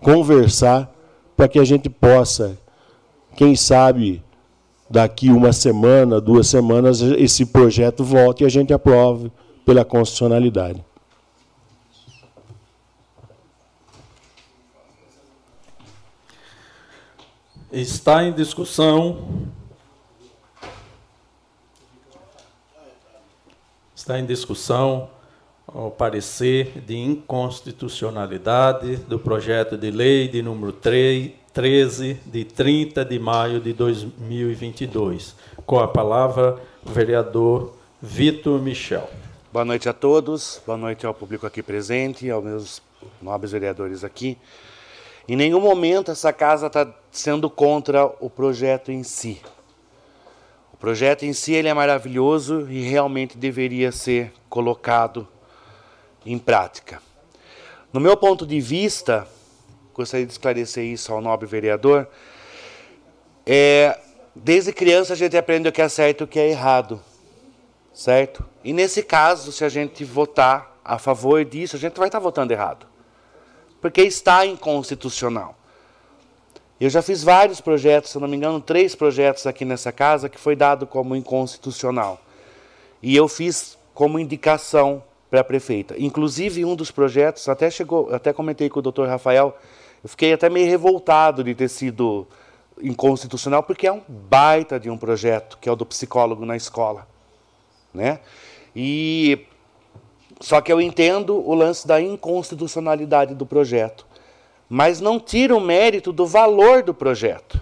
conversar 0.00 0.90
para 1.36 1.48
que 1.48 1.58
a 1.58 1.64
gente 1.64 1.90
possa, 1.90 2.58
quem 3.36 3.54
sabe, 3.54 4.22
daqui 4.88 5.30
uma 5.30 5.52
semana, 5.52 6.20
duas 6.20 6.46
semanas, 6.46 7.00
esse 7.00 7.46
projeto 7.46 8.04
volte 8.04 8.42
e 8.42 8.46
a 8.46 8.50
gente 8.50 8.72
aprove 8.72 9.30
pela 9.64 9.84
constitucionalidade. 9.84 10.84
Está 17.72 18.22
em 18.22 18.32
discussão. 18.32 19.48
Está 24.04 24.18
em 24.18 24.26
discussão 24.26 25.08
o 25.66 25.90
parecer 25.90 26.82
de 26.82 26.94
inconstitucionalidade 26.94 28.96
do 28.96 29.18
projeto 29.18 29.78
de 29.78 29.90
lei 29.90 30.28
de 30.28 30.42
número 30.42 30.72
3, 30.72 31.30
13, 31.54 32.20
de 32.26 32.44
30 32.44 33.02
de 33.02 33.18
maio 33.18 33.60
de 33.60 33.72
2022. 33.72 35.34
Com 35.64 35.78
a 35.78 35.88
palavra, 35.88 36.60
o 36.84 36.90
vereador 36.90 37.72
Vitor 38.02 38.60
Michel. 38.60 39.08
Boa 39.50 39.64
noite 39.64 39.88
a 39.88 39.94
todos, 39.94 40.60
boa 40.66 40.76
noite 40.76 41.06
ao 41.06 41.14
público 41.14 41.46
aqui 41.46 41.62
presente, 41.62 42.30
aos 42.30 42.44
meus 42.44 42.82
nobres 43.22 43.52
vereadores 43.52 44.04
aqui. 44.04 44.36
Em 45.26 45.34
nenhum 45.34 45.60
momento 45.60 46.10
essa 46.10 46.30
casa 46.30 46.66
está 46.66 46.86
sendo 47.10 47.48
contra 47.48 48.04
o 48.20 48.28
projeto 48.28 48.92
em 48.92 49.02
si. 49.02 49.40
O 50.84 50.92
projeto 50.94 51.24
em 51.24 51.32
si 51.32 51.54
ele 51.54 51.66
é 51.66 51.72
maravilhoso 51.72 52.70
e 52.70 52.82
realmente 52.82 53.38
deveria 53.38 53.90
ser 53.90 54.30
colocado 54.50 55.26
em 56.26 56.38
prática. 56.38 57.00
No 57.90 57.98
meu 57.98 58.18
ponto 58.18 58.46
de 58.46 58.60
vista, 58.60 59.26
gostaria 59.94 60.26
de 60.26 60.32
esclarecer 60.32 60.84
isso 60.84 61.10
ao 61.10 61.22
nobre 61.22 61.46
vereador, 61.46 62.06
é, 63.46 63.98
desde 64.36 64.74
criança 64.74 65.14
a 65.14 65.16
gente 65.16 65.34
aprende 65.38 65.70
o 65.70 65.72
que 65.72 65.80
é 65.80 65.88
certo 65.88 66.20
e 66.20 66.24
o 66.24 66.28
que 66.28 66.38
é 66.38 66.50
errado, 66.50 67.00
certo? 67.94 68.44
E 68.62 68.74
nesse 68.74 69.02
caso, 69.02 69.52
se 69.52 69.64
a 69.64 69.70
gente 69.70 70.04
votar 70.04 70.78
a 70.84 70.98
favor 70.98 71.42
disso, 71.46 71.76
a 71.76 71.78
gente 71.78 71.96
vai 71.96 72.08
estar 72.08 72.18
votando 72.18 72.52
errado, 72.52 72.86
porque 73.80 74.02
está 74.02 74.44
inconstitucional. 74.44 75.58
Eu 76.80 76.90
já 76.90 77.00
fiz 77.00 77.22
vários 77.22 77.60
projetos, 77.60 78.10
se 78.10 78.18
não 78.18 78.26
me 78.26 78.36
engano, 78.36 78.60
três 78.60 78.94
projetos 78.94 79.46
aqui 79.46 79.64
nessa 79.64 79.92
casa 79.92 80.28
que 80.28 80.38
foi 80.38 80.56
dado 80.56 80.86
como 80.86 81.14
inconstitucional. 81.14 82.20
E 83.02 83.14
eu 83.14 83.28
fiz 83.28 83.78
como 83.94 84.18
indicação 84.18 85.02
para 85.30 85.40
a 85.40 85.44
prefeita. 85.44 85.94
Inclusive, 85.98 86.64
um 86.64 86.74
dos 86.74 86.90
projetos, 86.90 87.48
até 87.48 87.70
chegou, 87.70 88.12
até 88.12 88.32
comentei 88.32 88.68
com 88.68 88.80
o 88.80 88.82
doutor 88.82 89.08
Rafael, 89.08 89.56
eu 90.02 90.08
fiquei 90.08 90.32
até 90.32 90.50
meio 90.50 90.66
revoltado 90.66 91.44
de 91.44 91.54
ter 91.54 91.68
sido 91.68 92.26
inconstitucional, 92.82 93.62
porque 93.62 93.86
é 93.86 93.92
um 93.92 94.02
baita 94.08 94.78
de 94.78 94.90
um 94.90 94.98
projeto, 94.98 95.58
que 95.60 95.68
é 95.68 95.72
o 95.72 95.76
do 95.76 95.86
psicólogo 95.86 96.44
na 96.44 96.56
escola. 96.56 97.06
Né? 97.92 98.18
E 98.74 99.46
só 100.40 100.60
que 100.60 100.72
eu 100.72 100.80
entendo 100.80 101.36
o 101.36 101.54
lance 101.54 101.86
da 101.86 102.00
inconstitucionalidade 102.00 103.34
do 103.34 103.46
projeto, 103.46 104.06
mas 104.68 105.00
não 105.00 105.20
tira 105.20 105.54
o 105.54 105.60
mérito 105.60 106.12
do 106.12 106.26
valor 106.26 106.82
do 106.82 106.94
projeto. 106.94 107.60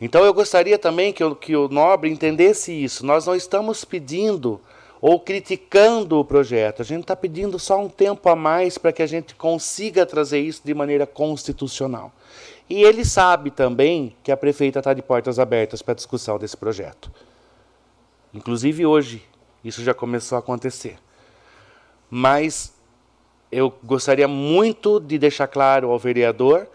Então 0.00 0.24
eu 0.24 0.34
gostaria 0.34 0.78
também 0.78 1.12
que, 1.12 1.22
eu, 1.22 1.34
que 1.34 1.54
o 1.56 1.68
nobre 1.68 2.10
entendesse 2.10 2.72
isso. 2.72 3.06
Nós 3.06 3.26
não 3.26 3.34
estamos 3.34 3.84
pedindo 3.84 4.60
ou 5.00 5.20
criticando 5.20 6.18
o 6.18 6.24
projeto. 6.24 6.82
A 6.82 6.84
gente 6.84 7.02
está 7.02 7.14
pedindo 7.14 7.58
só 7.58 7.78
um 7.78 7.88
tempo 7.88 8.28
a 8.28 8.34
mais 8.34 8.76
para 8.76 8.92
que 8.92 9.02
a 9.02 9.06
gente 9.06 9.34
consiga 9.34 10.04
trazer 10.04 10.40
isso 10.40 10.62
de 10.64 10.74
maneira 10.74 11.06
constitucional. 11.06 12.12
E 12.68 12.82
ele 12.82 13.04
sabe 13.04 13.50
também 13.50 14.16
que 14.22 14.32
a 14.32 14.36
prefeita 14.36 14.80
está 14.80 14.92
de 14.92 15.02
portas 15.02 15.38
abertas 15.38 15.82
para 15.82 15.92
a 15.92 15.94
discussão 15.94 16.38
desse 16.38 16.56
projeto. 16.56 17.10
Inclusive 18.32 18.84
hoje, 18.84 19.22
isso 19.64 19.82
já 19.84 19.94
começou 19.94 20.36
a 20.36 20.38
acontecer. 20.40 20.98
Mas 22.10 22.73
eu 23.50 23.72
gostaria 23.82 24.26
muito 24.28 24.98
de 24.98 25.18
deixar 25.18 25.46
claro 25.46 25.90
ao 25.90 25.98
vereador 25.98 26.66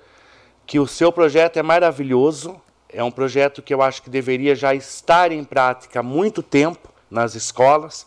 que 0.65 0.79
o 0.79 0.87
seu 0.87 1.11
projeto 1.11 1.57
é 1.57 1.63
maravilhoso, 1.63 2.59
é 2.87 3.03
um 3.03 3.11
projeto 3.11 3.61
que 3.61 3.73
eu 3.73 3.81
acho 3.81 4.01
que 4.01 4.09
deveria 4.09 4.55
já 4.55 4.73
estar 4.73 5.31
em 5.31 5.43
prática 5.43 5.99
há 5.99 6.03
muito 6.03 6.41
tempo 6.43 6.89
nas 7.09 7.35
escolas, 7.35 8.05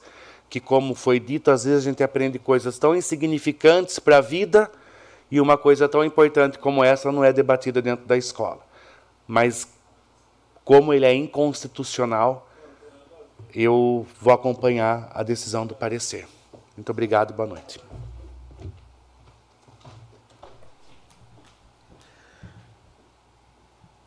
que 0.48 0.60
como 0.60 0.94
foi 0.94 1.18
dito, 1.18 1.50
às 1.50 1.64
vezes 1.64 1.86
a 1.86 1.90
gente 1.90 2.02
aprende 2.02 2.38
coisas 2.38 2.78
tão 2.78 2.94
insignificantes 2.94 3.98
para 3.98 4.18
a 4.18 4.20
vida 4.20 4.70
e 5.30 5.40
uma 5.40 5.56
coisa 5.56 5.88
tão 5.88 6.04
importante 6.04 6.58
como 6.58 6.84
essa 6.84 7.10
não 7.10 7.24
é 7.24 7.32
debatida 7.32 7.80
dentro 7.80 8.06
da 8.06 8.16
escola. 8.16 8.60
Mas 9.26 9.66
como 10.64 10.92
ele 10.92 11.06
é 11.06 11.14
inconstitucional, 11.14 12.48
eu 13.54 14.06
vou 14.20 14.32
acompanhar 14.32 15.10
a 15.12 15.22
decisão 15.22 15.66
do 15.66 15.74
parecer. 15.74 16.28
Muito 16.76 16.90
obrigado, 16.90 17.34
boa 17.34 17.48
noite. 17.48 17.80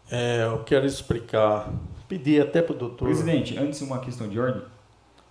É, 0.10 0.46
eu 0.46 0.64
quero 0.64 0.86
explicar, 0.86 1.72
pedir 2.08 2.42
até 2.42 2.62
para 2.62 2.76
o 2.76 2.78
doutor. 2.78 3.06
Presidente, 3.06 3.58
antes 3.58 3.82
uma 3.82 4.00
questão 4.00 4.28
de 4.28 4.40
ordem. 4.40 4.62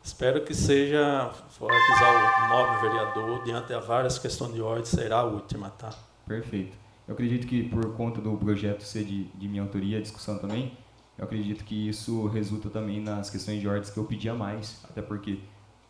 Espero 0.03 0.45
que 0.45 0.55
seja, 0.55 1.31
for 1.51 1.71
avisar 1.73 2.45
o 2.45 2.49
nobre 2.49 2.89
vereador, 2.89 3.45
diante 3.45 3.69
de 3.69 3.81
várias 3.81 4.19
questões 4.19 4.53
de 4.53 4.61
ordem, 4.61 4.85
será 4.85 5.21
a 5.21 5.25
última, 5.25 5.71
tá? 5.71 5.95
Perfeito. 6.27 6.77
Eu 7.09 7.15
acredito 7.15 7.47
que 7.47 7.63
por 7.63 7.95
conta 7.95 8.21
do 8.21 8.37
projeto 8.37 8.83
ser 8.83 9.05
de, 9.05 9.25
de 9.25 9.49
minha 9.49 9.63
autoria, 9.63 9.99
a 9.99 10.03
discussão 10.03 10.39
também, 10.39 10.77
eu 11.17 11.25
acredito 11.25 11.65
que 11.65 11.89
isso 11.89 12.27
resulta 12.27 12.69
também 12.69 13.01
nas 13.01 13.31
questões 13.31 13.61
de 13.61 13.69
ordens 13.69 13.91
que 13.91 13.99
eu 13.99 14.05
pedi 14.05 14.29
a 14.29 14.35
mais, 14.35 14.85
até 14.85 15.01
porque 15.01 15.39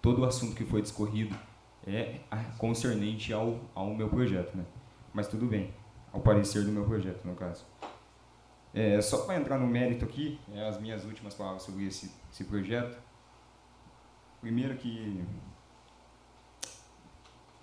todo 0.02 0.20
o 0.20 0.24
assunto 0.24 0.54
que 0.54 0.64
foi 0.64 0.82
discorrido 0.82 1.34
é 1.86 2.20
concernente 2.58 3.32
ao, 3.32 3.58
ao 3.74 3.94
meu 3.94 4.08
projeto, 4.08 4.56
né? 4.56 4.64
Mas 5.12 5.26
tudo 5.26 5.46
bem, 5.46 5.72
ao 6.12 6.20
parecer 6.20 6.64
do 6.64 6.70
meu 6.70 6.84
projeto, 6.84 7.24
no 7.24 7.34
caso. 7.34 7.64
É, 8.74 9.00
só 9.00 9.18
para 9.24 9.36
entrar 9.36 9.56
no 9.56 9.68
mérito 9.68 10.04
aqui, 10.04 10.40
é, 10.52 10.66
as 10.66 10.80
minhas 10.80 11.04
últimas 11.04 11.32
palavras 11.32 11.62
sobre 11.62 11.86
esse, 11.86 12.10
esse 12.32 12.42
projeto. 12.42 12.98
Primeiro 14.40 14.76
que 14.76 15.24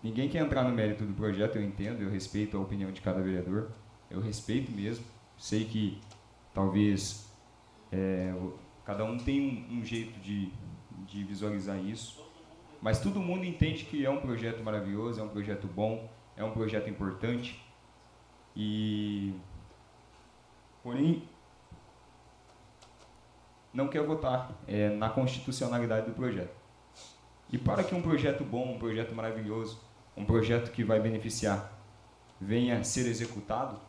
ninguém 0.02 0.30
quer 0.30 0.40
entrar 0.40 0.64
no 0.64 0.74
mérito 0.74 1.06
do 1.06 1.14
projeto, 1.14 1.58
eu 1.58 1.64
entendo, 1.64 2.02
eu 2.02 2.10
respeito 2.10 2.56
a 2.56 2.62
opinião 2.62 2.94
de 2.94 3.02
cada 3.02 3.22
vereador, 3.22 3.72
eu 4.10 4.22
respeito 4.22 4.72
mesmo. 4.72 5.04
Sei 5.38 5.66
que 5.66 6.00
talvez 6.54 7.30
é, 7.92 8.34
cada 8.86 9.04
um 9.04 9.18
tem 9.18 9.68
um, 9.70 9.80
um 9.80 9.84
jeito 9.84 10.18
de, 10.22 10.50
de 11.06 11.26
visualizar 11.26 11.78
isso, 11.78 12.26
mas 12.82 13.02
todo 13.02 13.20
mundo 13.20 13.44
entende 13.44 13.84
que 13.84 14.06
é 14.06 14.10
um 14.10 14.22
projeto 14.22 14.64
maravilhoso, 14.64 15.20
é 15.20 15.24
um 15.24 15.30
projeto 15.30 15.68
bom, 15.68 16.10
é 16.38 16.44
um 16.44 16.52
projeto 16.52 16.90
importante 16.90 17.62
e 18.56 19.34
porém 20.84 21.24
não 23.74 23.88
quer 23.88 24.04
votar 24.04 24.52
é, 24.68 24.90
na 24.90 25.10
constitucionalidade 25.10 26.08
do 26.08 26.14
projeto. 26.14 26.56
E 27.52 27.58
para 27.58 27.84
que 27.84 27.94
um 27.94 28.02
projeto 28.02 28.44
bom, 28.44 28.74
um 28.74 28.80
projeto 28.80 29.14
maravilhoso, 29.14 29.80
um 30.16 30.26
projeto 30.26 30.72
que 30.72 30.84
vai 30.84 31.00
beneficiar, 31.00 31.72
venha 32.40 32.84
ser 32.84 33.08
executado, 33.08 33.80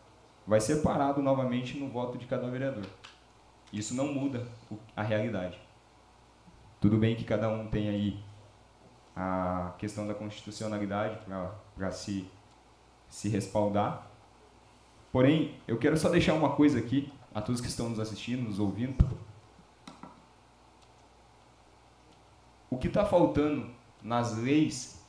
vai 0.47 0.61
ser 0.61 0.83
parado 0.83 1.23
novamente 1.23 1.79
no 1.79 1.89
voto 1.89 2.19
de 2.19 2.27
cada 2.27 2.49
vereador. 2.49 2.87
Isso 3.73 3.95
não 3.95 4.13
muda 4.13 4.47
a 4.95 5.03
realidade. 5.03 5.59
Tudo 6.81 6.99
bem 6.99 7.15
que 7.17 7.25
cada 7.25 7.49
um 7.49 7.69
tem 7.69 7.89
aí 7.89 8.25
a 9.15 9.75
questão 9.79 10.07
da 10.07 10.15
constitucionalidade 10.15 11.19
para 11.77 11.91
se, 11.93 12.29
se 13.09 13.29
respaldar, 13.29 14.11
Porém, 15.13 15.61
eu 15.69 15.79
quero 15.79 15.97
só 15.99 16.09
deixar 16.09 16.33
uma 16.33 16.57
coisa 16.57 16.79
aqui 16.79 17.13
a 17.35 17.43
todos 17.43 17.61
que 17.61 17.69
estão 17.69 17.91
nos 17.91 18.01
assistindo, 18.01 18.49
nos 18.49 18.59
ouvindo. 18.59 19.07
O 22.71 22.79
que 22.79 22.89
está 22.89 23.05
faltando 23.05 23.71
nas 24.03 24.35
leis 24.39 25.05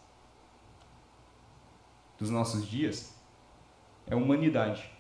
dos 2.20 2.30
nossos 2.30 2.68
dias 2.68 3.16
é 4.06 4.14
humanidade. 4.14 4.92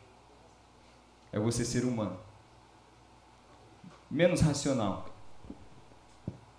É 1.34 1.39
você 1.39 1.65
ser 1.65 1.84
humano. 1.84 2.17
Menos 4.09 4.39
racional 4.39 5.05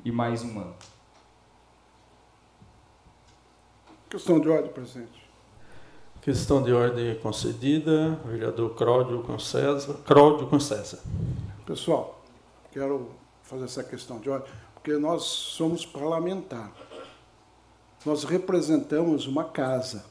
e 0.05 0.13
mais 0.13 0.43
humano. 0.43 0.77
Questão 4.11 4.39
de 4.39 4.49
ordem, 4.49 4.71
presidente. 4.71 5.24
Questão 6.25 6.63
de 6.63 6.73
ordem 6.73 7.15
concedida, 7.17 8.19
vereador 8.25 8.75
Cláudio 8.75 9.23
com 9.25 9.39
César. 9.39 9.93
Cláudio 10.07 10.47
com 10.47 10.59
César. 10.59 10.99
Pessoal, 11.67 12.19
quero 12.73 13.11
fazer 13.43 13.65
essa 13.65 13.85
questão 13.85 14.19
de 14.19 14.31
ordem, 14.31 14.51
porque 14.73 14.97
nós 14.97 15.25
somos 15.25 15.85
parlamentar. 15.85 16.73
Nós 18.07 18.25
representamos 18.25 19.27
uma 19.27 19.45
casa. 19.45 20.07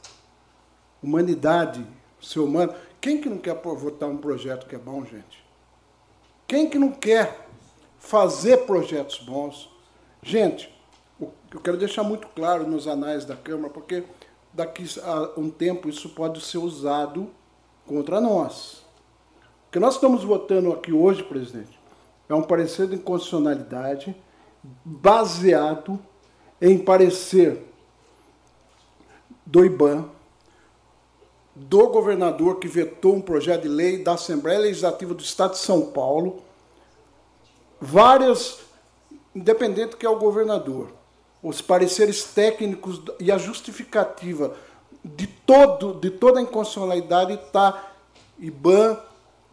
Humanidade, 1.01 1.83
ser 2.21 2.41
humano. 2.41 2.75
Quem 3.01 3.19
que 3.19 3.27
não 3.27 3.39
quer 3.39 3.55
votar 3.55 4.07
um 4.07 4.17
projeto 4.17 4.67
que 4.67 4.75
é 4.75 4.79
bom, 4.79 5.03
gente? 5.03 5.43
Quem 6.45 6.69
que 6.69 6.77
não 6.77 6.91
quer 6.91 7.49
fazer 7.97 8.67
projetos 8.67 9.17
bons? 9.17 9.67
Gente, 10.21 10.71
eu 11.19 11.59
quero 11.63 11.75
deixar 11.75 12.03
muito 12.03 12.27
claro 12.35 12.67
nos 12.67 12.87
anais 12.87 13.25
da 13.25 13.35
Câmara, 13.35 13.73
porque 13.73 14.03
daqui 14.53 14.85
a 15.01 15.31
um 15.39 15.49
tempo 15.49 15.89
isso 15.89 16.09
pode 16.09 16.39
ser 16.41 16.59
usado 16.59 17.29
contra 17.85 18.21
nós. 18.21 18.83
O 19.67 19.71
que 19.71 19.79
nós 19.79 19.95
estamos 19.95 20.23
votando 20.23 20.71
aqui 20.71 20.93
hoje, 20.93 21.23
presidente, 21.23 21.79
é 22.29 22.35
um 22.35 22.43
parecer 22.43 22.87
de 22.87 22.95
inconstitucionalidade 22.95 24.15
baseado 24.85 25.99
em 26.61 26.77
parecer 26.77 27.65
do 29.45 29.65
IBAN, 29.65 30.09
do 31.55 31.87
governador 31.89 32.59
que 32.59 32.67
vetou 32.67 33.15
um 33.15 33.21
projeto 33.21 33.63
de 33.63 33.67
lei 33.67 34.01
da 34.01 34.13
Assembleia 34.13 34.59
Legislativa 34.59 35.13
do 35.13 35.21
Estado 35.21 35.51
de 35.51 35.57
São 35.57 35.91
Paulo, 35.91 36.41
várias, 37.79 38.59
independente 39.35 39.97
que 39.97 40.05
é 40.05 40.09
o 40.09 40.17
governador, 40.17 40.91
os 41.43 41.61
pareceres 41.61 42.23
técnicos 42.23 43.01
e 43.19 43.29
a 43.29 43.37
justificativa 43.37 44.55
de, 45.03 45.27
todo, 45.27 45.93
de 45.99 46.09
toda 46.09 46.39
a 46.39 46.41
inconstitucionalidade 46.41 47.33
está 47.33 47.91
IBAN, 48.39 48.97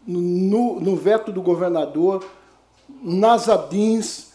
no, 0.07 0.81
no 0.81 0.97
veto 0.97 1.33
do 1.33 1.43
governador, 1.43 2.25
nas 3.03 3.49
ADINs, 3.49 4.31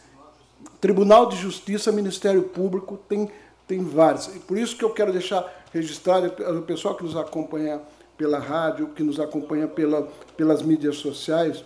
Tribunal 0.80 1.27
de 1.27 1.38
Justiça, 1.38 1.91
Ministério 1.91 2.44
Público, 2.44 2.99
tem, 3.10 3.32
tem 3.68 3.84
vários. 3.84 4.27
E 4.27 4.40
por 4.40 4.57
isso 4.57 4.77
que 4.77 4.84
eu 4.84 4.91
quero 4.91 5.11
deixar 5.11 5.65
registrado, 5.73 6.27
o 6.57 6.61
pessoal 6.61 6.95
que 6.95 7.03
nos 7.03 7.15
acompanha 7.15 7.82
pela 8.18 8.38
rádio, 8.38 8.90
que 8.90 9.02
nos 9.02 9.19
acompanha 9.19 9.68
pela, 9.68 10.07
pelas 10.38 10.61
mídias 10.61 10.98
sociais, 10.98 11.64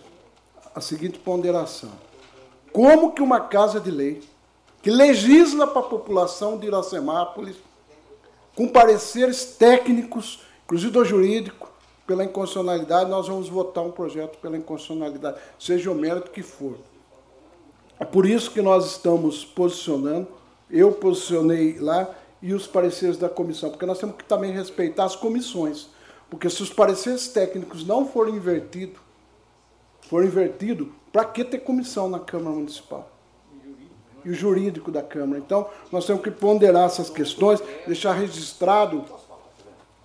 a 0.74 0.80
seguinte 0.80 1.18
ponderação. 1.18 1.90
Como 2.72 3.12
que 3.12 3.22
uma 3.22 3.40
casa 3.40 3.80
de 3.80 3.90
lei 3.90 4.22
que 4.82 4.90
legisla 4.90 5.66
para 5.66 5.80
a 5.80 5.88
população 5.88 6.58
de 6.58 6.66
Iracemápolis, 6.66 7.56
com 8.54 8.68
pareceres 8.68 9.44
técnicos, 9.44 10.42
inclusive 10.64 10.92
do 10.92 11.04
jurídico, 11.04 11.70
pela 12.06 12.24
inconstitucionalidade, 12.24 13.08
nós 13.08 13.28
vamos 13.28 13.48
votar 13.48 13.84
um 13.84 13.92
projeto 13.92 14.38
pela 14.38 14.56
inconstitucionalidade, 14.56 15.38
seja 15.58 15.90
o 15.90 15.94
mérito 15.94 16.30
que 16.30 16.42
for. 16.42 16.76
É 17.98 18.04
por 18.04 18.26
isso 18.26 18.50
que 18.50 18.62
nós 18.62 18.86
estamos 18.86 19.44
posicionando, 19.44 20.26
eu 20.70 20.92
posicionei 20.92 21.78
lá, 21.78 22.08
e 22.42 22.54
os 22.54 22.66
pareceres 22.66 23.18
da 23.18 23.28
comissão, 23.28 23.70
porque 23.70 23.86
nós 23.86 23.98
temos 23.98 24.16
que 24.16 24.24
também 24.24 24.50
respeitar 24.52 25.04
as 25.04 25.14
comissões. 25.14 25.88
Porque 26.28 26.48
se 26.48 26.62
os 26.62 26.70
pareceres 26.70 27.28
técnicos 27.28 27.84
não 27.84 28.06
forem 28.06 28.36
invertidos, 28.36 28.98
forem 30.08 30.28
invertidos, 30.28 30.88
para 31.12 31.24
que 31.24 31.44
ter 31.44 31.58
comissão 31.58 32.08
na 32.08 32.18
Câmara 32.18 32.56
Municipal? 32.56 33.10
E 34.24 34.30
o 34.30 34.34
jurídico 34.34 34.90
da 34.90 35.02
Câmara. 35.02 35.38
Então, 35.38 35.68
nós 35.90 36.06
temos 36.06 36.22
que 36.22 36.30
ponderar 36.30 36.86
essas 36.86 37.10
questões, 37.10 37.62
deixar 37.86 38.12
registrado, 38.12 39.04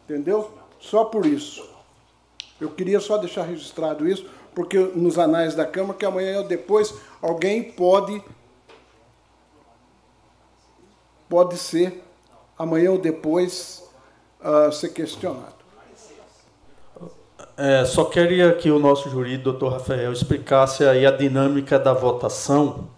entendeu? 0.03 0.51
Só 0.79 1.05
por 1.05 1.25
isso. 1.25 1.67
Eu 2.59 2.69
queria 2.69 2.99
só 2.99 3.17
deixar 3.17 3.43
registrado 3.43 4.07
isso, 4.07 4.25
porque 4.53 4.77
nos 4.77 5.19
anais 5.19 5.55
da 5.55 5.65
Câmara, 5.65 5.97
que 5.97 6.05
amanhã 6.05 6.39
ou 6.39 6.43
depois 6.43 6.93
alguém 7.21 7.63
pode 7.63 8.23
pode 11.27 11.57
ser 11.57 12.03
amanhã 12.57 12.91
ou 12.91 12.97
depois 12.97 13.83
uh, 14.39 14.71
ser 14.71 14.89
questionado. 14.89 15.55
É, 17.57 17.85
só 17.85 18.05
queria 18.05 18.53
que 18.53 18.69
o 18.69 18.77
nosso 18.79 19.09
jurídico, 19.09 19.45
doutor 19.45 19.73
Rafael, 19.73 20.11
explicasse 20.11 20.83
aí 20.83 21.05
a 21.05 21.11
dinâmica 21.11 21.79
da 21.79 21.93
votação 21.93 22.89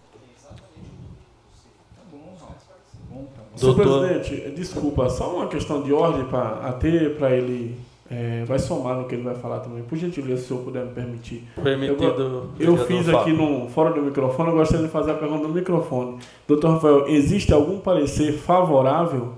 Senhor 3.58 3.74
Doutor- 3.74 4.06
presidente, 4.08 4.50
desculpa, 4.52 5.08
só 5.10 5.34
uma 5.34 5.48
questão 5.48 5.82
de 5.82 5.92
ordem 5.92 6.24
para 6.26 6.60
até 6.68 7.08
para 7.10 7.30
ele 7.32 7.76
é, 8.10 8.42
vai 8.46 8.58
somar 8.58 8.96
no 8.96 9.06
que 9.06 9.14
ele 9.14 9.22
vai 9.22 9.34
falar 9.34 9.60
também. 9.60 9.82
Por 9.82 9.98
gentileza, 9.98 10.38
se 10.40 10.44
o 10.46 10.48
senhor 10.48 10.64
puder 10.64 10.84
me 10.86 10.92
permitir. 10.92 11.46
Permitido, 11.62 12.50
Eu, 12.58 12.76
eu 12.76 12.86
fiz 12.86 13.08
aqui 13.08 13.32
no 13.32 13.68
fora 13.68 13.92
do 13.92 14.00
microfone, 14.00 14.48
eu 14.50 14.56
gostaria 14.56 14.86
de 14.86 14.92
fazer 14.92 15.10
a 15.10 15.14
pergunta 15.14 15.46
no 15.46 15.52
microfone. 15.54 16.18
Doutor 16.46 16.70
Rafael, 16.74 17.08
existe 17.08 17.52
algum 17.52 17.78
parecer 17.80 18.32
favorável? 18.32 19.34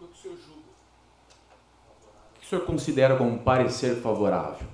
O 0.00 0.06
que 2.40 2.46
o 2.46 2.48
senhor 2.48 2.64
considera 2.64 3.16
como 3.16 3.38
parecer 3.38 3.96
favorável? 3.96 4.66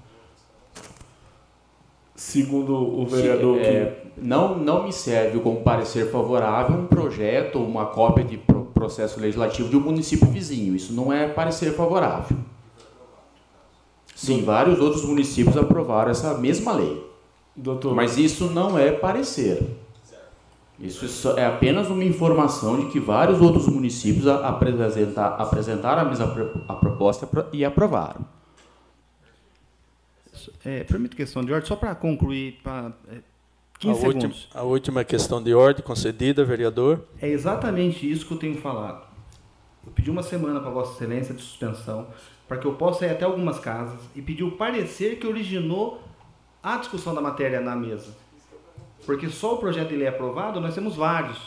Segundo 2.15 2.75
o 2.77 3.07
vereador 3.07 3.59
Se, 3.59 3.65
é, 3.65 4.05
não, 4.21 4.57
não 4.59 4.85
me 4.85 4.93
serve 4.93 5.39
como 5.41 5.63
parecer 5.63 6.11
favorável 6.11 6.77
um 6.77 6.87
projeto 6.87 7.57
ou 7.59 7.67
uma 7.67 7.87
cópia 7.87 8.25
de 8.25 8.37
pro- 8.39 8.65
processo 8.75 9.21
legislativo 9.21 9.69
de 9.69 9.77
um 9.77 9.81
município 9.81 10.27
vizinho. 10.29 10.75
Isso 10.75 10.93
não 10.93 11.13
é 11.13 11.29
parecer 11.29 11.73
favorável. 11.75 12.37
Sim, 14.15 14.45
vários 14.45 14.81
outros 14.81 15.05
municípios 15.05 15.57
aprovaram 15.57 16.11
essa 16.11 16.35
mesma 16.37 16.73
lei. 16.73 17.09
Doutor. 17.57 17.95
Mas 17.95 18.17
isso 18.19 18.47
não 18.51 18.79
é 18.79 18.93
parecer. 18.93 19.77
Isso 20.79 21.29
é 21.39 21.45
apenas 21.45 21.89
uma 21.89 22.05
informação 22.05 22.81
de 22.81 22.87
que 22.91 22.99
vários 22.99 23.41
outros 23.41 23.67
municípios 23.69 24.27
apresenta- 24.27 25.27
apresentaram 25.27 26.03
a 26.03 26.05
mesma 26.07 26.27
a 26.69 26.75
proposta 26.75 27.27
pro- 27.27 27.45
e 27.53 27.65
aprovaram. 27.65 28.25
É, 30.65 30.85
permite 30.85 31.17
questão 31.17 31.45
de 31.45 31.53
ordem, 31.53 31.69
só 31.69 31.77
para 31.77 31.95
concluir, 31.95 32.61
para 32.63 32.93
é, 33.11 33.19
15 33.81 33.89
a, 33.89 34.07
última, 34.07 34.21
segundos. 34.21 34.49
a 34.55 34.63
última 34.63 35.05
questão 35.05 35.43
de 35.43 35.55
ordem 35.55 35.83
concedida, 35.83 36.45
vereador. 36.45 37.07
É 37.21 37.27
exatamente 37.27 38.09
isso 38.09 38.27
que 38.27 38.33
eu 38.33 38.37
tenho 38.37 38.61
falado. 38.61 39.07
Eu 39.87 39.91
pedi 39.93 40.11
uma 40.11 40.23
semana 40.23 40.61
para 40.61 40.69
Vossa 40.69 40.93
Excelência 40.93 41.35
de 41.35 41.41
suspensão, 41.41 42.07
para 42.47 42.59
que 42.59 42.67
eu 42.67 42.75
possa 42.75 43.07
ir 43.07 43.11
até 43.11 43.25
algumas 43.25 43.59
casas 43.59 43.99
e 44.15 44.21
pedir 44.21 44.45
o 44.45 44.53
parecer 44.53 45.19
que 45.19 45.27
originou 45.27 46.03
a 46.63 46.77
discussão 46.77 47.15
da 47.15 47.23
matéria 47.23 47.59
na 47.59 47.75
mesa. 47.75 48.15
Porque 49.07 49.31
só 49.31 49.55
o 49.55 49.59
projeto 49.59 49.89
de 49.89 49.97
lei 49.97 50.09
aprovado, 50.09 50.61
nós 50.61 50.75
temos 50.75 50.95
vários. 50.95 51.39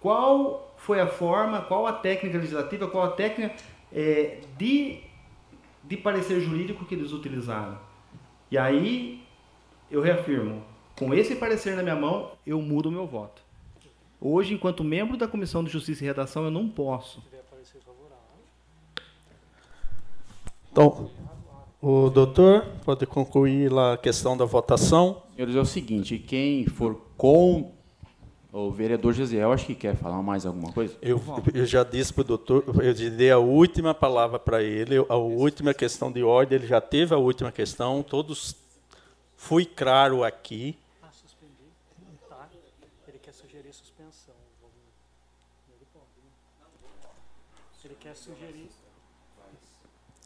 Qual 0.00 0.74
foi 0.78 0.98
a 0.98 1.06
forma, 1.06 1.60
qual 1.60 1.86
a 1.86 1.92
técnica 1.92 2.38
legislativa, 2.38 2.88
qual 2.88 3.04
a 3.04 3.10
técnica 3.10 3.54
é, 3.92 4.40
de, 4.56 5.00
de 5.84 5.96
parecer 5.98 6.40
jurídico 6.40 6.86
que 6.86 6.94
eles 6.94 7.12
utilizaram? 7.12 7.78
E 8.50 8.56
aí, 8.56 9.22
eu 9.90 10.00
reafirmo, 10.00 10.71
com 10.98 11.14
esse 11.14 11.36
parecer 11.36 11.76
na 11.76 11.82
minha 11.82 11.96
mão, 11.96 12.32
eu 12.46 12.60
mudo 12.60 12.88
o 12.88 12.92
meu 12.92 13.06
voto. 13.06 13.42
Hoje, 14.20 14.54
enquanto 14.54 14.84
membro 14.84 15.16
da 15.16 15.26
Comissão 15.26 15.64
de 15.64 15.70
Justiça 15.70 16.04
e 16.04 16.06
Redação, 16.06 16.44
eu 16.44 16.50
não 16.50 16.68
posso. 16.68 17.22
Então, 20.70 21.10
o 21.80 22.08
doutor 22.08 22.64
pode 22.84 23.04
concluir 23.06 23.70
lá 23.70 23.94
a 23.94 23.98
questão 23.98 24.36
da 24.36 24.44
votação. 24.44 25.22
Senhores, 25.34 25.56
é 25.56 25.60
o 25.60 25.66
seguinte, 25.66 26.18
quem 26.18 26.64
for 26.66 26.98
com 27.16 27.72
o 28.52 28.70
vereador 28.70 29.12
Gesiel, 29.12 29.50
acho 29.50 29.66
que 29.66 29.74
quer 29.74 29.96
falar 29.96 30.22
mais 30.22 30.46
alguma 30.46 30.72
coisa. 30.72 30.96
Eu, 31.02 31.20
eu 31.54 31.66
já 31.66 31.82
disse 31.82 32.12
para 32.12 32.20
o 32.20 32.24
doutor, 32.24 32.64
eu 32.82 32.94
dei 32.94 33.30
a 33.30 33.38
última 33.38 33.94
palavra 33.94 34.38
para 34.38 34.62
ele, 34.62 34.96
a 35.08 35.16
última 35.16 35.74
questão 35.74 36.12
de 36.12 36.22
ordem, 36.22 36.58
ele 36.58 36.66
já 36.66 36.80
teve 36.80 37.14
a 37.14 37.18
última 37.18 37.50
questão, 37.50 38.02
todos 38.02 38.54
fui 39.36 39.64
claro 39.64 40.22
aqui. 40.22 40.78
Ah, 41.02 41.10
suspender. 41.10 41.72
Tá. 42.28 42.48
Ele 43.08 43.18
quer 43.18 43.32
sugerir 43.32 43.72
suspensão. 43.72 44.34
Ele 45.68 45.86
pode, 45.92 46.06
né? 46.22 46.30
Ele 47.84 47.96
quer 47.98 48.14
sugerir. 48.14 48.68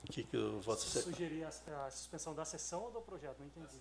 O 0.03 0.05
que, 0.23 0.25
que 0.25 0.77
Sugerir 0.79 1.45
a, 1.45 1.87
a 1.87 1.91
suspensão 1.91 2.35
da 2.35 2.45
sessão 2.45 2.85
ou 2.85 2.91
do 2.91 3.01
projeto? 3.01 3.37
Não 3.39 3.47
entendi. 3.47 3.81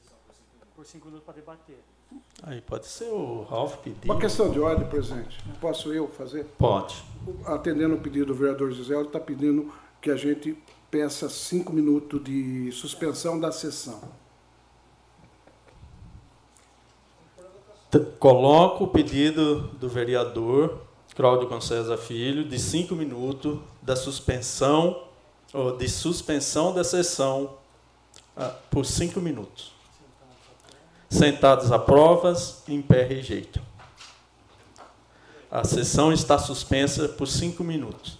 Por 0.75 0.85
cinco 0.85 1.05
minutos 1.05 1.25
para 1.25 1.35
debater. 1.35 1.79
Aí 2.43 2.59
pode 2.59 2.87
ser 2.87 3.05
o 3.05 3.43
Ralph 3.43 3.77
pedir. 3.77 4.03
Uma 4.03 4.19
questão 4.19 4.51
de 4.51 4.59
ordem, 4.59 4.87
presidente. 4.89 5.41
Posso 5.61 5.93
eu 5.93 6.09
fazer? 6.09 6.45
Pode. 6.57 7.01
Atendendo 7.45 7.95
o 7.95 8.01
pedido 8.01 8.25
do 8.27 8.35
vereador 8.35 8.71
Gisele, 8.71 8.99
ele 8.99 9.07
está 9.07 9.19
pedindo 9.19 9.73
que 10.01 10.11
a 10.11 10.17
gente 10.17 10.57
peça 10.91 11.29
cinco 11.29 11.71
minutos 11.71 12.21
de 12.23 12.69
suspensão 12.73 13.39
da 13.39 13.51
sessão. 13.53 14.01
Coloco 18.19 18.83
o 18.83 18.87
pedido 18.89 19.69
do 19.77 19.87
vereador 19.87 20.81
Cláudio 21.15 21.47
Concesa 21.47 21.95
Filho 21.95 22.43
de 22.43 22.59
cinco 22.59 22.93
minutos 22.93 23.57
da 23.81 23.95
suspensão, 23.95 25.07
ou 25.55 25.77
de 25.77 25.87
suspensão 25.87 26.73
da 26.73 26.83
sessão 26.83 27.57
ah, 28.35 28.53
por 28.69 28.85
cinco 28.85 29.21
minutos. 29.21 29.71
Sentados 31.09 31.71
a 31.71 31.79
provas, 31.79 32.61
em 32.67 32.81
pé 32.81 33.03
rejeito. 33.03 33.61
A 35.49 35.63
sessão 35.63 36.11
está 36.11 36.37
suspensa 36.37 37.07
por 37.07 37.27
cinco 37.27 37.63
minutos. 37.63 38.19